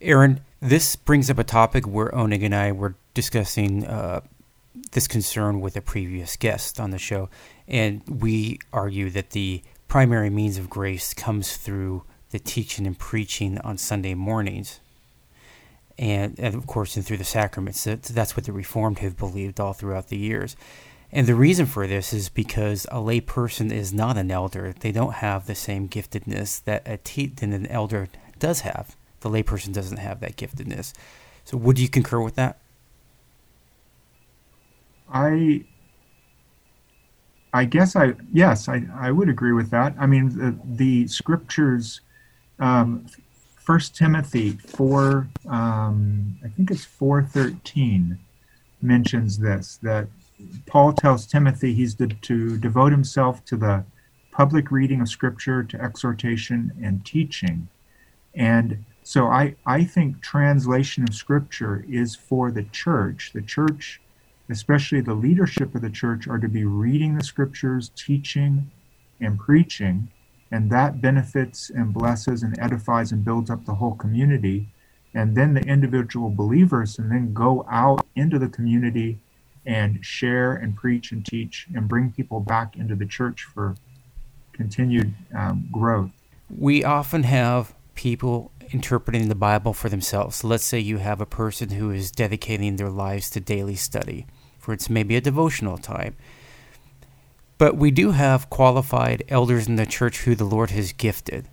Aaron, 0.01 0.41
this 0.61 0.97
brings 0.97 1.31
up 1.31 1.39
a 1.39 1.45
topic 1.45 1.87
where 1.87 2.09
Onig 2.09 2.45
and 2.45 2.55
I 2.55 2.73
were 2.73 2.95
discussing 3.15 3.87
uh, 3.87 4.21
this 4.93 5.07
concern 5.07 5.61
with 5.61 5.77
a 5.77 5.81
previous 5.81 6.37
guest 6.37 6.81
on 6.81 6.91
the 6.91 6.99
show, 6.99 7.29
and 7.69 8.03
we 8.09 8.59
argue 8.73 9.11
that 9.11 9.31
the 9.31 9.63
primary 9.89 10.31
means 10.31 10.59
of 10.59 10.69
grace 10.69 11.15
comes 11.15 11.57
through 11.57 12.05
the 12.31 12.39
teaching 12.39 12.87
and 12.87 12.99
preaching 12.99 13.59
on 13.59 13.79
Sunday 13.79 14.15
mornings. 14.15 14.81
And, 15.99 16.39
and 16.39 16.55
of 16.55 16.67
course, 16.67 16.97
and 16.97 17.07
through 17.07 17.17
the 17.17 17.25
sacraments. 17.25 17.85
That's 17.85 18.37
what 18.37 18.45
the 18.45 18.53
Reformed 18.53 18.99
have 18.99 19.17
believed 19.17 19.59
all 19.59 19.73
throughout 19.73 20.09
the 20.09 20.19
years. 20.19 20.55
And 21.13 21.27
the 21.27 21.35
reason 21.35 21.67
for 21.67 21.87
this 21.87 22.13
is 22.13 22.29
because 22.29 22.87
a 22.91 23.01
lay 23.01 23.21
person 23.21 23.71
is 23.71 23.93
not 23.93 24.17
an 24.17 24.31
elder. 24.31 24.75
They 24.79 24.93
don't 24.93 25.15
have 25.15 25.47
the 25.47 25.55
same 25.55 25.89
giftedness 25.89 26.63
that 26.65 26.83
a 26.87 26.97
te- 26.99 27.27
than 27.27 27.53
an 27.53 27.67
elder 27.69 28.09
does 28.39 28.61
have. 28.61 28.97
The 29.21 29.31
lay 29.31 29.43
person 29.43 29.73
doesn't 29.73 29.99
have 29.99 30.21
that 30.21 30.37
giftedness. 30.37 30.93
So, 31.45 31.57
would 31.57 31.79
you 31.79 31.89
concur 31.89 32.21
with 32.21 32.35
that? 32.35 32.59
I 35.13 35.65
I 37.53 37.65
guess 37.65 37.97
I 37.97 38.15
yes 38.33 38.69
I, 38.69 38.87
I 38.95 39.11
would 39.11 39.29
agree 39.29 39.53
with 39.53 39.71
that. 39.71 39.95
I 39.99 40.07
mean 40.07 40.37
the, 40.37 40.59
the 40.65 41.09
scriptures, 41.09 42.01
um, 42.59 43.07
First 43.57 43.97
Timothy 43.97 44.53
four 44.53 45.29
um, 45.49 46.37
I 46.45 46.49
think 46.49 46.71
it's 46.71 46.85
four 46.85 47.23
thirteen 47.23 48.19
mentions 48.83 49.39
this 49.39 49.79
that 49.83 50.09
Paul 50.67 50.93
tells 50.93 51.27
Timothy 51.27 51.73
he's 51.73 51.95
to, 51.95 52.09
to 52.09 52.59
devote 52.59 52.93
himself 52.93 53.45
to 53.47 53.57
the 53.57 53.85
public 54.31 54.71
reading 54.71 55.01
of 55.01 55.09
Scripture, 55.09 55.63
to 55.63 55.81
exhortation 55.81 56.73
and 56.83 57.05
teaching. 57.05 57.69
And 58.35 58.85
so 59.03 59.29
I, 59.29 59.55
I 59.65 59.85
think 59.85 60.21
translation 60.21 61.05
of 61.05 61.15
Scripture 61.15 61.85
is 61.89 62.15
for 62.15 62.51
the 62.51 62.65
church. 62.65 63.33
The 63.33 63.41
church, 63.41 64.01
especially 64.51 65.01
the 65.01 65.15
leadership 65.15 65.75
of 65.75 65.81
the 65.81 65.91
church, 65.91 66.29
are 66.29 66.39
to 66.39 66.49
be 66.49 66.65
reading 66.65 67.17
the 67.17 67.25
Scriptures, 67.25 67.91
teaching, 67.97 68.71
and 69.21 69.39
preaching. 69.39 70.11
And 70.51 70.71
that 70.71 71.01
benefits 71.01 71.71
and 71.71 71.95
blesses 71.95 72.43
and 72.43 72.59
edifies 72.59 73.11
and 73.13 73.25
builds 73.25 73.49
up 73.49 73.65
the 73.65 73.75
whole 73.77 73.95
community. 73.95 74.69
And 75.15 75.35
then 75.35 75.55
the 75.55 75.63
individual 75.63 76.29
believers 76.29 76.99
and 76.99 77.11
then 77.11 77.33
go 77.33 77.65
out 77.71 78.05
into 78.15 78.39
the 78.39 78.49
community 78.49 79.19
and 79.67 80.05
share 80.05 80.53
and 80.53 80.77
preach 80.77 81.13
and 81.13 81.27
teach 81.27 81.67
and 81.75 81.89
bring 81.89 82.13
people 82.13 82.41
back 82.41 82.77
into 82.77 82.95
the 82.95 83.07
church 83.07 83.43
for 83.43 83.75
continued 84.53 85.13
um, 85.37 85.69
growth. 85.73 86.11
We 86.49 86.85
often 86.85 87.25
have 87.25 87.75
people 87.95 88.53
interpreting 88.73 89.29
the 89.29 89.35
Bible 89.35 89.73
for 89.73 89.89
themselves. 89.89 90.45
Let's 90.45 90.65
say 90.65 90.79
you 90.79 90.99
have 90.99 91.21
a 91.21 91.27
person 91.27 91.71
who 91.71 91.91
is 91.91 92.11
dedicating 92.11 92.77
their 92.77 92.91
lives 92.91 93.31
to 93.31 93.41
daily 93.41 93.77
study, 93.77 94.27
for 94.59 94.73
it's 94.73 94.89
maybe 94.89 95.17
a 95.17 95.21
devotional 95.21 95.79
time. 95.79 96.17
But 97.59 97.77
we 97.77 97.91
do 97.91 98.11
have 98.11 98.51
qualified 98.51 99.25
elders 99.29 99.67
in 99.67 99.77
the 99.77 99.87
church 99.87 100.21
who 100.21 100.35
the 100.35 100.45
Lord 100.45 100.71
has 100.71 100.93
gifted. 100.93 101.49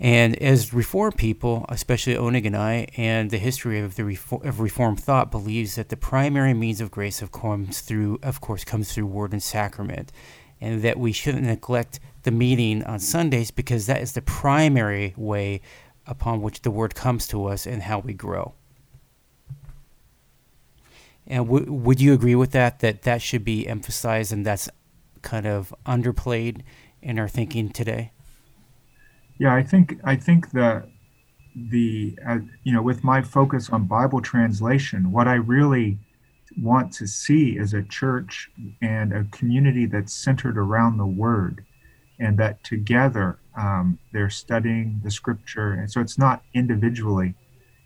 And 0.00 0.36
as 0.42 0.74
reform 0.74 1.12
people, 1.12 1.64
especially 1.68 2.14
Onig 2.14 2.46
and 2.46 2.56
I, 2.56 2.88
and 2.96 3.30
the 3.30 3.38
history 3.38 3.78
of 3.78 3.94
the 3.94 4.04
Reform, 4.04 4.46
of 4.46 4.58
Reformed 4.58 5.00
thought 5.00 5.30
believes 5.30 5.76
that 5.76 5.88
the 5.88 5.96
primary 5.96 6.52
means 6.52 6.80
of 6.80 6.90
grace 6.90 7.22
of 7.22 7.30
comes 7.30 7.80
through, 7.80 8.18
of 8.22 8.40
course, 8.40 8.64
comes 8.64 8.92
through 8.92 9.06
word 9.06 9.32
and 9.32 9.42
sacrament, 9.42 10.10
and 10.60 10.82
that 10.82 10.98
we 10.98 11.12
shouldn't 11.12 11.44
neglect 11.44 12.00
the 12.24 12.32
meeting 12.32 12.82
on 12.82 12.98
Sundays 12.98 13.50
because 13.50 13.86
that 13.86 14.02
is 14.02 14.12
the 14.12 14.22
primary 14.22 15.14
way 15.16 15.60
upon 16.06 16.42
which 16.42 16.62
the 16.62 16.70
word 16.70 16.94
comes 16.94 17.28
to 17.28 17.46
us 17.46 17.66
and 17.66 17.82
how 17.82 18.00
we 18.00 18.12
grow. 18.12 18.54
And 21.26 21.46
w- 21.46 21.72
would 21.72 22.00
you 22.00 22.12
agree 22.12 22.34
with 22.34 22.50
that? 22.50 22.80
That 22.80 23.02
that 23.02 23.22
should 23.22 23.44
be 23.44 23.66
emphasized, 23.68 24.32
and 24.32 24.44
that's 24.44 24.68
kind 25.22 25.46
of 25.46 25.72
underplayed 25.86 26.62
in 27.00 27.18
our 27.18 27.28
thinking 27.28 27.70
today. 27.70 28.10
Yeah, 29.38 29.54
I 29.54 29.62
think 29.62 29.98
I 30.04 30.16
think 30.16 30.52
that 30.52 30.88
the 31.56 32.16
uh, 32.26 32.38
you 32.62 32.72
know 32.72 32.82
with 32.82 33.02
my 33.02 33.22
focus 33.22 33.70
on 33.70 33.84
Bible 33.84 34.20
translation, 34.20 35.10
what 35.10 35.26
I 35.26 35.34
really 35.34 35.98
want 36.60 36.92
to 36.94 37.06
see 37.06 37.58
is 37.58 37.74
a 37.74 37.82
church 37.82 38.48
and 38.80 39.12
a 39.12 39.24
community 39.32 39.86
that's 39.86 40.12
centered 40.12 40.56
around 40.56 40.98
the 40.98 41.06
Word, 41.06 41.64
and 42.20 42.38
that 42.38 42.62
together 42.62 43.38
um, 43.56 43.98
they're 44.12 44.30
studying 44.30 45.00
the 45.02 45.10
Scripture, 45.10 45.72
and 45.72 45.90
so 45.90 46.00
it's 46.00 46.18
not 46.18 46.42
individually. 46.54 47.34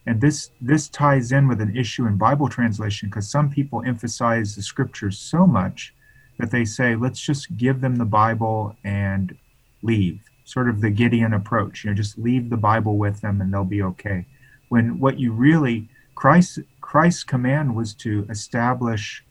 And 0.07 0.21
this 0.21 0.51
this 0.61 0.89
ties 0.89 1.33
in 1.33 1.49
with 1.49 1.63
an 1.63 1.75
issue 1.75 2.07
in 2.07 2.19
Bible 2.19 2.49
translation 2.51 3.09
because 3.09 3.31
some 3.31 3.49
people 3.49 3.83
emphasize 3.87 4.55
the 4.55 4.63
Scriptures 4.63 5.19
so 5.19 5.47
much 5.47 5.95
that 6.39 6.51
they 6.51 6.65
say, 6.65 6.95
let's 6.95 7.21
just 7.21 7.57
give 7.57 7.81
them 7.81 7.97
the 7.97 8.05
Bible 8.05 8.77
and 8.85 9.37
leave 9.83 10.21
sort 10.49 10.71
of 10.71 10.81
the 10.81 10.89
Gideon 10.89 11.35
approach. 11.35 11.85
You 11.85 11.91
know, 11.91 11.95
just 11.95 12.17
leave 12.17 12.49
the 12.49 12.57
Bible 12.57 12.97
with 12.97 13.21
them 13.21 13.43
and 13.43 13.53
they'll 13.53 13.65
be 13.65 13.83
okay. 13.83 14.25
When 14.71 14.99
what 14.99 15.21
you 15.21 15.33
really 15.33 15.89
Christ 16.15 16.61
Christ's 16.81 17.23
command 17.23 17.77
was 17.77 17.93
to 17.95 18.27
establish 18.31 19.23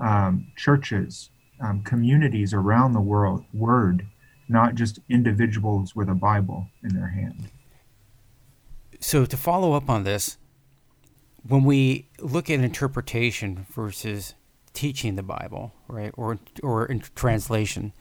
um, 0.00 0.48
churches, 0.56 1.30
um, 1.60 1.82
communities 1.82 2.52
around 2.52 2.92
the 2.92 3.00
world, 3.00 3.44
word, 3.54 4.06
not 4.48 4.74
just 4.74 4.98
individuals 5.08 5.94
with 5.94 6.08
a 6.08 6.14
Bible 6.14 6.66
in 6.82 6.92
their 6.92 7.08
hand. 7.08 7.50
So 8.98 9.24
to 9.26 9.36
follow 9.36 9.74
up 9.74 9.88
on 9.88 10.02
this, 10.02 10.38
when 11.46 11.62
we 11.62 12.08
look 12.18 12.50
at 12.50 12.58
interpretation 12.58 13.66
versus 13.70 14.34
teaching 14.72 15.14
the 15.14 15.22
Bible, 15.22 15.72
right, 15.86 16.12
or 16.16 16.40
or 16.64 16.84
in 16.86 17.04
translation, 17.14 17.92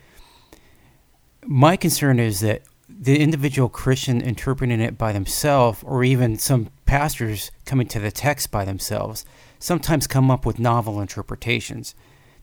my 1.46 1.76
concern 1.76 2.20
is 2.20 2.40
that 2.42 2.62
the 2.90 3.20
individual 3.20 3.70
Christian 3.70 4.22
interpreting 4.22 4.80
it 4.80 4.98
by 4.98 5.12
themselves, 5.12 5.84
or 5.84 6.04
even 6.04 6.38
some 6.38 6.70
pastors 6.86 7.52
coming 7.66 7.88
to 7.88 8.00
the 8.00 8.12
text 8.12 8.52
by 8.52 8.66
themselves, 8.66 9.26
sometimes 9.60 10.08
come 10.08 10.30
up 10.30 10.46
with 10.46 10.60
novel 10.60 11.02
interpretations. 11.02 11.96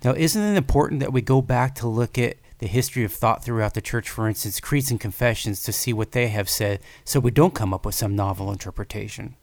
Now, 0.02 0.12
isn't 0.12 0.42
it 0.42 0.56
important 0.56 1.00
that 1.00 1.12
we 1.12 1.20
go 1.20 1.42
back 1.42 1.74
to 1.76 1.86
look 1.86 2.18
at 2.18 2.36
the 2.58 2.66
history 2.66 3.04
of 3.04 3.12
thought 3.12 3.44
throughout 3.44 3.74
the 3.74 3.80
church, 3.80 4.08
for 4.08 4.28
instance, 4.28 4.60
creeds 4.60 4.90
and 4.90 5.00
confessions, 5.00 5.62
to 5.62 5.72
see 5.72 5.92
what 5.92 6.12
they 6.12 6.28
have 6.28 6.48
said, 6.48 6.80
so 7.04 7.20
we 7.20 7.30
don't 7.30 7.54
come 7.54 7.72
up 7.72 7.86
with 7.86 7.94
some 7.94 8.16
novel 8.16 8.50
interpretation? 8.50 9.36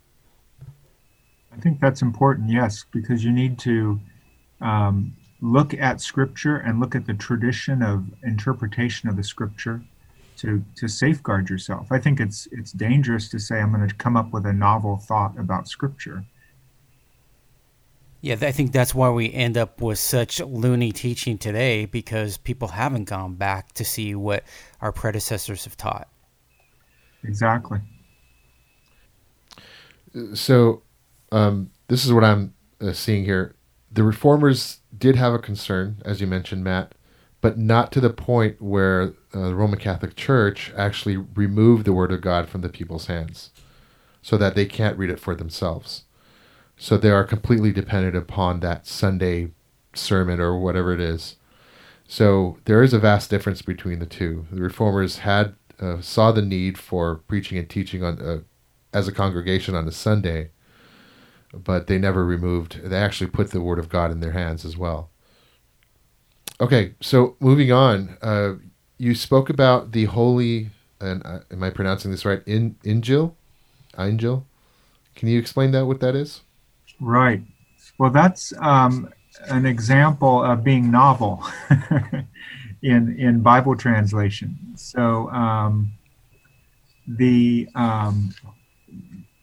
I 1.51 1.59
think 1.59 1.79
that's 1.79 2.01
important, 2.01 2.51
yes, 2.51 2.85
because 2.91 3.23
you 3.23 3.31
need 3.31 3.57
to 3.59 3.99
um, 4.61 5.15
look 5.41 5.73
at 5.73 6.01
Scripture 6.01 6.57
and 6.57 6.79
look 6.79 6.95
at 6.95 7.05
the 7.05 7.13
tradition 7.13 7.81
of 7.81 8.05
interpretation 8.23 9.09
of 9.09 9.15
the 9.15 9.23
Scripture 9.23 9.81
to 10.37 10.63
to 10.75 10.87
safeguard 10.87 11.49
yourself. 11.49 11.91
I 11.91 11.99
think 11.99 12.19
it's 12.19 12.47
it's 12.51 12.71
dangerous 12.71 13.29
to 13.29 13.39
say 13.39 13.59
I'm 13.59 13.73
going 13.73 13.87
to 13.87 13.95
come 13.95 14.15
up 14.15 14.31
with 14.31 14.45
a 14.45 14.53
novel 14.53 14.97
thought 14.97 15.37
about 15.37 15.67
Scripture. 15.67 16.25
Yeah, 18.21 18.35
I 18.41 18.51
think 18.51 18.71
that's 18.71 18.95
why 18.95 19.09
we 19.11 19.31
end 19.31 19.57
up 19.57 19.79
with 19.79 19.99
such 19.99 20.39
loony 20.39 20.91
teaching 20.91 21.37
today 21.37 21.85
because 21.85 22.37
people 22.37 22.69
haven't 22.69 23.05
gone 23.05 23.35
back 23.35 23.73
to 23.73 23.85
see 23.85 24.15
what 24.15 24.43
our 24.81 24.91
predecessors 24.91 25.65
have 25.65 25.77
taught. 25.77 26.07
Exactly. 27.23 27.79
So, 30.33 30.81
um, 31.31 31.69
this 31.89 32.05
is 32.05 32.11
what 32.11 32.23
I'm 32.23 32.53
uh, 32.81 32.93
seeing 32.93 33.23
here. 33.23 33.55
The 33.91 34.03
reformers 34.03 34.79
did 34.97 35.15
have 35.15 35.33
a 35.33 35.39
concern, 35.39 36.01
as 36.05 36.21
you 36.21 36.27
mentioned, 36.27 36.63
Matt, 36.63 36.95
but 37.41 37.57
not 37.57 37.91
to 37.91 38.01
the 38.01 38.09
point 38.09 38.61
where 38.61 39.13
uh, 39.33 39.47
the 39.49 39.55
Roman 39.55 39.79
Catholic 39.79 40.15
Church 40.15 40.73
actually 40.75 41.17
removed 41.17 41.85
the 41.85 41.93
Word 41.93 42.11
of 42.11 42.21
God 42.21 42.49
from 42.49 42.61
the 42.61 42.69
people's 42.69 43.07
hands 43.07 43.51
so 44.21 44.37
that 44.37 44.55
they 44.55 44.65
can't 44.65 44.97
read 44.97 45.09
it 45.09 45.19
for 45.19 45.35
themselves. 45.35 46.03
So 46.77 46.97
they 46.97 47.11
are 47.11 47.23
completely 47.23 47.71
dependent 47.71 48.15
upon 48.15 48.59
that 48.59 48.85
Sunday 48.85 49.51
sermon 49.93 50.39
or 50.39 50.59
whatever 50.59 50.93
it 50.93 50.99
is. 50.99 51.37
So 52.07 52.57
there 52.65 52.83
is 52.83 52.93
a 52.93 52.99
vast 52.99 53.29
difference 53.29 53.61
between 53.61 53.99
the 53.99 54.05
two. 54.05 54.45
The 54.51 54.61
reformers 54.61 55.19
had 55.19 55.55
uh, 55.79 56.01
saw 56.01 56.31
the 56.31 56.41
need 56.41 56.77
for 56.77 57.17
preaching 57.27 57.57
and 57.57 57.69
teaching 57.69 58.03
on 58.03 58.21
uh, 58.21 58.39
as 58.93 59.07
a 59.07 59.11
congregation 59.11 59.75
on 59.75 59.87
a 59.87 59.91
Sunday, 59.91 60.51
but 61.63 61.87
they 61.87 61.97
never 61.97 62.25
removed. 62.25 62.81
They 62.83 62.97
actually 62.97 63.29
put 63.29 63.51
the 63.51 63.61
Word 63.61 63.79
of 63.79 63.89
God 63.89 64.11
in 64.11 64.19
their 64.19 64.31
hands 64.31 64.65
as 64.65 64.77
well. 64.77 65.09
Okay, 66.59 66.95
so 67.01 67.35
moving 67.39 67.71
on, 67.71 68.17
uh, 68.21 68.53
you 68.97 69.13
spoke 69.13 69.49
about 69.49 69.91
the 69.91 70.05
holy, 70.05 70.71
and 70.99 71.23
uh, 71.25 71.39
am 71.51 71.61
I 71.61 71.69
pronouncing 71.69 72.11
this 72.11 72.25
right? 72.25 72.41
In 72.45 72.75
Injil, 72.83 73.33
Angel. 73.97 74.45
Can 75.15 75.27
you 75.27 75.39
explain 75.39 75.71
that? 75.71 75.85
What 75.85 75.99
that 75.99 76.15
is? 76.15 76.41
Right. 76.99 77.41
Well, 77.99 78.09
that's 78.09 78.53
um, 78.59 79.11
an 79.49 79.65
example 79.65 80.43
of 80.43 80.63
being 80.63 80.89
novel 80.91 81.43
in 82.81 83.19
in 83.19 83.41
Bible 83.41 83.75
translation. 83.75 84.57
So 84.75 85.29
um, 85.29 85.91
the 87.07 87.67
um, 87.75 88.33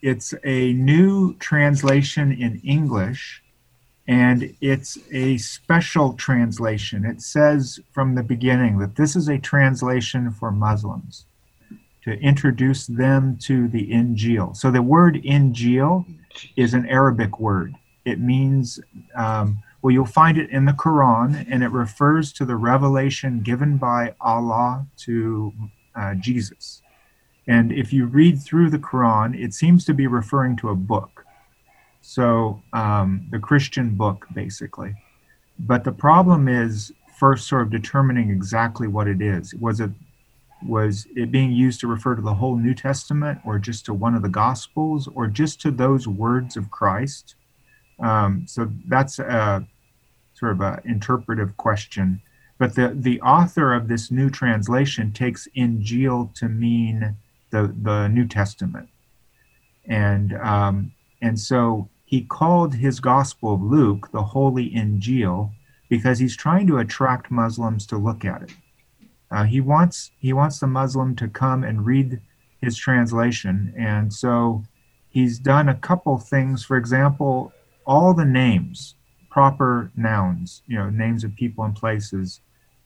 it's 0.05 0.35
a 0.45 0.75
new 0.75 1.35
translation 1.37 2.31
in 2.31 2.61
English 2.63 3.43
and 4.07 4.55
it's 4.61 4.99
a 5.11 5.39
special 5.39 6.13
translation. 6.13 7.07
It 7.07 7.23
says 7.23 7.81
from 7.91 8.15
the 8.15 8.23
beginning 8.23 8.77
that 8.81 8.97
this 8.97 9.17
is 9.17 9.29
a 9.29 9.39
translation 9.39 10.31
for 10.31 10.51
Muslims 10.51 11.25
to 12.03 12.13
introduce 12.21 12.87
them 12.87 13.39
to 13.45 13.67
the 13.69 13.91
Injil. 13.91 14.55
So 14.55 14.71
the 14.71 14.83
word 14.83 15.23
Injil 15.25 16.05
is 16.55 16.75
an 16.75 16.87
Arabic 16.87 17.41
word. 17.41 17.75
It 18.05 18.21
means, 18.21 18.79
um, 19.17 19.63
well, 19.81 19.91
you'll 19.91 20.05
find 20.05 20.37
it 20.37 20.51
in 20.51 20.67
the 20.67 20.73
Quran, 20.73 21.47
and 21.49 21.63
it 21.65 21.71
refers 21.71 22.31
to 22.35 22.45
the 22.45 22.57
revelation 22.57 23.41
given 23.41 23.79
by 23.79 24.15
Allah 24.21 24.87
to 24.99 25.55
uh, 25.95 26.15
Jesus. 26.17 26.83
And 27.47 27.73
if 27.73 27.93
you 27.93 28.07
read 28.07 28.41
through 28.41 28.71
the 28.71 28.79
Quran, 28.79 29.39
it 29.39 29.53
seems 29.53 29.85
to 29.85 29.95
be 29.95 30.07
referring 30.07 30.57
to 30.57 30.71
a 30.71 30.75
book. 30.75 31.27
So 32.01 32.63
um, 32.73 33.27
the 33.31 33.39
Christian 33.39 33.95
book, 33.95 34.27
basically. 34.35 34.95
But 35.59 35.85
the 35.85 35.93
problem 35.93 36.49
is 36.49 36.93
first 37.19 37.47
sort 37.49 37.63
of 37.63 37.71
determining 37.71 38.31
exactly 38.31 38.89
what 38.89 39.09
it 39.09 39.21
is. 39.23 39.55
Was 39.55 39.81
it 39.81 39.91
was 40.67 41.07
it 41.15 41.31
being 41.31 41.53
used 41.53 41.81
to 41.81 41.87
refer 41.87 42.15
to 42.15 42.23
the 42.23 42.33
whole 42.35 42.57
New 42.57 42.75
Testament, 42.75 43.39
or 43.45 43.59
just 43.59 43.85
to 43.85 43.95
one 43.95 44.15
of 44.15 44.23
the 44.23 44.31
Gospels, 44.31 45.09
or 45.15 45.27
just 45.27 45.61
to 45.61 45.71
those 45.71 46.09
words 46.09 46.57
of 46.57 46.71
Christ? 46.71 47.35
Um, 48.01 48.47
so 48.47 48.71
that's 48.87 49.19
a 49.19 49.67
sort 50.33 50.53
of 50.53 50.61
an 50.61 50.81
interpretive 50.85 51.57
question. 51.57 52.23
But 52.59 52.75
the, 52.75 52.93
the 52.95 53.21
author 53.21 53.75
of 53.75 53.89
this 53.89 54.11
new 54.11 54.31
translation 54.31 55.13
takes 55.13 55.49
Injil 55.57 56.35
to 56.35 56.49
mean 56.49 57.17
the, 57.55 57.73
the 57.83 58.09
New 58.09 58.27
Testament. 58.27 58.89
And, 59.87 60.35
um, 60.35 60.93
and 61.23 61.39
so 61.39 61.89
he 62.05 62.23
called 62.23 62.75
his 62.75 62.99
Gospel 62.99 63.55
of 63.55 63.63
Luke 63.63 64.11
the 64.13 64.23
Holy 64.23 64.71
Injil 64.71 65.51
because 65.89 66.19
he's 66.19 66.37
trying 66.37 66.67
to 66.67 66.79
attract 66.79 67.31
Muslims 67.31 67.87
to 67.87 67.97
look 67.97 68.25
at 68.25 68.43
it. 68.43 68.53
Uh, 69.31 69.45
he 69.45 69.61
wants 69.61 70.11
he 70.19 70.33
wants 70.33 70.59
the 70.59 70.67
Muslim 70.67 71.15
to 71.17 71.29
come 71.29 71.65
and 71.65 71.87
read 71.87 72.21
his 72.61 72.77
translation, 72.77 73.75
and 73.77 74.13
so 74.13 74.63
he's 75.11 75.39
done 75.39 75.69
a 75.69 75.75
couple 75.75 76.19
things. 76.19 76.65
For 76.65 76.77
example, 76.77 77.53
all 77.87 78.15
the 78.15 78.25
names, 78.25 78.95
proper 79.31 79.91
nouns, 79.97 80.63
you 80.67 80.77
know, 80.79 80.91
names 80.91 81.25
of 81.25 81.35
people 81.35 81.65
and 81.65 81.75
places, 81.75 82.41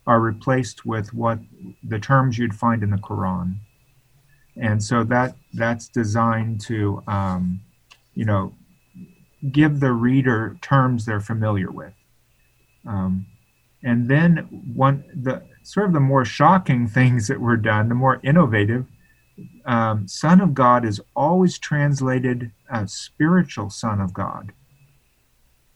are 0.06 0.20
replaced 0.20 0.86
with 0.86 1.12
what 1.12 1.38
the 1.82 1.98
terms 1.98 2.38
you'd 2.38 2.54
find 2.54 2.82
in 2.82 2.90
the 2.90 3.04
Quran, 3.08 3.56
and 4.60 4.82
so 4.82 5.04
that 5.04 5.36
that's 5.54 5.88
designed 5.88 6.60
to, 6.62 7.02
um, 7.06 7.60
you 8.14 8.24
know, 8.24 8.52
give 9.52 9.80
the 9.80 9.92
reader 9.92 10.56
terms 10.60 11.06
they're 11.06 11.20
familiar 11.20 11.70
with. 11.70 11.92
Um, 12.86 13.26
and 13.82 14.08
then 14.08 14.38
one 14.74 15.04
the 15.14 15.42
sort 15.62 15.86
of 15.86 15.92
the 15.92 16.00
more 16.00 16.24
shocking 16.24 16.88
things 16.98 17.28
that 17.28 17.40
were 17.40 17.56
done, 17.56 17.88
the 17.88 17.94
more 17.94 18.20
innovative. 18.22 18.86
Um, 19.66 20.08
son 20.08 20.40
of 20.40 20.52
God 20.52 20.84
is 20.84 21.00
always 21.14 21.58
translated 21.58 22.50
as 22.70 22.92
spiritual 22.92 23.70
Son 23.70 24.00
of 24.00 24.12
God. 24.12 24.52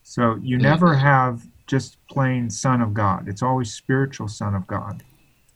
So 0.03 0.37
you 0.43 0.59
never 0.59 0.95
have 0.95 1.47
just 1.69 1.97
plain 2.09 2.51
Son 2.51 2.81
of 2.81 2.93
God. 2.93 3.29
It's 3.29 3.43
always 3.43 3.73
spiritual 3.73 4.27
Son 4.27 4.55
of 4.55 4.67
God. 4.67 5.05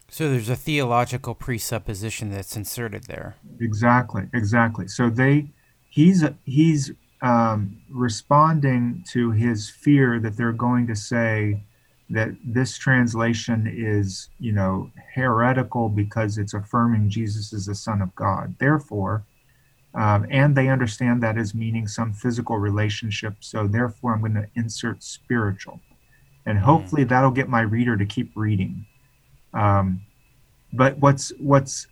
So 0.09 0.30
there's 0.30 0.48
a 0.48 0.57
theological 0.57 1.34
presupposition 1.34 2.30
that's 2.30 2.57
inserted 2.57 3.04
there. 3.04 3.36
Exactly, 3.61 4.24
exactly. 4.32 4.88
So 4.88 5.11
they, 5.11 5.46
he's 5.90 6.24
he's 6.44 6.92
um, 7.22 7.78
responding 7.90 9.04
to 9.11 9.32
his 9.32 9.68
fear 9.68 10.20
that 10.20 10.36
they're 10.36 10.52
going 10.52 10.86
to 10.86 10.96
say 10.96 11.62
that 12.09 12.30
this 12.44 12.78
translation 12.78 13.66
is, 13.66 14.28
you 14.38 14.52
know, 14.52 14.90
heretical 15.14 15.88
because 15.88 16.38
it's 16.38 16.54
affirming 16.54 17.11
Jesus 17.11 17.52
is 17.52 17.66
the 17.66 17.74
Son 17.74 18.00
of 18.00 18.14
God. 18.14 18.54
Therefore, 18.61 19.24
um, 19.94 20.26
and 20.30 20.54
they 20.54 20.68
understand 20.68 21.22
that 21.22 21.38
as 21.38 21.54
meaning 21.54 21.88
some 21.88 22.12
physical 22.12 22.59
relationship. 22.59 23.34
So 23.40 23.66
therefore, 23.66 24.14
I'm 24.14 24.20
going 24.20 24.34
to 24.34 24.46
insert 24.54 25.02
spiritual, 25.02 25.80
and 26.44 26.59
hopefully 26.59 27.04
mm. 27.04 27.09
that'll 27.09 27.30
get 27.30 27.48
my 27.48 27.62
reader 27.62 27.96
to 27.96 28.07
keep 28.07 28.30
reading. 28.36 28.86
Um, 29.57 30.02
but 30.72 30.98
what's 30.98 31.32
what's 31.38 31.86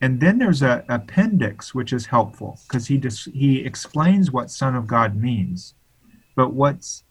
and 0.00 0.20
then 0.20 0.38
there's 0.38 0.62
a 0.62 0.84
appendix 0.88 1.74
which 1.74 1.92
is 1.92 2.06
helpful 2.06 2.58
because 2.68 2.86
he 2.86 2.98
just 2.98 3.26
he 3.30 3.60
explains 3.64 4.30
what 4.30 4.50
Son 4.50 4.74
of 4.74 4.86
God 4.86 5.16
means. 5.16 5.74
But 6.36 6.52
what's 6.52 7.04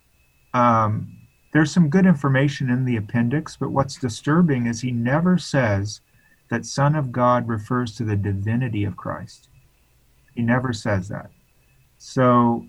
um, 0.53 1.17
there's 1.53 1.71
some 1.71 1.89
good 1.89 2.05
information 2.05 2.69
in 2.69 2.85
the 2.85 2.97
appendix, 2.97 3.55
but 3.55 3.71
what's 3.71 3.95
disturbing 3.95 4.65
is 4.65 4.81
he 4.81 4.91
never 4.91 5.37
says 5.37 6.01
that 6.49 6.65
Son 6.65 6.95
of 6.95 7.11
God 7.11 7.47
refers 7.47 7.95
to 7.95 8.03
the 8.03 8.15
divinity 8.15 8.83
of 8.83 8.97
Christ. 8.97 9.49
He 10.35 10.41
never 10.41 10.73
says 10.73 11.07
that. 11.09 11.29
So 11.97 12.65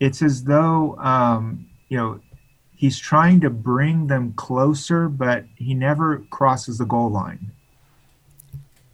it's 0.00 0.22
as 0.22 0.44
though, 0.44 0.96
um, 0.98 1.66
you 1.88 1.96
know, 1.96 2.20
he's 2.82 2.98
trying 2.98 3.38
to 3.38 3.48
bring 3.48 4.08
them 4.08 4.32
closer, 4.32 5.08
but 5.08 5.44
he 5.54 5.72
never 5.72 6.18
crosses 6.30 6.78
the 6.78 6.84
goal 6.84 7.08
line. 7.08 7.52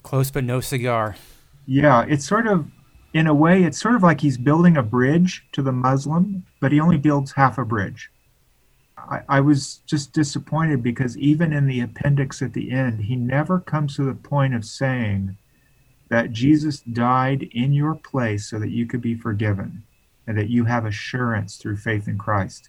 Close 0.03 0.31
but 0.31 0.45
no 0.45 0.61
cigar. 0.61 1.17
Yeah, 1.65 2.05
it's 2.07 2.27
sort 2.27 2.47
of, 2.47 2.67
in 3.15 3.27
a 3.27 3.33
way, 3.33 3.63
it's 3.63 3.81
sort 3.81 3.95
of 3.95 4.03
like 4.03 4.21
he's 4.21 4.37
building 4.37 4.77
a 4.77 4.83
bridge 4.83 5.43
to 5.53 5.63
the 5.63 5.73
Muslim, 5.73 6.45
but 6.61 6.71
he 6.71 6.79
only 6.79 6.99
builds 6.99 7.33
half 7.33 7.57
a 7.57 7.65
bridge. 7.65 8.11
I, 8.99 9.23
I 9.27 9.41
was 9.41 9.81
just 9.87 10.13
disappointed 10.13 10.83
because 10.83 11.17
even 11.17 11.55
in 11.55 11.65
the 11.65 11.81
appendix 11.81 12.43
at 12.43 12.53
the 12.53 12.71
end, 12.71 13.01
he 13.01 13.17
never 13.17 13.59
comes 13.59 13.97
to 13.97 14.05
the 14.05 14.13
point 14.13 14.55
of 14.55 14.67
saying 14.67 15.39
that 16.11 16.33
Jesus 16.33 16.81
died 16.81 17.49
in 17.53 17.73
your 17.73 17.95
place 17.95 18.51
so 18.51 18.59
that 18.59 18.69
you 18.69 18.85
could 18.85 19.01
be 19.01 19.15
forgiven 19.15 19.83
and 20.27 20.37
that 20.37 20.51
you 20.51 20.67
have 20.67 20.85
assurance 20.85 21.57
through 21.57 21.79
faith 21.79 22.07
in 22.07 22.19
Christ. 22.19 22.69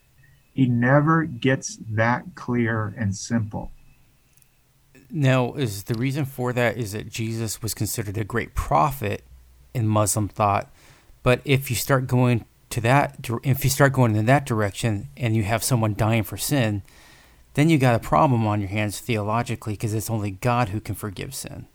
He 0.60 0.66
never 0.66 1.24
gets 1.24 1.80
that 1.90 2.36
clear 2.36 2.94
and 2.98 3.16
simple. 3.16 3.72
Now, 5.10 5.54
is 5.54 5.86
the 5.86 5.94
reason 5.94 6.26
for 6.26 6.52
that 6.52 6.76
is 6.76 6.92
that 6.92 7.08
Jesus 7.08 7.62
was 7.62 7.74
considered 7.74 8.18
a 8.18 8.26
great 8.26 8.56
prophet 8.56 9.24
in 9.74 9.88
Muslim 9.88 10.28
thought, 10.28 10.70
but 11.24 11.40
if 11.46 11.70
you 11.70 11.78
start 11.78 12.08
going 12.08 12.44
to 12.72 12.82
that, 12.82 13.26
if 13.42 13.64
you 13.64 13.70
start 13.70 13.94
going 13.94 14.18
in 14.18 14.26
that 14.26 14.46
direction 14.46 15.08
and 15.16 15.34
you 15.34 15.44
have 15.44 15.64
someone 15.64 15.96
dying 15.96 16.24
for 16.24 16.36
sin, 16.36 16.82
then 17.54 17.70
you 17.70 17.78
got 17.78 17.96
a 17.96 18.00
problem 18.00 18.46
on 18.46 18.60
your 18.60 18.68
hands 18.68 19.00
theologically 19.00 19.76
because 19.76 19.94
it's 19.94 20.10
only 20.10 20.32
God 20.32 20.68
who 20.68 20.82
can 20.82 20.94
forgive 20.94 21.34
sin. 21.34 21.68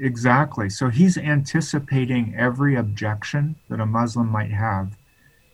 Exactly. 0.00 0.70
So 0.70 0.88
he's 0.88 1.18
anticipating 1.18 2.34
every 2.34 2.76
objection 2.76 3.56
that 3.68 3.78
a 3.78 3.84
Muslim 3.84 4.28
might 4.28 4.52
have 4.52 4.96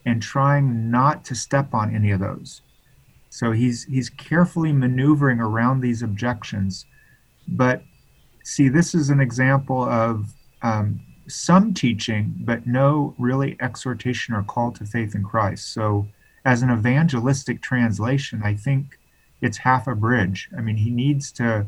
and 0.09 0.21
trying 0.21 0.89
not 0.89 1.23
to 1.25 1.35
step 1.35 1.73
on 1.73 1.93
any 1.93 2.11
of 2.11 2.19
those. 2.19 2.61
So 3.29 3.51
he's 3.51 3.85
he's 3.85 4.09
carefully 4.09 4.73
maneuvering 4.73 5.39
around 5.39 5.81
these 5.81 6.01
objections. 6.01 6.85
But 7.47 7.83
see, 8.43 8.69
this 8.69 8.95
is 8.95 9.09
an 9.09 9.19
example 9.19 9.83
of 9.83 10.33
um, 10.61 10.99
some 11.27 11.73
teaching, 11.73 12.35
but 12.39 12.65
no 12.65 13.13
really 13.17 13.55
exhortation 13.59 14.33
or 14.33 14.43
call 14.43 14.71
to 14.73 14.85
faith 14.85 15.15
in 15.15 15.23
Christ. 15.23 15.73
So, 15.73 16.07
as 16.45 16.61
an 16.61 16.71
evangelistic 16.71 17.61
translation, 17.61 18.41
I 18.43 18.55
think 18.55 18.97
it's 19.41 19.57
half 19.57 19.87
a 19.87 19.95
bridge. 19.95 20.49
I 20.57 20.61
mean, 20.61 20.77
he 20.77 20.89
needs 20.89 21.31
to 21.33 21.67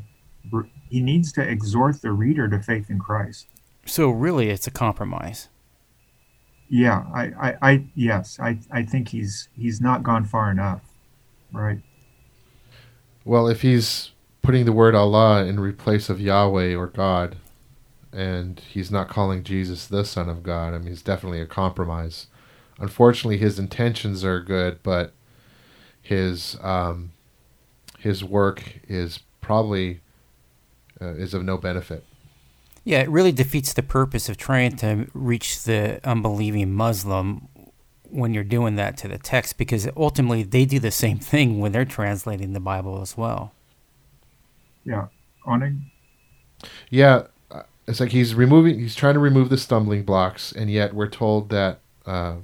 he 0.90 1.00
needs 1.00 1.32
to 1.34 1.42
exhort 1.42 2.02
the 2.02 2.12
reader 2.12 2.48
to 2.50 2.60
faith 2.60 2.90
in 2.90 3.00
Christ. 3.00 3.48
So, 3.86 4.10
really, 4.10 4.50
it's 4.50 4.68
a 4.68 4.72
compromise. 4.72 5.50
Yeah, 6.74 7.04
I, 7.14 7.24
I, 7.50 7.58
I 7.62 7.84
yes, 7.96 8.40
I, 8.40 8.58
I 8.72 8.84
think 8.84 9.10
he's 9.10 9.50
he's 9.58 9.82
not 9.82 10.04
gone 10.04 10.24
far 10.24 10.50
enough, 10.50 10.82
right? 11.52 11.80
Well, 13.26 13.50
if 13.50 13.62
he's 13.62 14.12
putting 14.42 14.64
the 14.64 14.72
word 14.72 14.96
Allah 14.96 15.44
in 15.44 15.60
replace 15.60 16.10
of 16.10 16.22
Yahweh 16.22 16.74
or 16.74 16.88
God, 16.88 17.36
and 18.14 18.58
he's 18.60 18.90
not 18.90 19.10
calling 19.10 19.44
Jesus 19.44 19.86
the 19.86 20.06
Son 20.06 20.30
of 20.30 20.44
God. 20.44 20.74
I 20.74 20.78
mean, 20.78 20.88
he's 20.88 21.02
definitely 21.02 21.42
a 21.42 21.46
compromise. 21.46 22.28
Unfortunately, 22.80 23.38
his 23.38 23.60
intentions 23.60 24.24
are 24.24 24.40
good, 24.40 24.80
but 24.82 25.12
his 26.02 26.58
um, 26.62 27.12
his 28.00 28.24
work 28.24 28.80
is 28.88 29.20
probably 29.42 30.00
uh, 31.02 31.16
is 31.16 31.34
of 31.34 31.44
no 31.44 31.58
benefit. 31.58 32.06
Yeah, 32.84 33.00
it 33.00 33.10
really 33.10 33.32
defeats 33.32 33.74
the 33.74 33.84
purpose 33.84 34.28
of 34.30 34.38
trying 34.38 34.76
to 34.78 35.08
reach 35.14 35.64
the 35.64 36.00
unbelieving 36.04 36.74
Muslim 36.74 37.48
when 38.10 38.34
you're 38.34 38.44
doing 38.44 38.76
that 38.76 38.98
to 38.98 39.08
the 39.08 39.18
text 39.18 39.58
because 39.58 39.88
ultimately 39.96 40.44
they 40.44 40.66
do 40.66 40.80
the 40.80 40.92
same 40.92 41.20
thing 41.20 41.60
when 41.60 41.72
they're 41.72 41.86
translating 41.86 42.54
the 42.54 42.60
Bible 42.60 43.02
as 43.02 43.16
well. 43.16 43.54
Yeah. 44.84 45.08
Onig? 45.48 45.80
Yeah, 46.90 47.24
it's 47.88 48.00
like 48.00 48.12
he's 48.12 48.36
removing 48.36 48.80
he's 48.80 48.96
trying 48.96 49.16
to 49.16 49.20
remove 49.20 49.50
the 49.50 49.58
stumbling 49.58 50.04
blocks 50.04 50.52
and 50.52 50.70
yet 50.70 50.94
we're 50.94 51.10
told 51.10 51.50
that 51.50 51.80
uh, 52.06 52.36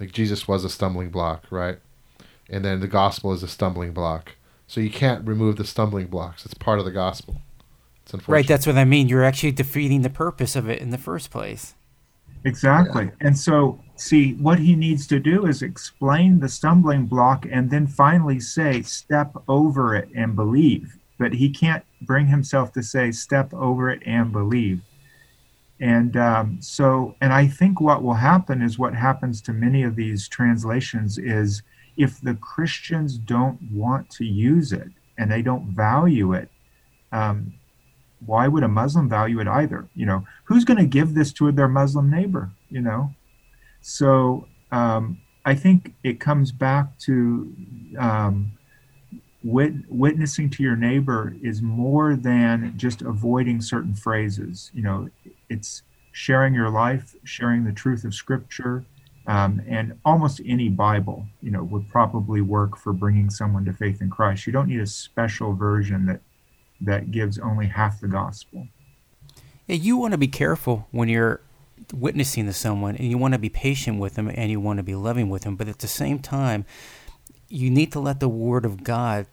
like 0.00 0.10
jesus 0.10 0.48
was 0.48 0.64
a 0.64 0.68
stumbling 0.68 1.08
block 1.08 1.44
right 1.50 1.78
and 2.48 2.64
then 2.64 2.80
the 2.80 2.88
gospel 2.88 3.32
is 3.32 3.42
a 3.42 3.48
stumbling 3.48 3.92
block. 3.92 4.36
So 4.66 4.80
you 4.80 4.90
can't 4.90 5.26
remove 5.26 5.56
the 5.56 5.64
stumbling 5.64 6.06
blocks. 6.06 6.44
It's 6.44 6.54
part 6.54 6.78
of 6.78 6.84
the 6.84 6.90
gospel. 6.90 7.40
It's 8.06 8.14
unfortunate. 8.14 8.32
Right, 8.32 8.46
that's 8.46 8.68
what 8.68 8.76
I 8.76 8.84
mean. 8.84 9.08
You're 9.08 9.24
actually 9.24 9.50
defeating 9.50 10.02
the 10.02 10.10
purpose 10.10 10.54
of 10.54 10.68
it 10.68 10.80
in 10.80 10.90
the 10.90 10.98
first 10.98 11.32
place. 11.32 11.74
Exactly. 12.44 13.06
Yeah. 13.06 13.26
And 13.26 13.36
so, 13.36 13.80
see, 13.96 14.34
what 14.34 14.60
he 14.60 14.76
needs 14.76 15.08
to 15.08 15.18
do 15.18 15.46
is 15.46 15.60
explain 15.62 16.38
the 16.38 16.48
stumbling 16.48 17.06
block 17.06 17.46
and 17.50 17.68
then 17.68 17.88
finally 17.88 18.38
say, 18.38 18.82
step 18.82 19.34
over 19.48 19.96
it 19.96 20.08
and 20.14 20.36
believe. 20.36 20.96
But 21.18 21.32
he 21.32 21.50
can't 21.50 21.84
bring 22.02 22.28
himself 22.28 22.72
to 22.74 22.82
say, 22.82 23.10
step 23.10 23.52
over 23.52 23.90
it 23.90 24.00
and 24.06 24.30
believe. 24.30 24.82
And 25.80 26.16
um, 26.16 26.58
so, 26.60 27.16
and 27.20 27.32
I 27.32 27.48
think 27.48 27.80
what 27.80 28.04
will 28.04 28.14
happen 28.14 28.62
is 28.62 28.78
what 28.78 28.94
happens 28.94 29.42
to 29.42 29.52
many 29.52 29.82
of 29.82 29.96
these 29.96 30.28
translations 30.28 31.18
is 31.18 31.62
if 31.96 32.20
the 32.20 32.34
Christians 32.34 33.18
don't 33.18 33.60
want 33.72 34.08
to 34.10 34.24
use 34.24 34.72
it 34.72 34.90
and 35.18 35.28
they 35.28 35.42
don't 35.42 35.66
value 35.66 36.34
it, 36.34 36.48
um, 37.10 37.52
why 38.24 38.48
would 38.48 38.62
a 38.62 38.68
Muslim 38.68 39.08
value 39.08 39.40
it 39.40 39.48
either? 39.48 39.86
You 39.94 40.06
know, 40.06 40.26
who's 40.44 40.64
going 40.64 40.78
to 40.78 40.86
give 40.86 41.14
this 41.14 41.32
to 41.34 41.52
their 41.52 41.68
Muslim 41.68 42.10
neighbor? 42.10 42.50
You 42.70 42.80
know, 42.80 43.10
so 43.80 44.48
um, 44.72 45.18
I 45.44 45.54
think 45.54 45.94
it 46.02 46.18
comes 46.20 46.52
back 46.52 46.98
to 47.00 47.54
um, 47.98 48.52
wit- 49.44 49.88
witnessing 49.88 50.50
to 50.50 50.62
your 50.62 50.76
neighbor 50.76 51.34
is 51.42 51.62
more 51.62 52.16
than 52.16 52.74
just 52.76 53.02
avoiding 53.02 53.60
certain 53.60 53.94
phrases. 53.94 54.70
You 54.74 54.82
know, 54.82 55.08
it's 55.48 55.82
sharing 56.12 56.54
your 56.54 56.70
life, 56.70 57.14
sharing 57.24 57.64
the 57.64 57.72
truth 57.72 58.04
of 58.04 58.14
Scripture, 58.14 58.84
um, 59.26 59.60
and 59.68 59.98
almost 60.04 60.40
any 60.46 60.68
Bible, 60.68 61.26
you 61.42 61.50
know, 61.50 61.62
would 61.64 61.88
probably 61.88 62.40
work 62.40 62.76
for 62.76 62.92
bringing 62.92 63.28
someone 63.28 63.64
to 63.64 63.72
faith 63.72 64.00
in 64.00 64.08
Christ. 64.08 64.46
You 64.46 64.52
don't 64.52 64.68
need 64.68 64.80
a 64.80 64.86
special 64.86 65.52
version 65.52 66.06
that 66.06 66.20
that 66.80 67.10
gives 67.10 67.38
only 67.38 67.66
half 67.66 68.00
the 68.00 68.08
gospel. 68.08 68.68
Yeah, 69.66 69.76
you 69.76 69.96
want 69.96 70.12
to 70.12 70.18
be 70.18 70.28
careful 70.28 70.86
when 70.90 71.08
you're 71.08 71.40
witnessing 71.92 72.46
to 72.46 72.52
someone, 72.52 72.96
and 72.96 73.08
you 73.08 73.18
want 73.18 73.34
to 73.34 73.38
be 73.38 73.48
patient 73.48 73.98
with 73.98 74.14
them, 74.14 74.30
and 74.32 74.50
you 74.50 74.60
want 74.60 74.78
to 74.78 74.82
be 74.82 74.94
loving 74.94 75.28
with 75.28 75.42
them. 75.42 75.56
But 75.56 75.68
at 75.68 75.80
the 75.80 75.88
same 75.88 76.18
time, 76.18 76.64
you 77.48 77.70
need 77.70 77.92
to 77.92 78.00
let 78.00 78.20
the 78.20 78.28
Word 78.28 78.64
of 78.64 78.84
God 78.84 79.26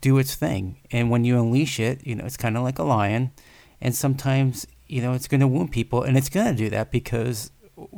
do 0.00 0.18
its 0.18 0.34
thing. 0.34 0.78
And 0.90 1.10
when 1.10 1.24
you 1.24 1.38
unleash 1.38 1.80
it, 1.80 2.06
you 2.06 2.14
know, 2.14 2.24
it's 2.24 2.36
kind 2.36 2.56
of 2.56 2.62
like 2.62 2.78
a 2.78 2.84
lion, 2.84 3.32
and 3.80 3.94
sometimes 3.94 4.66
you 4.86 5.00
know 5.00 5.12
it's 5.12 5.28
going 5.28 5.40
to 5.40 5.48
wound 5.48 5.72
people, 5.72 6.02
and 6.02 6.16
it's 6.16 6.28
going 6.28 6.46
to 6.46 6.54
do 6.54 6.70
that 6.70 6.90
because 6.90 7.50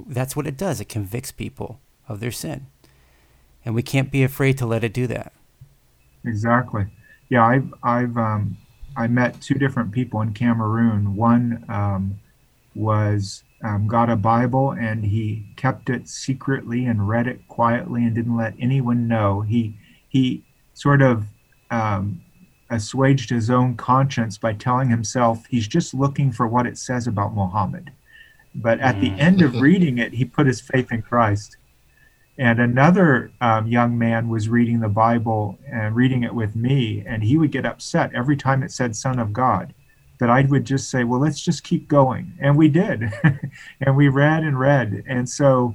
that's 0.06 0.36
what 0.36 0.46
it 0.46 0.56
does. 0.56 0.80
It 0.80 0.88
convicts 0.88 1.32
people 1.32 1.80
of 2.08 2.20
their 2.20 2.32
sin, 2.32 2.66
and 3.64 3.74
we 3.74 3.82
can't 3.82 4.10
be 4.10 4.22
afraid 4.22 4.58
to 4.58 4.66
let 4.66 4.84
it 4.84 4.94
do 4.94 5.06
that. 5.08 5.32
Exactly. 6.24 6.86
Yeah, 7.28 7.46
I've 7.46 7.74
I've 7.82 8.16
um, 8.16 8.58
I 8.96 9.06
met 9.06 9.40
two 9.40 9.54
different 9.54 9.92
people 9.92 10.20
in 10.20 10.32
Cameroon. 10.32 11.16
One 11.16 11.64
um, 11.68 12.20
was 12.74 13.42
um, 13.62 13.86
got 13.86 14.10
a 14.10 14.16
Bible 14.16 14.72
and 14.72 15.04
he 15.04 15.46
kept 15.56 15.88
it 15.88 16.08
secretly 16.08 16.86
and 16.86 17.08
read 17.08 17.26
it 17.26 17.46
quietly 17.48 18.04
and 18.04 18.14
didn't 18.14 18.36
let 18.36 18.54
anyone 18.58 19.06
know. 19.08 19.40
He 19.42 19.76
he 20.08 20.44
sort 20.74 21.00
of 21.00 21.24
um, 21.70 22.20
assuaged 22.70 23.30
his 23.30 23.50
own 23.50 23.76
conscience 23.76 24.36
by 24.36 24.52
telling 24.54 24.88
himself 24.88 25.46
he's 25.46 25.68
just 25.68 25.94
looking 25.94 26.32
for 26.32 26.46
what 26.46 26.66
it 26.66 26.76
says 26.76 27.06
about 27.06 27.34
Muhammad. 27.34 27.92
But 28.54 28.80
at 28.80 29.00
the 29.00 29.10
end 29.12 29.40
of 29.42 29.52
mm. 29.52 29.60
reading 29.62 29.98
it, 29.98 30.12
he 30.12 30.24
put 30.24 30.46
his 30.46 30.60
faith 30.60 30.92
in 30.92 31.02
Christ. 31.02 31.56
And 32.38 32.60
another 32.60 33.30
um, 33.40 33.66
young 33.66 33.98
man 33.98 34.28
was 34.28 34.48
reading 34.48 34.80
the 34.80 34.88
Bible 34.88 35.58
and 35.70 35.94
reading 35.94 36.22
it 36.22 36.34
with 36.34 36.56
me, 36.56 37.04
and 37.06 37.22
he 37.22 37.36
would 37.36 37.52
get 37.52 37.66
upset 37.66 38.14
every 38.14 38.36
time 38.36 38.62
it 38.62 38.72
said 38.72 38.96
Son 38.96 39.18
of 39.18 39.32
God. 39.32 39.74
But 40.18 40.30
I 40.30 40.42
would 40.42 40.64
just 40.64 40.90
say, 40.90 41.04
well, 41.04 41.20
let's 41.20 41.40
just 41.40 41.64
keep 41.64 41.88
going. 41.88 42.32
And 42.40 42.56
we 42.56 42.68
did. 42.68 43.12
and 43.80 43.96
we 43.96 44.08
read 44.08 44.44
and 44.44 44.58
read. 44.58 45.02
And 45.06 45.28
so 45.28 45.74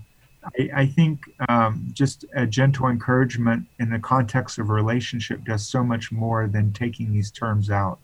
I, 0.58 0.70
I 0.74 0.86
think 0.88 1.22
um, 1.50 1.90
just 1.94 2.26
a 2.36 2.48
gentle 2.48 2.88
encouragement 2.88 3.68
in 3.80 3.90
the 3.90 4.00
context 4.00 4.58
of 4.58 4.70
a 4.70 4.74
relationship 4.74 5.44
does 5.44 5.68
so 5.68 5.84
much 5.84 6.12
more 6.12 6.48
than 6.48 6.72
taking 6.74 7.12
these 7.12 7.32
terms 7.32 7.70
out. 7.70 8.00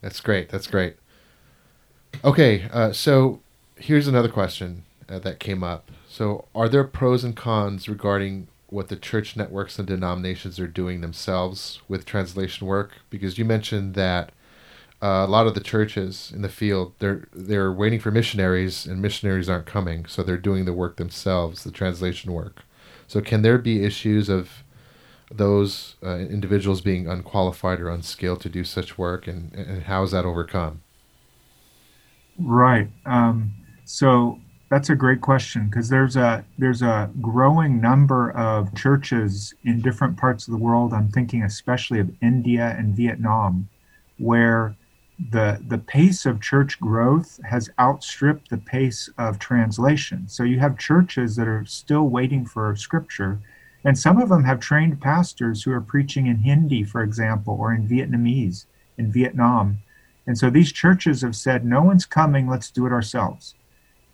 That's 0.00 0.20
great. 0.20 0.48
That's 0.48 0.66
great. 0.68 0.96
Okay, 2.24 2.68
uh, 2.72 2.92
so 2.92 3.40
here's 3.76 4.08
another 4.08 4.28
question 4.28 4.84
uh, 5.08 5.18
that 5.20 5.40
came 5.40 5.62
up. 5.62 5.90
So, 6.08 6.46
are 6.54 6.68
there 6.68 6.84
pros 6.84 7.24
and 7.24 7.36
cons 7.36 7.88
regarding 7.88 8.48
what 8.68 8.88
the 8.88 8.96
church 8.96 9.36
networks 9.36 9.78
and 9.78 9.86
denominations 9.86 10.58
are 10.58 10.66
doing 10.66 11.00
themselves 11.00 11.80
with 11.88 12.04
translation 12.04 12.66
work? 12.66 12.92
Because 13.10 13.38
you 13.38 13.44
mentioned 13.44 13.94
that 13.94 14.32
uh, 15.02 15.24
a 15.26 15.30
lot 15.30 15.46
of 15.46 15.54
the 15.54 15.60
churches 15.60 16.32
in 16.34 16.42
the 16.42 16.48
field 16.48 16.94
they're 16.98 17.28
they're 17.32 17.72
waiting 17.72 18.00
for 18.00 18.10
missionaries, 18.10 18.86
and 18.86 19.00
missionaries 19.02 19.48
aren't 19.48 19.66
coming, 19.66 20.06
so 20.06 20.22
they're 20.22 20.36
doing 20.36 20.64
the 20.64 20.72
work 20.72 20.96
themselves, 20.96 21.64
the 21.64 21.70
translation 21.70 22.32
work. 22.32 22.62
So, 23.06 23.20
can 23.20 23.42
there 23.42 23.58
be 23.58 23.84
issues 23.84 24.28
of 24.28 24.64
those 25.30 25.96
uh, 26.04 26.18
individuals 26.18 26.80
being 26.80 27.08
unqualified 27.08 27.80
or 27.80 27.88
unskilled 27.88 28.40
to 28.40 28.48
do 28.48 28.64
such 28.64 28.96
work, 28.96 29.26
and, 29.26 29.52
and 29.54 29.82
how 29.84 30.02
is 30.02 30.12
that 30.12 30.24
overcome? 30.24 30.82
Right. 32.38 32.88
Um, 33.04 33.54
so 33.84 34.40
that's 34.68 34.90
a 34.90 34.96
great 34.96 35.20
question 35.20 35.66
because 35.66 35.88
there's 35.88 36.16
a 36.16 36.44
there's 36.58 36.82
a 36.82 37.10
growing 37.20 37.80
number 37.80 38.32
of 38.32 38.74
churches 38.74 39.54
in 39.64 39.80
different 39.80 40.16
parts 40.16 40.46
of 40.46 40.52
the 40.52 40.58
world. 40.58 40.92
I'm 40.92 41.08
thinking 41.08 41.42
especially 41.42 42.00
of 42.00 42.10
India 42.20 42.74
and 42.78 42.96
Vietnam, 42.96 43.68
where 44.18 44.74
the 45.30 45.62
the 45.68 45.78
pace 45.78 46.26
of 46.26 46.40
church 46.40 46.80
growth 46.80 47.38
has 47.44 47.70
outstripped 47.78 48.50
the 48.50 48.58
pace 48.58 49.08
of 49.18 49.38
translation. 49.38 50.28
So 50.28 50.42
you 50.42 50.58
have 50.58 50.78
churches 50.78 51.36
that 51.36 51.48
are 51.48 51.64
still 51.66 52.08
waiting 52.08 52.44
for 52.44 52.74
scripture, 52.76 53.38
and 53.84 53.96
some 53.96 54.20
of 54.20 54.28
them 54.28 54.44
have 54.44 54.60
trained 54.60 55.00
pastors 55.00 55.62
who 55.62 55.72
are 55.72 55.80
preaching 55.80 56.26
in 56.26 56.38
Hindi, 56.38 56.82
for 56.82 57.02
example, 57.02 57.56
or 57.60 57.72
in 57.72 57.88
Vietnamese 57.88 58.66
in 58.98 59.12
Vietnam. 59.12 59.78
And 60.26 60.36
so 60.36 60.50
these 60.50 60.72
churches 60.72 61.22
have 61.22 61.36
said, 61.36 61.64
no 61.64 61.82
one's 61.82 62.04
coming, 62.06 62.48
let's 62.48 62.70
do 62.70 62.86
it 62.86 62.92
ourselves. 62.92 63.54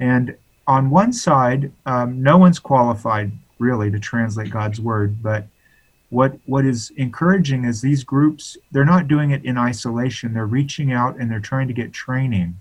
And 0.03 0.37
on 0.67 0.91
one 0.91 1.13
side, 1.13 1.71
um, 1.87 2.21
no 2.21 2.37
one's 2.37 2.59
qualified 2.59 3.31
really 3.61 3.89
to 3.93 4.01
translate 4.01 4.51
God's 4.51 4.81
word, 4.81 5.23
but 5.23 5.47
what 6.11 6.37
what 6.45 6.67
is 6.67 6.91
encouraging 6.97 7.65
is 7.65 7.81
these 7.81 8.03
groups 8.03 8.57
they're 8.73 8.85
not 8.85 9.07
doing 9.07 9.31
it 9.31 9.45
in 9.45 9.57
isolation. 9.57 10.35
They're 10.35 10.45
reaching 10.61 10.93
out 10.93 11.17
and 11.19 11.31
they're 11.31 11.49
trying 11.53 11.69
to 11.69 11.73
get 11.73 11.93
training, 11.93 12.59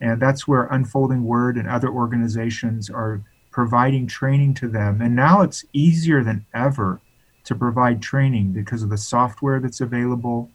and 0.00 0.18
that's 0.18 0.48
where 0.48 0.64
Unfolding 0.78 1.24
Word 1.24 1.58
and 1.58 1.68
other 1.68 1.90
organizations 1.90 2.88
are 2.88 3.20
providing 3.50 4.06
training 4.06 4.54
to 4.54 4.68
them. 4.68 5.02
And 5.02 5.14
now 5.14 5.42
it's 5.42 5.66
easier 5.74 6.24
than 6.24 6.46
ever 6.54 7.02
to 7.44 7.54
provide 7.54 8.00
training 8.00 8.52
because 8.52 8.82
of 8.82 8.88
the 8.88 8.96
software 8.96 9.60
that's 9.60 9.82
available, 9.82 10.48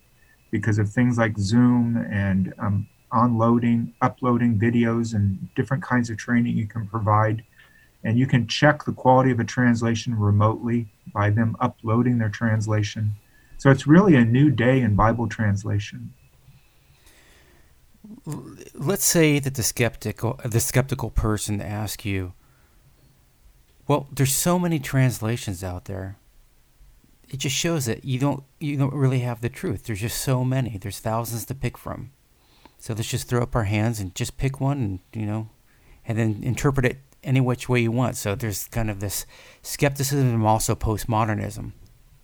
because 0.50 0.80
of 0.80 0.90
things 0.90 1.20
like 1.20 1.38
Zoom 1.38 1.96
and 2.10 2.56
um, 2.58 2.88
onloading, 3.12 3.94
uploading 4.02 4.60
videos 4.60 5.14
and 5.14 5.54
different 5.56 5.84
kinds 5.84 6.10
of 6.10 6.18
training 6.18 6.58
you 6.58 6.68
can 6.68 6.88
provide. 6.88 7.44
And 8.04 8.18
you 8.18 8.28
can 8.28 8.48
check 8.48 8.86
the 8.86 8.94
quality 8.94 9.32
of 9.32 9.40
a 9.40 9.44
translation 9.44 10.18
remotely 10.18 10.88
by 11.14 11.30
them 11.30 11.58
uploading 11.60 12.18
their 12.18 12.30
translation. 12.30 13.16
So 13.58 13.72
it's 13.72 13.88
really 13.88 14.16
a 14.16 14.24
new 14.24 14.52
day 14.52 14.82
in 14.82 14.96
Bible 14.96 15.28
translation. 15.28 16.14
Let's 18.74 19.06
say 19.06 19.40
that 19.40 19.56
the 19.56 19.64
skeptical 19.64 20.40
the 20.46 20.60
skeptical 20.60 21.10
person 21.10 21.60
asks 21.62 22.06
you, 22.06 22.34
well, 23.88 24.08
there's 24.12 24.36
so 24.36 24.60
many 24.60 24.80
translations 24.80 25.64
out 25.64 25.86
there. 25.86 26.18
It 27.30 27.38
just 27.38 27.56
shows 27.56 27.86
that 27.86 28.06
you 28.06 28.20
don't 28.20 28.44
you 28.60 28.78
don't 28.78 28.94
really 28.94 29.20
have 29.20 29.42
the 29.42 29.50
truth. 29.50 29.84
There's 29.84 30.02
just 30.02 30.22
so 30.22 30.46
many. 30.46 30.78
There's 30.78 31.00
thousands 31.00 31.46
to 31.46 31.56
pick 31.56 31.78
from. 31.78 32.12
So 32.78 32.94
let's 32.94 33.10
just 33.10 33.28
throw 33.28 33.42
up 33.42 33.56
our 33.56 33.64
hands 33.64 34.00
and 34.00 34.14
just 34.16 34.38
pick 34.38 34.62
one, 34.62 34.78
and 34.78 35.00
you 35.14 35.26
know, 35.26 35.50
and 36.08 36.18
then 36.18 36.40
interpret 36.44 36.86
it 36.86 36.98
any 37.24 37.42
which 37.42 37.68
way 37.68 37.82
you 37.82 37.92
want. 37.92 38.16
So 38.16 38.36
there's 38.36 38.68
kind 38.68 38.90
of 38.90 39.00
this 39.00 39.26
skepticism 39.62 40.34
and 40.34 40.46
also 40.46 40.76
postmodernism. 40.76 41.74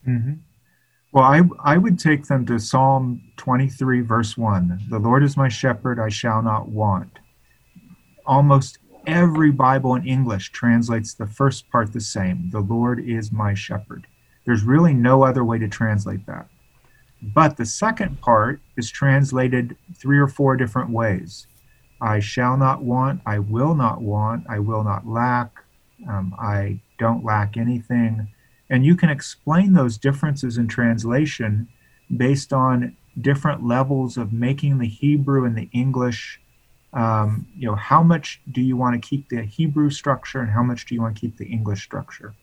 Mm-hmm. 0.07 0.33
Well, 1.11 1.23
I 1.23 1.41
I 1.63 1.77
would 1.77 1.99
take 1.99 2.25
them 2.25 2.45
to 2.47 2.59
Psalm 2.59 3.21
23, 3.37 4.01
verse 4.01 4.37
one. 4.37 4.79
The 4.89 4.99
Lord 4.99 5.23
is 5.23 5.37
my 5.37 5.49
shepherd; 5.49 5.99
I 5.99 6.09
shall 6.09 6.41
not 6.41 6.69
want. 6.69 7.19
Almost 8.25 8.79
every 9.05 9.51
Bible 9.51 9.95
in 9.95 10.07
English 10.07 10.51
translates 10.51 11.13
the 11.13 11.27
first 11.27 11.69
part 11.69 11.93
the 11.93 12.01
same. 12.01 12.49
The 12.51 12.61
Lord 12.61 12.99
is 12.99 13.31
my 13.31 13.53
shepherd. 13.53 14.07
There's 14.45 14.63
really 14.63 14.93
no 14.93 15.23
other 15.23 15.43
way 15.43 15.57
to 15.59 15.67
translate 15.67 16.25
that. 16.25 16.47
But 17.23 17.55
the 17.55 17.65
second 17.65 18.19
part 18.19 18.59
is 18.75 18.91
translated 18.91 19.77
three 19.95 20.19
or 20.19 20.27
four 20.27 20.57
different 20.57 20.89
ways. 20.89 21.47
I 22.01 22.19
shall 22.19 22.57
not 22.57 22.83
want, 22.83 23.21
I 23.25 23.39
will 23.39 23.75
not 23.75 24.01
want, 24.01 24.45
I 24.49 24.59
will 24.59 24.83
not 24.83 25.07
lack, 25.07 25.63
um, 26.09 26.35
I 26.37 26.81
don't 26.99 27.23
lack 27.23 27.55
anything. 27.55 28.27
And 28.69 28.85
you 28.85 28.97
can 28.97 29.09
explain 29.09 29.71
those 29.71 29.97
differences 29.97 30.57
in 30.57 30.67
translation 30.67 31.69
based 32.15 32.51
on 32.51 32.97
different 33.21 33.65
levels 33.65 34.17
of 34.17 34.33
making 34.33 34.79
the 34.79 34.87
Hebrew 34.87 35.45
and 35.45 35.57
the 35.57 35.69
English. 35.71 36.41
Um, 36.91 37.47
you 37.55 37.67
know, 37.67 37.75
how 37.75 38.03
much 38.03 38.41
do 38.51 38.61
you 38.61 38.75
want 38.75 39.01
to 39.01 39.07
keep 39.07 39.29
the 39.29 39.43
Hebrew 39.43 39.89
structure 39.89 40.41
and 40.41 40.51
how 40.51 40.63
much 40.63 40.85
do 40.85 40.95
you 40.95 41.01
want 41.01 41.15
to 41.15 41.21
keep 41.21 41.37
the 41.37 41.45
English 41.45 41.83
structure? 41.83 42.35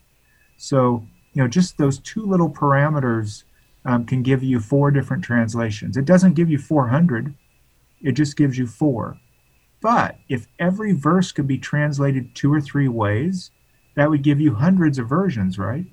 So, 0.56 1.04
you 1.34 1.42
know, 1.42 1.48
just 1.48 1.76
those 1.76 1.98
two 1.98 2.24
little 2.24 2.48
parameters 2.50 3.44
um, 3.84 4.04
can 4.04 4.22
give 4.22 4.42
you 4.42 4.60
four 4.60 4.90
different 4.90 5.24
translations. 5.24 5.96
It 5.96 6.04
doesn't 6.04 6.34
give 6.34 6.50
you 6.50 6.58
400, 6.58 7.34
it 8.02 8.12
just 8.12 8.36
gives 8.36 8.58
you 8.58 8.66
four. 8.66 9.18
But 9.80 10.18
if 10.28 10.46
every 10.58 10.92
verse 10.92 11.32
could 11.32 11.46
be 11.46 11.58
translated 11.58 12.34
two 12.34 12.52
or 12.52 12.60
three 12.60 12.88
ways, 12.88 13.50
that 13.94 14.10
would 14.10 14.22
give 14.22 14.40
you 14.40 14.54
hundreds 14.54 14.98
of 14.98 15.08
versions, 15.08 15.58
right? 15.58 15.86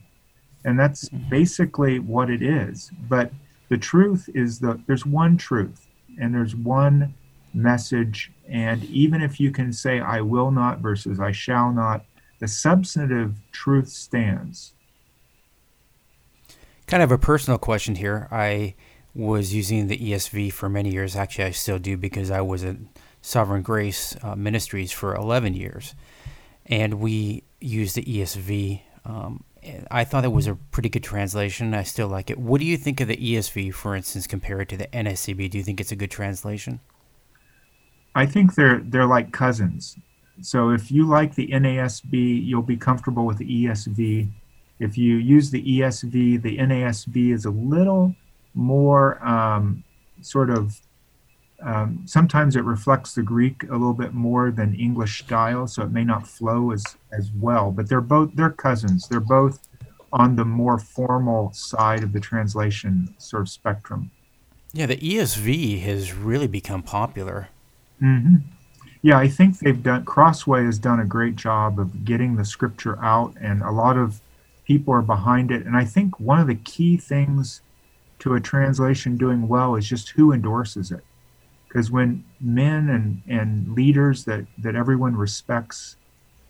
And 0.65 0.79
that's 0.79 1.09
mm-hmm. 1.09 1.29
basically 1.29 1.99
what 1.99 2.29
it 2.29 2.41
is. 2.41 2.91
But 3.09 3.31
the 3.69 3.77
truth 3.77 4.29
is 4.33 4.59
that 4.59 4.85
there's 4.87 5.05
one 5.05 5.37
truth 5.37 5.87
and 6.19 6.33
there's 6.33 6.55
one 6.55 7.13
message. 7.53 8.31
And 8.49 8.83
even 8.85 9.21
if 9.21 9.39
you 9.39 9.51
can 9.51 9.71
say, 9.71 9.99
I 9.99 10.21
will 10.21 10.51
not 10.51 10.79
versus 10.79 11.19
I 11.19 11.31
shall 11.31 11.71
not, 11.71 12.05
the 12.39 12.47
substantive 12.47 13.35
truth 13.51 13.89
stands. 13.89 14.73
Kind 16.87 17.03
of 17.03 17.11
a 17.11 17.17
personal 17.17 17.57
question 17.57 17.95
here. 17.95 18.27
I 18.31 18.75
was 19.13 19.53
using 19.53 19.87
the 19.87 19.97
ESV 19.97 20.53
for 20.53 20.69
many 20.69 20.89
years. 20.91 21.15
Actually, 21.15 21.45
I 21.45 21.51
still 21.51 21.79
do 21.79 21.97
because 21.97 22.31
I 22.31 22.41
was 22.41 22.63
at 22.63 22.77
Sovereign 23.21 23.61
Grace 23.61 24.15
uh, 24.23 24.35
Ministries 24.35 24.91
for 24.91 25.13
11 25.13 25.53
years. 25.53 25.95
And 26.65 26.95
we 26.95 27.43
used 27.59 27.95
the 27.95 28.03
ESV. 28.03 28.81
Um, 29.03 29.43
I 29.91 30.05
thought 30.05 30.23
it 30.23 30.31
was 30.31 30.47
a 30.47 30.55
pretty 30.55 30.87
good 30.87 31.03
translation. 31.03 31.73
I 31.73 31.83
still 31.83 32.07
like 32.07 32.29
it. 32.29 32.39
What 32.39 32.61
do 32.61 32.65
you 32.65 32.77
think 32.77 33.01
of 33.01 33.09
the 33.09 33.17
ESV, 33.17 33.73
for 33.73 33.95
instance, 33.95 34.25
compared 34.25 34.69
to 34.69 34.77
the 34.77 34.87
NASB? 34.87 35.49
Do 35.49 35.57
you 35.57 35.63
think 35.63 35.81
it's 35.81 35.91
a 35.91 35.95
good 35.95 36.11
translation? 36.11 36.79
I 38.15 38.25
think 38.25 38.55
they're 38.55 38.79
they're 38.79 39.05
like 39.05 39.31
cousins. 39.31 39.97
So 40.41 40.69
if 40.69 40.89
you 40.89 41.05
like 41.05 41.35
the 41.35 41.47
NASB, 41.49 42.45
you'll 42.45 42.61
be 42.61 42.77
comfortable 42.77 43.25
with 43.25 43.39
the 43.39 43.65
ESV. 43.65 44.29
If 44.79 44.97
you 44.97 45.15
use 45.15 45.49
the 45.49 45.63
ESV, 45.63 46.41
the 46.41 46.57
NASB 46.57 47.33
is 47.33 47.45
a 47.45 47.49
little 47.49 48.15
more 48.53 49.23
um, 49.25 49.83
sort 50.21 50.49
of 50.49 50.79
um, 51.59 52.03
sometimes 52.05 52.55
it 52.55 52.63
reflects 52.63 53.15
the 53.15 53.23
Greek 53.23 53.63
a 53.63 53.71
little 53.71 53.93
bit 53.93 54.13
more 54.13 54.51
than 54.51 54.75
English 54.75 55.23
style, 55.23 55.65
so 55.67 55.81
it 55.83 55.91
may 55.91 56.03
not 56.03 56.27
flow 56.27 56.71
as 56.71 56.83
as 57.11 57.31
well. 57.31 57.71
But 57.71 57.89
they're 57.89 58.01
both 58.01 58.31
they're 58.35 58.51
cousins. 58.51 59.07
They're 59.07 59.19
both 59.19 59.67
on 60.13 60.35
the 60.35 60.45
more 60.45 60.77
formal 60.77 61.51
side 61.53 62.03
of 62.03 62.13
the 62.13 62.19
translation 62.19 63.13
sort 63.17 63.41
of 63.41 63.49
spectrum. 63.49 64.11
Yeah, 64.73 64.85
the 64.85 64.97
ESV 64.97 65.81
has 65.81 66.13
really 66.13 66.47
become 66.47 66.83
popular. 66.83 67.49
Mm-hmm. 68.01 68.35
Yeah, 69.01 69.17
I 69.17 69.27
think 69.27 69.59
they've 69.59 69.81
done 69.81 70.05
Crossway 70.05 70.65
has 70.65 70.77
done 70.77 70.99
a 70.99 71.05
great 71.05 71.35
job 71.35 71.79
of 71.79 72.05
getting 72.05 72.35
the 72.35 72.45
scripture 72.45 73.03
out, 73.03 73.33
and 73.41 73.63
a 73.63 73.71
lot 73.71 73.97
of 73.97 74.21
people 74.67 74.93
are 74.93 75.01
behind 75.01 75.49
it. 75.49 75.65
And 75.65 75.75
I 75.75 75.85
think 75.85 76.19
one 76.19 76.39
of 76.39 76.47
the 76.47 76.55
key 76.55 76.97
things 76.97 77.61
to 78.19 78.35
a 78.35 78.41
translation 78.41 79.15
doing 79.15 79.47
well 79.47 79.75
is 79.75 79.87
just 79.87 80.09
who 80.09 80.33
endorses 80.33 80.91
it 80.91 81.03
because 81.67 81.89
when 81.91 82.23
men 82.39 82.89
and, 82.89 83.21
and 83.27 83.73
leaders 83.73 84.25
that, 84.25 84.45
that 84.57 84.75
everyone 84.75 85.15
respects 85.15 85.95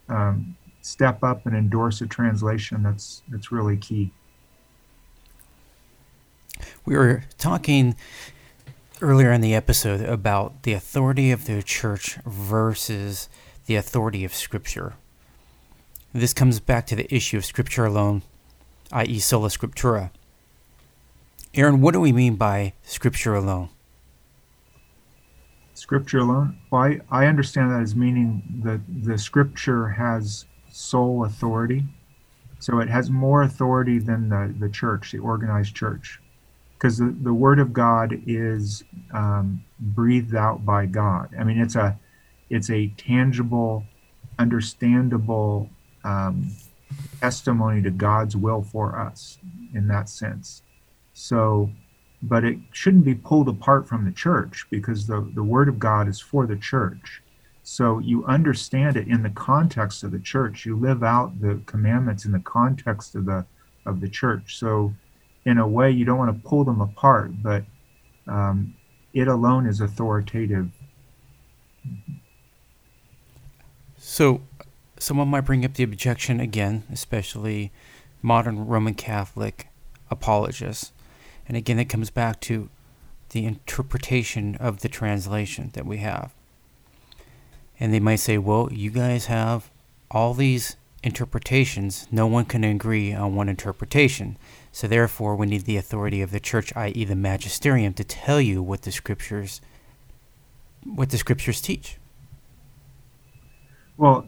um, 0.09 0.55
step 0.81 1.23
up 1.23 1.45
and 1.45 1.55
endorse 1.55 2.01
a 2.01 2.07
translation, 2.07 2.83
that's 2.83 3.23
that's 3.29 3.51
really 3.51 3.77
key. 3.77 4.11
We 6.85 6.95
were 6.95 7.23
talking 7.37 7.95
earlier 9.01 9.31
in 9.31 9.41
the 9.41 9.53
episode 9.53 10.01
about 10.01 10.63
the 10.63 10.73
authority 10.73 11.31
of 11.31 11.45
the 11.45 11.61
church 11.61 12.17
versus 12.25 13.27
the 13.65 13.75
authority 13.75 14.23
of 14.23 14.33
Scripture. 14.33 14.95
This 16.17 16.33
comes 16.33 16.59
back 16.59 16.87
to 16.87 16.95
the 16.95 17.13
issue 17.13 17.37
of 17.37 17.45
Scripture 17.45 17.85
alone, 17.85 18.23
i.e., 18.91 19.19
sola 19.19 19.49
scriptura. 19.49 20.09
Aaron, 21.53 21.79
what 21.79 21.93
do 21.93 21.99
we 21.99 22.11
mean 22.11 22.37
by 22.37 22.73
Scripture 22.81 23.35
alone? 23.35 23.69
Scripture 25.75 26.17
alone? 26.17 26.57
Well, 26.71 26.81
I, 26.81 27.01
I 27.11 27.27
understand 27.27 27.69
that 27.69 27.83
as 27.83 27.95
meaning 27.95 28.41
that 28.63 28.81
the 29.03 29.15
Scripture 29.19 29.89
has 29.89 30.45
sole 30.71 31.23
authority. 31.23 31.83
So 32.57 32.79
it 32.79 32.89
has 32.89 33.11
more 33.11 33.43
authority 33.43 33.99
than 33.99 34.29
the, 34.29 34.55
the 34.57 34.69
church, 34.69 35.11
the 35.11 35.19
organized 35.19 35.75
church. 35.75 36.19
Because 36.73 36.97
the, 36.97 37.15
the 37.21 37.33
Word 37.35 37.59
of 37.59 37.73
God 37.73 38.19
is 38.25 38.83
um, 39.13 39.63
breathed 39.79 40.33
out 40.33 40.65
by 40.65 40.87
God. 40.87 41.29
I 41.39 41.43
mean, 41.43 41.59
it's 41.59 41.75
a, 41.75 41.99
it's 42.49 42.71
a 42.71 42.87
tangible, 42.97 43.83
understandable 44.39 45.69
um, 46.07 46.51
testimony 47.19 47.81
to 47.81 47.91
God's 47.91 48.35
will 48.35 48.61
for 48.61 48.99
us 48.99 49.37
in 49.73 49.87
that 49.87 50.09
sense. 50.09 50.61
So 51.13 51.69
but 52.21 52.43
it 52.43 52.57
shouldn't 52.71 53.05
be 53.05 53.15
pulled 53.15 53.47
apart 53.47 53.87
from 53.87 54.05
the 54.05 54.11
church 54.11 54.65
because 54.69 55.05
the, 55.05 55.29
the 55.35 55.43
word 55.43 55.69
of 55.69 55.79
God 55.79 56.07
is 56.07 56.19
for 56.19 56.47
the 56.47 56.55
church. 56.55 57.21
So 57.63 57.99
you 57.99 58.25
understand 58.25 58.95
it 58.95 59.07
in 59.07 59.23
the 59.23 59.29
context 59.29 60.03
of 60.03 60.11
the 60.11 60.19
church. 60.19 60.65
You 60.65 60.77
live 60.77 61.03
out 61.03 61.39
the 61.41 61.61
commandments 61.65 62.25
in 62.25 62.31
the 62.31 62.39
context 62.39 63.13
of 63.15 63.25
the 63.25 63.45
of 63.85 64.01
the 64.01 64.09
church. 64.09 64.57
So 64.57 64.93
in 65.45 65.57
a 65.59 65.67
way, 65.67 65.91
you 65.91 66.05
don't 66.05 66.17
want 66.17 66.35
to 66.35 66.49
pull 66.49 66.63
them 66.63 66.81
apart, 66.81 67.31
but 67.41 67.63
um, 68.27 68.73
it 69.13 69.27
alone 69.27 69.65
is 69.65 69.79
authoritative. 69.79 70.69
So 73.97 74.41
someone 74.99 75.27
might 75.27 75.41
bring 75.41 75.65
up 75.65 75.73
the 75.73 75.83
objection 75.83 76.39
again, 76.39 76.83
especially 76.91 77.71
modern 78.21 78.65
Roman 78.65 78.93
Catholic 78.93 79.67
apologists 80.09 80.91
and 81.47 81.55
again, 81.55 81.79
it 81.79 81.85
comes 81.85 82.09
back 82.09 82.39
to 82.41 82.69
the 83.29 83.45
interpretation 83.45 84.55
of 84.55 84.81
the 84.81 84.89
translation 84.89 85.71
that 85.73 85.85
we 85.85 85.97
have. 85.97 86.33
And 87.79 87.93
they 87.93 87.99
might 87.99 88.17
say, 88.17 88.37
well, 88.37 88.69
you 88.71 88.89
guys 88.89 89.27
have 89.27 89.69
all 90.11 90.33
these 90.33 90.75
interpretations. 91.03 92.07
No 92.11 92.27
one 92.27 92.45
can 92.45 92.63
agree 92.63 93.13
on 93.13 93.35
one 93.35 93.49
interpretation. 93.49 94.37
So 94.71 94.87
therefore, 94.87 95.35
we 95.35 95.45
need 95.45 95.65
the 95.65 95.77
authority 95.77 96.21
of 96.21 96.31
the 96.31 96.39
church, 96.39 96.75
i.e., 96.75 97.05
the 97.05 97.15
magisterium, 97.15 97.93
to 97.93 98.03
tell 98.03 98.41
you 98.41 98.61
what 98.61 98.81
the 98.81 98.91
scriptures 98.91 99.61
what 100.83 101.09
the 101.09 101.17
scriptures 101.17 101.59
teach. 101.59 101.97
Well, 103.97 104.25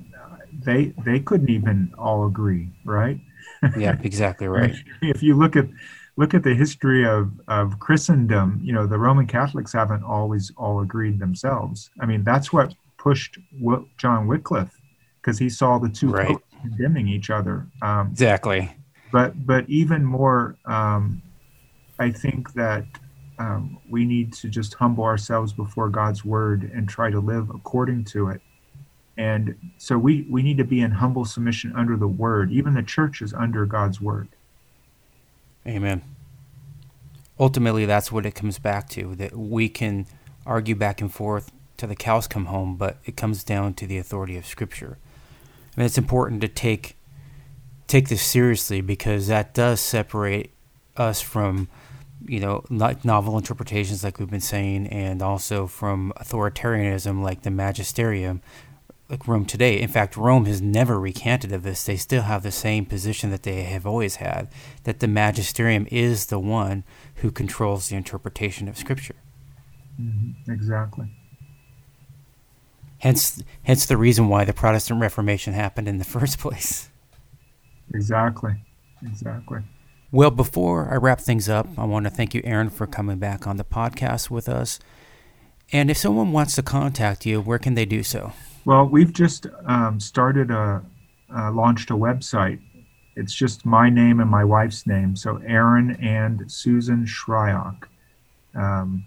they 0.53 0.93
they 1.05 1.19
couldn't 1.19 1.49
even 1.49 1.93
all 1.97 2.25
agree, 2.25 2.69
right? 2.85 3.19
yeah, 3.77 3.97
exactly 4.03 4.47
right. 4.47 4.75
if 5.01 5.21
you 5.23 5.35
look 5.35 5.55
at 5.55 5.67
look 6.19 6.33
at 6.33 6.43
the 6.43 6.53
history 6.53 7.07
of, 7.07 7.31
of 7.47 7.79
Christendom, 7.79 8.59
you 8.61 8.73
know, 8.73 8.85
the 8.85 8.97
Roman 8.97 9.25
Catholics 9.25 9.71
haven't 9.71 10.03
always 10.03 10.51
all 10.57 10.81
agreed 10.81 11.17
themselves. 11.17 11.91
I 12.01 12.05
mean, 12.05 12.25
that's 12.25 12.51
what 12.51 12.75
pushed 12.97 13.37
John 13.97 14.27
Wycliffe 14.27 14.77
because 15.21 15.39
he 15.39 15.49
saw 15.49 15.79
the 15.79 15.87
two 15.87 16.09
right. 16.09 16.37
condemning 16.61 17.07
each 17.07 17.29
other. 17.29 17.65
Um, 17.81 18.09
exactly. 18.11 18.69
But 19.13 19.45
but 19.45 19.67
even 19.69 20.03
more, 20.03 20.57
um, 20.65 21.21
I 21.99 22.11
think 22.11 22.53
that 22.53 22.85
um, 23.39 23.79
we 23.89 24.03
need 24.03 24.33
to 24.33 24.49
just 24.49 24.73
humble 24.73 25.05
ourselves 25.05 25.53
before 25.53 25.87
God's 25.87 26.25
word 26.25 26.69
and 26.73 26.87
try 26.87 27.09
to 27.09 27.21
live 27.21 27.49
according 27.49 28.03
to 28.05 28.27
it. 28.27 28.41
And 29.19 29.73
so 29.77 29.97
we, 29.97 30.25
we 30.29 30.41
need 30.41 30.57
to 30.59 30.63
be 30.63 30.79
in 30.79 30.91
humble 30.91 31.25
submission 31.25 31.73
under 31.75 31.97
the 31.97 32.07
word. 32.07 32.51
Even 32.51 32.73
the 32.73 32.81
church 32.81 33.21
is 33.21 33.33
under 33.33 33.65
God's 33.65 33.99
word. 33.99 34.29
Amen. 35.67 36.01
Ultimately, 37.37 37.85
that's 37.85 38.13
what 38.13 38.25
it 38.25 38.33
comes 38.33 38.59
back 38.59 38.87
to 38.91 39.15
that 39.15 39.35
we 39.35 39.67
can 39.67 40.05
argue 40.45 40.73
back 40.73 41.01
and 41.01 41.13
forth 41.13 41.51
till 41.75 41.89
the 41.89 41.97
cows 41.97 42.27
come 42.27 42.45
home, 42.45 42.77
but 42.77 42.99
it 43.03 43.17
comes 43.17 43.43
down 43.43 43.73
to 43.73 43.85
the 43.85 43.97
authority 43.97 44.37
of 44.37 44.45
Scripture. 44.45 44.97
And 45.75 45.85
it's 45.85 45.97
important 45.97 46.39
to 46.39 46.47
take 46.47 46.95
take 47.87 48.07
this 48.07 48.21
seriously 48.21 48.79
because 48.79 49.27
that 49.27 49.53
does 49.53 49.81
separate 49.81 50.53
us 50.95 51.19
from 51.19 51.67
you 52.25 52.39
know 52.39 52.63
novel 52.69 53.37
interpretations 53.37 54.03
like 54.03 54.19
we've 54.19 54.29
been 54.29 54.39
saying 54.39 54.87
and 54.87 55.21
also 55.21 55.65
from 55.65 56.13
authoritarianism 56.17 57.21
like 57.21 57.41
the 57.41 57.49
magisterium 57.49 58.41
like 59.09 59.27
Rome 59.27 59.45
today. 59.45 59.79
In 59.79 59.89
fact, 59.89 60.15
Rome 60.15 60.45
has 60.45 60.61
never 60.61 60.99
recanted 60.99 61.51
of 61.51 61.63
this. 61.63 61.83
They 61.83 61.97
still 61.97 62.21
have 62.23 62.43
the 62.43 62.51
same 62.51 62.85
position 62.85 63.31
that 63.31 63.43
they 63.43 63.63
have 63.63 63.85
always 63.85 64.17
had 64.17 64.49
that 64.83 64.99
the 64.99 65.07
magisterium 65.07 65.87
is 65.91 66.27
the 66.27 66.39
one 66.39 66.83
who 67.15 67.31
controls 67.31 67.89
the 67.89 67.95
interpretation 67.95 68.67
of 68.67 68.77
Scripture. 68.77 69.15
Mm-hmm. 69.99 70.51
Exactly. 70.51 71.07
Hence, 72.99 73.41
hence 73.63 73.85
the 73.85 73.97
reason 73.97 74.27
why 74.27 74.45
the 74.45 74.53
Protestant 74.53 75.01
Reformation 75.01 75.53
happened 75.53 75.87
in 75.87 75.97
the 75.97 76.05
first 76.05 76.37
place. 76.37 76.89
Exactly. 77.93 78.63
Exactly. 79.03 79.61
Well, 80.11 80.31
before 80.31 80.91
I 80.91 80.95
wrap 80.97 81.19
things 81.19 81.49
up, 81.49 81.67
I 81.77 81.85
want 81.85 82.05
to 82.05 82.09
thank 82.09 82.33
you, 82.33 82.41
Aaron, 82.43 82.69
for 82.69 82.85
coming 82.85 83.17
back 83.17 83.47
on 83.47 83.57
the 83.57 83.63
podcast 83.63 84.29
with 84.29 84.49
us. 84.49 84.79
And 85.71 85.91
if 85.91 85.97
someone 85.97 86.31
wants 86.31 86.55
to 86.55 86.63
contact 86.63 87.25
you, 87.25 87.41
where 87.41 87.59
can 87.59 87.75
they 87.75 87.85
do 87.85 88.03
so? 88.03 88.33
Well, 88.65 88.85
we've 88.85 89.13
just 89.13 89.47
um, 89.65 89.99
started 89.99 90.51
a, 90.51 90.83
uh, 91.35 91.51
launched 91.51 91.91
a 91.91 91.93
website. 91.93 92.59
It's 93.15 93.33
just 93.33 93.65
my 93.65 93.89
name 93.89 94.19
and 94.19 94.29
my 94.29 94.43
wife's 94.43 94.87
name. 94.87 95.15
So 95.15 95.41
Aaron 95.45 95.95
and 96.01 96.51
Susan 96.51 97.05
Shryock. 97.05 97.83
Um, 98.55 99.05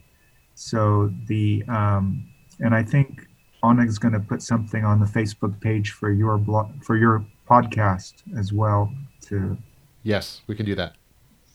so 0.54 1.12
the, 1.26 1.64
um, 1.68 2.28
and 2.60 2.74
I 2.74 2.82
think 2.82 3.26
Anna 3.64 3.84
is 3.84 3.98
going 3.98 4.14
to 4.14 4.20
put 4.20 4.42
something 4.42 4.84
on 4.84 5.00
the 5.00 5.06
Facebook 5.06 5.60
page 5.60 5.92
for 5.92 6.10
your 6.10 6.38
blog, 6.38 6.82
for 6.82 6.96
your 6.96 7.24
podcast 7.48 8.14
as 8.36 8.52
well 8.52 8.92
to 9.22 9.56
Yes, 10.02 10.42
we 10.46 10.56
can 10.56 10.66
do 10.66 10.74
that. 10.74 10.96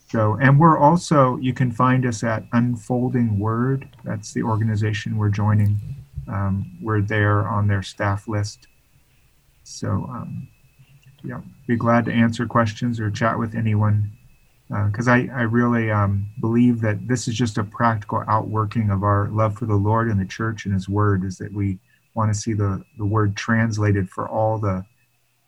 So, 0.10 0.38
and 0.42 0.58
we're 0.58 0.78
also, 0.78 1.36
you 1.38 1.54
can 1.54 1.72
find 1.72 2.06
us 2.06 2.24
at 2.24 2.46
Unfolding 2.54 3.38
Word. 3.38 3.90
That's 4.06 4.34
the 4.34 4.44
organization 4.44 5.18
we're 5.18 5.30
joining. 5.30 5.78
Um, 6.30 6.78
we're 6.82 7.02
there 7.02 7.48
on 7.48 7.68
their 7.68 7.84
staff 7.84 8.28
list. 8.28 8.68
So, 9.64 9.90
um, 9.90 10.48
yeah, 11.24 11.42
be 11.68 11.76
glad 11.76 12.06
to 12.06 12.14
answer 12.14 12.46
questions 12.46 13.02
or 13.02 13.12
chat 13.12 13.38
with 13.38 13.54
anyone. 13.54 14.12
Because 14.70 15.10
uh, 15.10 15.12
I, 15.12 15.30
I 15.34 15.42
really 15.42 15.92
um, 15.92 16.28
believe 16.40 16.80
that 16.82 17.06
this 17.08 17.28
is 17.28 17.36
just 17.36 17.58
a 17.58 17.64
practical 17.64 18.24
outworking 18.28 18.90
of 18.90 19.04
our 19.04 19.30
love 19.30 19.58
for 19.58 19.66
the 19.66 19.76
Lord 19.76 20.10
and 20.10 20.20
the 20.20 20.26
church 20.26 20.66
and 20.66 20.74
His 20.74 20.88
Word, 20.88 21.26
is 21.26 21.38
that 21.38 21.54
we 21.54 21.80
want 22.14 22.34
to 22.34 22.40
see 22.40 22.54
the, 22.54 22.84
the 22.98 23.06
Word 23.06 23.36
translated 23.36 24.10
for 24.10 24.28
all 24.28 24.58
the 24.58 24.86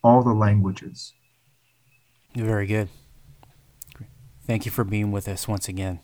all 0.02 0.24
the 0.24 0.34
languages. 0.34 1.14
Very 2.34 2.66
good. 2.66 2.88
Thank 4.50 4.66
you 4.66 4.72
for 4.72 4.84
being 4.84 5.12
with 5.12 5.28
us 5.28 5.48
once 5.48 5.70
again. 5.70 6.00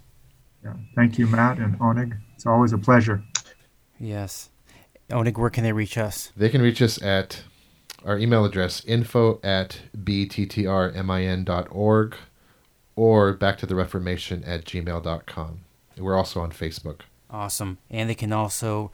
Yeah. 0.64 0.76
Thank 0.96 1.18
you, 1.18 1.26
Matt 1.26 1.58
and 1.58 1.80
Onig. 1.80 2.20
It's 2.36 2.46
always 2.46 2.74
a 2.74 2.78
pleasure. 2.78 3.24
Yes. 4.00 4.52
Onig, 5.10 5.36
where 5.36 5.50
can 5.50 5.64
they 5.64 5.72
reach 5.72 5.98
us? 5.98 6.32
They 6.38 6.50
can 6.50 6.62
reach 6.62 6.80
us 6.80 7.02
at 7.02 7.42
our 8.06 8.20
email 8.20 8.46
address, 8.46 8.86
info 8.86 9.40
at 9.44 9.80
bttrmin.org 9.98 10.68
or 12.96 13.34
back 13.34 13.58
to 13.58 13.66
the 13.66 13.74
reformation 13.74 14.44
at 14.44 14.64
gmail.com. 14.66 15.62
We're 15.98 16.16
also 16.16 16.40
on 16.40 16.52
Facebook. 16.52 17.00
Awesome. 17.32 17.80
And 17.90 18.08
they 18.08 18.14
can 18.14 18.32
also 18.32 18.92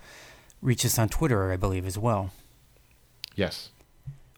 reach 0.62 0.86
us 0.86 0.98
on 0.98 1.10
Twitter, 1.10 1.52
I 1.52 1.58
believe, 1.58 1.86
as 1.86 1.98
well. 1.98 2.32
Yes. 3.36 3.72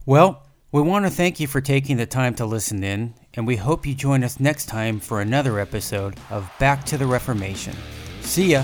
Well, 0.07 0.41
we 0.73 0.81
want 0.81 1.05
to 1.05 1.11
thank 1.11 1.39
you 1.39 1.45
for 1.45 1.61
taking 1.61 1.97
the 1.97 2.05
time 2.07 2.33
to 2.33 2.47
listen 2.47 2.83
in, 2.83 3.13
and 3.35 3.45
we 3.45 3.57
hope 3.57 3.85
you 3.85 3.93
join 3.93 4.23
us 4.23 4.39
next 4.39 4.65
time 4.65 4.99
for 4.99 5.21
another 5.21 5.59
episode 5.59 6.15
of 6.31 6.51
Back 6.59 6.83
to 6.85 6.97
the 6.97 7.05
Reformation. 7.05 7.75
See 8.21 8.53
ya! 8.53 8.63